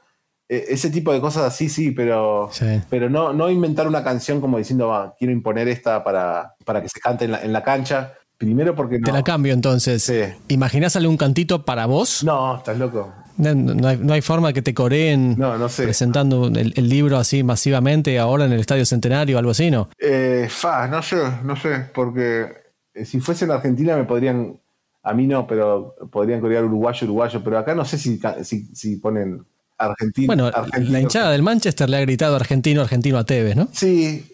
Eh, 0.49 0.67
ese 0.71 0.91
tipo 0.91 1.13
de 1.13 1.21
cosas 1.21 1.45
así, 1.45 1.69
sí, 1.69 1.91
pero, 1.91 2.49
Sí. 2.53 2.81
pero 2.89 3.11
no, 3.11 3.33
no 3.33 3.51
inventar 3.51 3.87
una 3.87 4.03
canción 4.03 4.41
como 4.41 4.59
diciendo, 4.59 4.89
va, 4.89 5.15
quiero 5.19 5.33
imponer 5.33 5.69
esta 5.69 6.03
para, 6.03 6.55
para 6.65 6.81
que 6.83 6.89
se 6.89 7.01
cante 7.01 7.27
en 7.27 7.33
la, 7.33 7.43
en 7.43 7.53
la 7.53 7.63
cancha. 7.63 8.15
Primero 8.39 8.75
porque 8.77 8.99
no. 9.01 9.05
Te 9.07 9.13
la 9.13 9.23
cambio 9.25 9.53
entonces. 9.53 10.03
Sí. 10.05 10.21
¿Imaginás 10.49 10.95
algún 10.97 11.17
cantito 11.17 11.65
para 11.65 11.87
vos? 11.87 12.23
No, 12.23 12.57
estás 12.59 12.79
loco. 12.79 13.13
No, 13.37 13.55
no 13.55 13.87
hay, 13.89 13.97
no 13.99 14.13
hay 14.15 14.21
forma 14.21 14.53
que 14.53 14.63
te 14.63 14.75
coreen 14.75 15.37
No, 15.39 15.57
no 15.59 15.69
sé. 15.69 15.85
presentando 15.85 16.47
el, 16.49 16.73
el 16.77 16.89
libro 16.89 17.19
así 17.19 17.43
masivamente 17.45 18.19
ahora 18.19 18.47
en 18.47 18.53
el 18.53 18.61
Estadio 18.61 18.85
Centenario 18.87 19.37
o 19.37 19.39
algo 19.39 19.51
así, 19.53 19.71
¿no? 19.71 19.89
Eh, 19.99 20.47
fa, 20.51 20.89
no 20.89 21.03
sé, 21.03 21.17
no 21.45 21.55
sé, 21.57 21.85
porque 21.95 22.47
eh, 22.95 23.05
si 23.05 23.21
fuese 23.21 23.45
en 23.45 23.53
Argentina 23.53 23.97
me 23.97 24.05
podrían, 24.05 24.59
a 25.03 25.13
mí 25.15 25.27
no, 25.27 25.47
pero 25.47 25.95
podrían 26.11 26.41
corear 26.41 26.65
uruguayo, 26.65 27.05
uruguayo, 27.07 27.43
pero 27.45 27.59
acá 27.59 27.75
no 27.77 27.85
sé 27.85 27.97
si, 27.99 28.21
si, 28.43 28.67
si 28.75 28.97
ponen 28.97 29.45
argentino. 29.79 30.27
Bueno, 30.27 30.51
la 30.81 31.01
hinchada 31.01 31.31
del 31.31 31.43
Manchester 31.43 31.89
le 31.89 31.97
ha 31.97 32.01
gritado 32.01 32.37
argentino, 32.37 32.83
argentino 32.83 33.17
a 33.19 33.25
Tevez, 33.25 33.57
¿no? 33.57 33.69
Sí, 33.73 34.27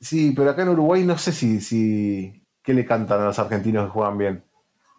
sí, 0.00 0.32
pero 0.36 0.50
acá 0.50 0.62
en 0.62 0.68
Uruguay 0.68 1.04
no 1.04 1.18
sé 1.18 1.32
si, 1.32 1.60
si 1.60 2.44
qué 2.62 2.74
le 2.74 2.84
cantan 2.86 3.20
a 3.20 3.24
los 3.24 3.38
argentinos 3.38 3.86
que 3.86 3.90
juegan 3.92 4.18
bien. 4.18 4.44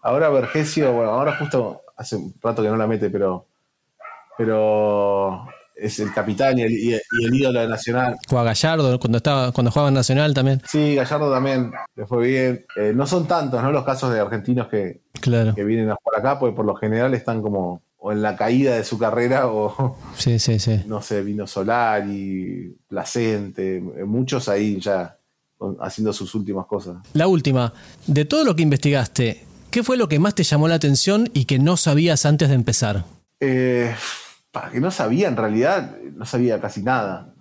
Ahora 0.02 0.30
Vergesio, 0.30 0.92
bueno, 0.92 1.12
ahora 1.12 1.38
justo 1.38 1.82
hace 1.96 2.16
un 2.18 2.34
rato 2.42 2.62
que 2.62 2.70
no 2.70 2.76
la 2.76 2.88
mete, 2.88 3.10
pero, 3.10 3.46
pero 4.38 5.48
es 5.76 6.00
el 6.00 6.14
capitán 6.14 6.58
y 6.60 6.64
el, 6.64 6.72
y 6.72 6.94
el 6.94 7.34
ídolo 7.34 7.60
de 7.62 7.68
Nacional. 7.68 8.16
Juega 8.28 8.44
Gallardo 8.46 9.00
cuando 9.00 9.18
estaba, 9.18 9.52
cuando 9.52 9.72
jugaba 9.72 9.90
en 9.90 9.96
Nacional 9.96 10.34
también. 10.34 10.62
Sí, 10.68 10.96
Gallardo 10.96 11.32
también 11.32 11.72
le 11.96 12.06
fue 12.06 12.28
bien. 12.28 12.66
Eh, 12.76 12.94
no 12.96 13.08
son 13.08 13.28
tantos, 13.28 13.62
¿no? 13.62 13.72
Los 13.72 13.84
casos 13.84 14.14
de 14.14 14.20
argentinos 14.20 14.68
que, 14.68 15.02
Claro. 15.22 15.54
que 15.56 15.64
vienen 15.64 15.90
a 15.90 15.96
jugar 15.96 16.20
acá, 16.20 16.40
porque 16.40 16.56
por 16.56 16.66
lo 16.66 16.76
general 16.76 17.14
están 17.14 17.42
como 17.42 17.82
o 18.06 18.12
en 18.12 18.22
la 18.22 18.36
caída 18.36 18.76
de 18.76 18.84
su 18.84 19.00
carrera 19.00 19.48
o, 19.48 19.96
Sí, 20.18 20.38
sí, 20.38 20.60
sí. 20.60 20.82
no 20.88 21.02
sé, 21.02 21.24
Vino 21.24 21.48
Solari, 21.48 22.76
Placente, 22.86 23.82
muchos 24.06 24.50
ahí 24.50 24.78
ya 24.78 25.18
haciendo 25.80 26.12
sus 26.12 26.36
últimas 26.36 26.66
cosas. 26.66 26.98
La 27.14 27.28
última, 27.28 27.74
de 28.06 28.26
todo 28.26 28.44
lo 28.44 28.58
que 28.58 28.64
investigaste, 28.64 29.46
¿qué 29.72 29.84
fue 29.84 29.96
lo 29.96 30.10
que 30.10 30.20
más 30.20 30.36
te 30.36 30.44
llamó 30.44 30.68
la 30.68 30.76
atención 30.76 31.30
y 31.34 31.46
que 31.46 31.60
no 31.60 31.78
sabías 31.78 32.26
antes 32.26 32.50
de 32.50 32.56
empezar? 32.56 33.06
Eh, 33.40 33.96
para 34.52 34.70
que 34.70 34.82
no 34.82 34.92
sabía, 34.92 35.30
en 35.30 35.38
realidad, 35.38 35.96
no 36.14 36.26
sabía 36.26 36.60
casi 36.60 36.84
nada. 36.84 37.34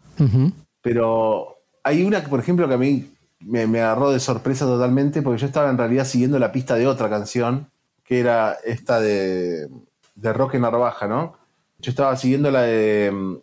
Pero 0.80 1.56
hay 1.82 2.04
una 2.04 2.22
que, 2.22 2.28
por 2.28 2.38
ejemplo, 2.38 2.68
que 2.68 2.74
a 2.74 2.78
mí 2.78 3.10
me, 3.40 3.66
me 3.66 3.80
agarró 3.80 4.12
de 4.12 4.20
sorpresa 4.20 4.64
totalmente, 4.64 5.22
porque 5.22 5.40
yo 5.40 5.46
estaba 5.48 5.70
en 5.70 5.78
realidad 5.78 6.04
siguiendo 6.04 6.38
la 6.38 6.52
pista 6.52 6.76
de 6.76 6.86
otra 6.86 7.10
canción, 7.10 7.68
que 8.04 8.20
era 8.20 8.56
esta 8.64 9.00
de, 9.00 9.66
de 10.14 10.32
Roque 10.32 10.58
Narvaja, 10.58 11.06
¿no? 11.06 11.34
Yo 11.78 11.90
estaba 11.90 12.16
siguiendo 12.16 12.50
la 12.50 12.62
de 12.62 13.10
mm, 13.12 13.36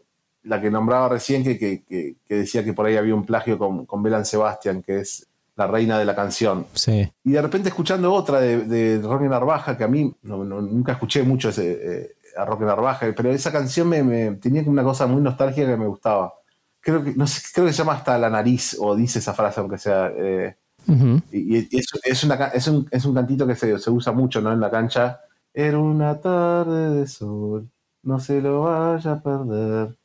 la 0.44 0.62
que 0.62 0.72
nombraba 0.72 1.10
recién, 1.10 1.44
que, 1.44 1.58
que- 1.58 1.84
que- 1.84 2.16
que 2.28 2.36
decía 2.36 2.64
que 2.64 2.74
por 2.74 2.86
ahí 2.86 2.96
había 2.96 3.16
un 3.16 3.26
plagio 3.26 3.58
con, 3.58 3.86
con 3.86 4.02
Belan 4.04 4.26
Sebastian, 4.26 4.82
que 4.82 5.00
es 5.02 5.28
la 5.56 5.68
reina 5.68 6.00
de 6.00 6.06
la 6.06 6.16
canción. 6.16 6.66
Sí. 6.74 7.12
Y 7.26 7.32
de 7.32 7.42
repente 7.42 7.68
escuchando 7.70 8.14
otra 8.14 8.40
de, 8.40 8.60
de 8.66 9.02
Roque 9.02 9.28
Narvaja, 9.28 9.78
que 9.78 9.84
a 9.84 9.88
mí 9.90 10.14
no- 10.22 10.46
no- 10.46 10.62
nunca 10.62 10.94
escuché 10.94 11.24
mucho 11.24 11.50
ese, 11.50 11.72
eh, 12.04 12.12
a 12.38 12.46
Roque 12.46 12.64
Narvaja, 12.64 13.08
pero 13.16 13.30
esa 13.32 13.52
canción 13.52 13.90
me, 13.90 14.02
me- 14.04 14.32
tenía 14.36 14.64
una 14.66 14.84
cosa 14.84 15.06
muy 15.08 15.22
nostálgica 15.22 15.68
que 15.68 15.76
me 15.78 15.88
gustaba. 15.88 16.34
Creo 16.80 17.04
que, 17.04 17.14
no 17.14 17.28
sé, 17.28 17.42
creo 17.54 17.66
que 17.66 17.74
se 17.74 17.80
llama 17.80 17.94
hasta 17.94 18.18
la 18.18 18.30
nariz, 18.30 18.78
o 18.80 18.96
dice 18.96 19.20
esa 19.20 19.34
frase, 19.34 19.60
aunque 19.60 19.78
sea. 19.78 20.12
eh, 20.16 20.56
Ujú. 20.88 21.22
y 21.32 21.58
y 21.58 21.78
es, 21.78 21.88
es 22.04 22.24
una 22.24 22.36
es, 22.54 22.68
un, 22.70 22.88
es 22.90 23.04
un 23.04 23.14
cantito 23.14 23.46
que 23.46 23.56
se, 23.56 23.78
se 23.78 23.92
usa 23.92 24.14
mucho 24.14 24.40
¿no? 24.40 24.54
en 24.54 24.62
la 24.62 24.72
cancha. 24.72 25.20
Era 25.54 25.80
una 25.80 26.20
tarde 26.22 27.00
de 27.00 27.08
sol, 27.08 27.70
no 28.04 28.20
se 28.20 28.42
lo 28.42 28.62
vaya 28.62 29.14
a 29.14 29.22
perder. 29.22 29.96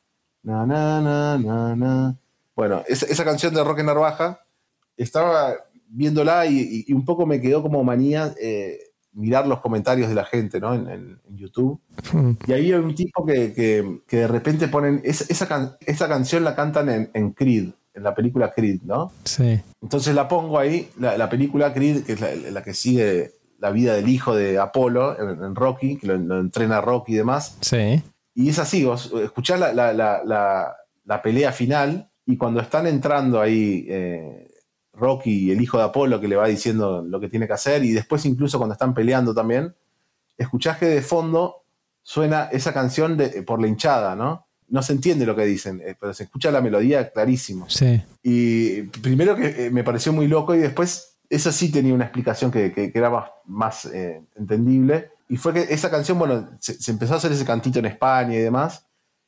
Na, 0.43 0.65
na, 0.65 1.01
na, 1.01 1.37
na, 1.37 1.75
na. 1.75 2.15
Bueno, 2.55 2.83
esa, 2.87 3.05
esa 3.07 3.23
canción 3.25 3.53
de 3.53 3.63
Roque 3.63 3.83
Narvaja, 3.83 4.39
estaba 4.97 5.55
viéndola 5.87 6.45
y, 6.45 6.85
y- 6.87 6.93
un 6.93 7.05
poco 7.05 7.25
me 7.25 7.41
quedó 7.41 7.61
como 7.61 7.83
manía 7.83 8.33
eh, 8.39 8.77
mirar 9.13 9.47
los 9.47 9.59
comentarios 9.61 10.09
de 10.09 10.15
la 10.15 10.25
gente 10.25 10.59
¿no? 10.59 10.73
en, 10.73 10.87
en- 10.89 11.19
en 11.27 11.37
YouTube. 11.37 11.79
Mm. 12.13 12.31
Y 12.47 12.53
ahí 12.53 12.65
hay 12.71 12.79
un 12.79 12.95
tipo 12.95 13.25
que, 13.25 13.53
que- 13.53 14.01
que 14.07 14.17
de 14.17 14.27
repente 14.27 14.67
ponen, 14.67 15.01
es- 15.03 15.29
esa, 15.29 15.47
can- 15.47 15.75
esa 15.85 16.07
canción 16.07 16.43
la 16.43 16.55
cantan 16.55 16.89
en, 16.89 17.09
en 17.13 17.31
Creed, 17.31 17.69
en 17.93 18.03
la 18.03 18.13
película 18.13 18.51
Creed, 18.53 18.81
¿no? 18.83 19.11
Sí. 19.23 19.59
Entonces 19.81 20.13
la 20.15 20.27
pongo 20.27 20.59
ahí, 20.59 20.89
la, 20.99 21.17
la 21.17 21.29
película 21.29 21.73
Creed, 21.73 22.03
que 22.03 22.13
es 22.13 22.21
la, 22.21 22.33
la 22.51 22.63
que 22.63 22.73
sigue 22.73 23.31
la 23.65 23.71
vida 23.71 23.93
del 23.95 24.07
hijo 24.07 24.35
de 24.35 24.59
Apolo 24.59 25.19
en, 25.19 25.43
en 25.43 25.55
Rocky, 25.55 25.97
que 25.97 26.07
lo, 26.07 26.17
lo 26.17 26.39
entrena 26.39 26.81
Rocky 26.81 27.13
y 27.13 27.17
demás. 27.17 27.57
Sí. 27.61 28.01
Y 28.35 28.49
es 28.49 28.59
así, 28.59 28.83
vos 28.83 29.11
escuchás 29.23 29.59
la, 29.59 29.73
la- 29.73 29.93
la- 29.93 30.21
la- 31.05 31.21
pelea 31.21 31.51
final 31.51 32.09
y 32.25 32.37
cuando 32.37 32.59
están 32.61 32.85
entrando 32.87 33.39
ahí 33.41 33.85
eh, 33.89 34.47
Rocky 34.93 35.47
y 35.47 35.51
el 35.51 35.61
hijo 35.61 35.77
de 35.77 35.83
Apolo 35.85 36.19
que 36.19 36.27
le 36.27 36.35
va 36.35 36.47
diciendo 36.47 37.03
lo 37.07 37.19
que 37.19 37.29
tiene 37.29 37.47
que 37.47 37.53
hacer 37.53 37.83
y 37.83 37.91
después 37.91 38.25
incluso 38.25 38.57
cuando 38.57 38.73
están 38.73 38.93
peleando 38.93 39.33
también, 39.33 39.73
escuchás 40.37 40.77
que 40.77 40.85
de 40.87 41.01
fondo 41.01 41.63
suena 42.03 42.49
esa 42.51 42.73
canción 42.73 43.17
de, 43.17 43.41
por 43.43 43.59
la 43.61 43.67
hinchada, 43.67 44.15
¿no? 44.15 44.47
No 44.67 44.81
se 44.81 44.93
entiende 44.93 45.25
lo 45.25 45.35
que 45.35 45.45
dicen, 45.45 45.81
eh, 45.85 45.95
pero 45.99 46.13
se 46.13 46.23
escucha 46.23 46.51
la 46.51 46.59
melodía 46.61 47.11
clarísimo. 47.11 47.69
Sí. 47.69 48.01
Y 48.23 48.81
primero 49.01 49.35
que 49.35 49.65
eh, 49.67 49.69
me 49.71 49.83
pareció 49.83 50.11
muy 50.11 50.27
loco 50.27 50.53
y 50.55 50.59
después 50.59 51.14
eso 51.29 51.51
sí 51.51 51.71
tenía 51.71 51.93
una 51.93 52.05
explicación 52.05 52.51
que, 52.51 52.71
que- 52.71 52.91
que 52.91 52.97
era 52.99 53.09
más, 53.09 53.29
más 53.45 53.85
eh, 53.85 54.21
entendible. 54.35 55.09
Y 55.29 55.37
fue 55.37 55.53
que 55.53 55.61
esa 55.73 55.89
canción, 55.89 56.19
bueno, 56.19 56.49
se, 56.59 56.73
se 56.75 56.91
empezó 56.91 57.13
a 57.13 57.17
hacer 57.17 57.31
ese 57.31 57.45
cantito 57.45 57.79
en 57.79 57.85
España 57.87 58.35
y 58.35 58.39
demás. 58.39 58.85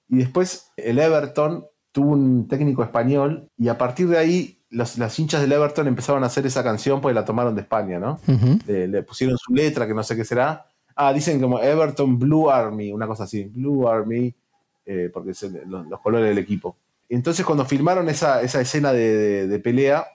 Y 0.09 0.17
después 0.17 0.71
el 0.77 0.99
Everton 0.99 1.65
tuvo 1.91 2.11
un 2.13 2.47
técnico 2.47 2.83
español 2.83 3.49
y 3.57 3.67
a 3.69 3.77
partir 3.77 4.07
de 4.07 4.17
ahí 4.17 4.61
los, 4.69 4.97
las 4.97 5.17
hinchas 5.17 5.41
del 5.41 5.51
Everton 5.51 5.87
empezaron 5.87 6.23
a 6.23 6.27
hacer 6.27 6.45
esa 6.45 6.63
canción 6.63 7.01
porque 7.01 7.15
la 7.15 7.25
tomaron 7.25 7.55
de 7.55 7.61
España, 7.61 7.99
¿no? 7.99 8.19
Le, 8.67 8.87
le 8.87 9.01
pusieron 9.03 9.37
su 9.37 9.53
letra, 9.53 9.87
que 9.87 9.93
no 9.93 10.03
sé 10.03 10.15
qué 10.15 10.23
será. 10.23 10.65
Ah, 10.95 11.11
dicen 11.13 11.39
como 11.41 11.59
Everton 11.59 12.17
Blue 12.19 12.49
Army, 12.49 12.91
una 12.91 13.07
cosa 13.07 13.23
así, 13.23 13.45
Blue 13.45 13.87
Army, 13.87 14.33
eh, 14.85 15.09
porque 15.13 15.31
el- 15.41 15.63
los, 15.69 15.87
los 15.87 15.99
colores 16.01 16.27
del 16.29 16.37
equipo. 16.37 16.77
Entonces 17.09 17.45
cuando 17.45 17.65
filmaron 17.65 18.07
esa, 18.09 18.41
esa 18.41 18.61
escena 18.61 18.91
de, 18.93 19.17
de- 19.17 19.47
de 19.47 19.59
pelea, 19.59 20.05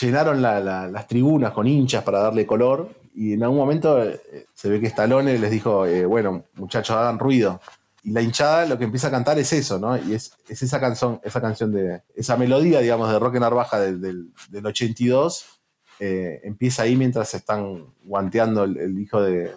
llenaron 0.00 0.40
la- 0.42 0.60
la- 0.60 0.88
las 0.88 1.06
tribunas 1.06 1.52
con 1.52 1.66
hinchas 1.66 2.02
para 2.02 2.20
darle 2.20 2.46
color 2.46 2.90
y 3.14 3.34
en 3.34 3.42
algún 3.42 3.58
momento 3.58 4.02
eh, 4.02 4.20
se 4.54 4.68
ve 4.70 4.80
que 4.80 4.86
Stallone 4.86 5.38
les 5.38 5.50
dijo, 5.50 5.86
eh, 5.86 6.04
bueno, 6.06 6.44
muchachos, 6.54 6.96
hagan 6.96 7.18
ruido. 7.18 7.60
Y 8.04 8.10
la 8.10 8.20
hinchada 8.20 8.66
lo 8.66 8.76
que 8.78 8.84
empieza 8.84 9.08
a 9.08 9.10
cantar 9.12 9.38
es 9.38 9.52
eso, 9.52 9.78
¿no? 9.78 9.96
Y 9.96 10.14
es, 10.14 10.32
es 10.48 10.60
esa 10.62 10.80
canción, 10.80 11.20
esa 11.22 11.40
canción 11.40 11.70
de, 11.70 12.00
esa 12.16 12.36
melodía, 12.36 12.80
digamos, 12.80 13.12
de 13.12 13.18
Roque 13.18 13.38
Narvaja 13.38 13.78
del, 13.78 14.00
del, 14.00 14.30
del 14.50 14.66
82, 14.66 15.44
eh, 16.00 16.40
empieza 16.42 16.82
ahí 16.82 16.96
mientras 16.96 17.28
se 17.28 17.36
están 17.36 17.84
guanteando 18.02 18.64
el, 18.64 18.76
el 18.78 18.98
hijo 18.98 19.22
de, 19.22 19.52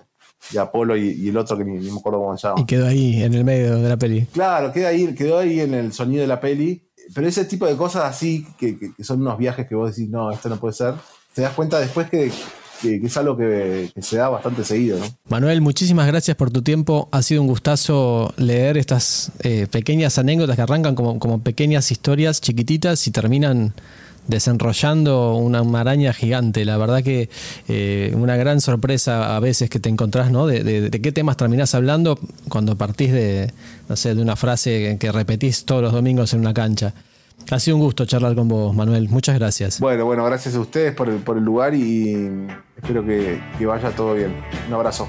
de 0.52 0.60
Apolo 0.60 0.96
y, 0.96 1.10
y 1.14 1.30
el 1.30 1.38
otro 1.38 1.58
que 1.58 1.66
ni, 1.66 1.80
ni 1.80 1.90
me 1.90 1.98
acuerdo 1.98 2.20
cómo 2.20 2.38
se 2.38 2.48
llama. 2.48 2.62
Y 2.62 2.66
quedó 2.66 2.86
ahí, 2.86 3.24
en 3.24 3.34
el 3.34 3.44
medio 3.46 3.78
de 3.78 3.90
la 3.90 3.98
peli. 3.98 4.28
Claro, 4.28 4.72
queda 4.72 4.90
ahí, 4.90 5.16
quedó 5.16 5.40
ahí 5.40 5.62
en 5.62 5.74
el 5.74 5.92
sonido 5.92 6.22
de 6.22 6.28
la 6.28 6.40
peli. 6.40 6.85
Pero 7.14 7.28
ese 7.28 7.46
tipo 7.46 7.66
de 7.68 7.76
cosas 7.76 8.04
así, 8.06 8.46
que, 8.60 8.78
que- 8.78 8.94
que 8.94 9.04
son 9.04 9.22
unos 9.22 9.38
viajes 9.38 9.68
que 9.68 9.76
vos 9.76 9.96
decís, 9.96 10.10
no, 10.10 10.32
esto 10.32 10.50
no 10.50 10.58
puede 10.58 10.74
ser, 10.74 10.94
te 11.34 11.42
das 11.42 11.54
cuenta 11.54 11.80
después 11.80 12.10
que, 12.10 12.32
que- 12.82 12.96
es 13.04 13.18
algo 13.18 13.38
que, 13.38 13.92
que 13.94 14.02
se 14.02 14.18
da 14.18 14.30
bastante 14.30 14.64
seguido, 14.64 15.00
¿no? 15.00 15.06
Manuel, 15.30 15.62
muchísimas 15.62 16.08
gracias 16.08 16.36
por 16.38 16.52
tu 16.52 16.62
tiempo. 16.62 17.08
Ha 17.12 17.22
sido 17.22 17.42
un 17.42 17.48
gustazo 17.48 18.34
leer 18.38 18.78
estas 18.78 19.32
eh, 19.40 19.68
pequeñas 19.70 20.18
anécdotas 20.18 20.56
que 20.56 20.62
arrancan 20.62 20.96
como, 20.96 21.20
como 21.20 21.40
pequeñas 21.42 21.92
historias 21.92 22.42
chiquititas 22.42 23.06
y 23.08 23.12
terminan 23.12 23.74
desenrollando 24.28 25.36
una 25.36 25.64
maraña 25.64 26.14
gigante. 26.14 26.66
La 26.66 26.78
verdad 26.78 27.04
que 27.04 27.30
eh, 27.68 28.14
una 28.16 28.36
gran 28.36 28.62
sorpresa 28.62 29.36
a 29.36 29.40
veces 29.40 29.70
que 29.70 29.80
te 29.80 29.90
encontrás, 29.90 30.32
¿no? 30.32 30.48
De, 30.48 30.64
de- 30.64 30.90
de 30.90 31.02
qué 31.02 31.12
temas 31.12 31.38
terminás 31.38 31.76
hablando 31.76 32.20
cuando 32.50 32.76
partís 32.78 33.12
de, 33.12 33.52
no 33.90 33.96
sé, 33.96 34.16
de 34.16 34.22
una 34.22 34.36
frase 34.36 34.98
que 35.00 35.12
repetís 35.12 35.66
todos 35.66 35.82
los 35.82 35.94
domingos 35.94 36.34
en 36.34 36.40
una 36.42 36.54
cancha. 36.54 36.94
Ha 37.52 37.60
sido 37.60 37.78
un 37.78 37.84
gusto 37.84 38.06
charlar 38.06 38.34
con 38.34 38.48
vos, 38.48 38.74
Manuel. 38.76 39.08
Muchas 39.10 39.38
gracias. 39.38 39.80
Bueno, 39.80 40.06
bueno, 40.06 40.24
gracias 40.26 40.56
a 40.56 40.60
ustedes 40.60 40.96
por 40.96 41.10
el, 41.10 41.18
por 41.18 41.38
el 41.38 41.44
lugar 41.44 41.76
y 41.76 42.48
espero 42.78 43.06
que, 43.06 43.40
que 43.58 43.66
vaya 43.66 43.92
todo 43.92 44.14
bien. 44.16 44.34
Un 44.68 44.74
abrazo. 44.74 45.08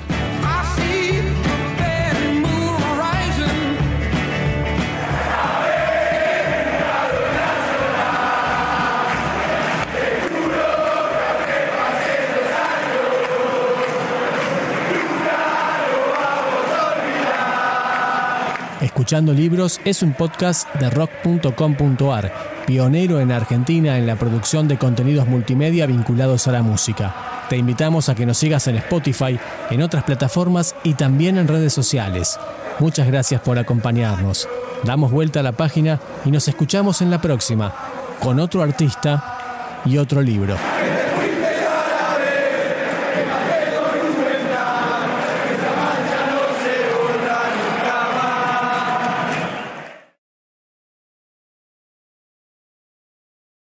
Escuchando 19.06 19.34
Libros 19.34 19.80
es 19.84 20.02
un 20.02 20.14
podcast 20.14 20.68
de 20.74 20.90
rock.com.ar, 20.90 22.32
pionero 22.66 23.20
en 23.20 23.30
Argentina 23.30 23.98
en 23.98 24.04
la 24.04 24.16
producción 24.16 24.66
de 24.66 24.78
contenidos 24.78 25.28
multimedia 25.28 25.86
vinculados 25.86 26.48
a 26.48 26.50
la 26.50 26.62
música. 26.62 27.14
Te 27.48 27.56
invitamos 27.56 28.08
a 28.08 28.16
que 28.16 28.26
nos 28.26 28.36
sigas 28.36 28.66
en 28.66 28.74
Spotify, 28.78 29.38
en 29.70 29.82
otras 29.82 30.02
plataformas 30.02 30.74
y 30.82 30.94
también 30.94 31.38
en 31.38 31.46
redes 31.46 31.72
sociales. 31.72 32.36
Muchas 32.80 33.06
gracias 33.06 33.40
por 33.42 33.60
acompañarnos. 33.60 34.48
Damos 34.82 35.12
vuelta 35.12 35.38
a 35.38 35.44
la 35.44 35.52
página 35.52 36.00
y 36.24 36.32
nos 36.32 36.48
escuchamos 36.48 37.00
en 37.00 37.12
la 37.12 37.20
próxima, 37.20 37.72
con 38.20 38.40
otro 38.40 38.60
artista 38.60 39.82
y 39.84 39.98
otro 39.98 40.20
libro. 40.20 40.56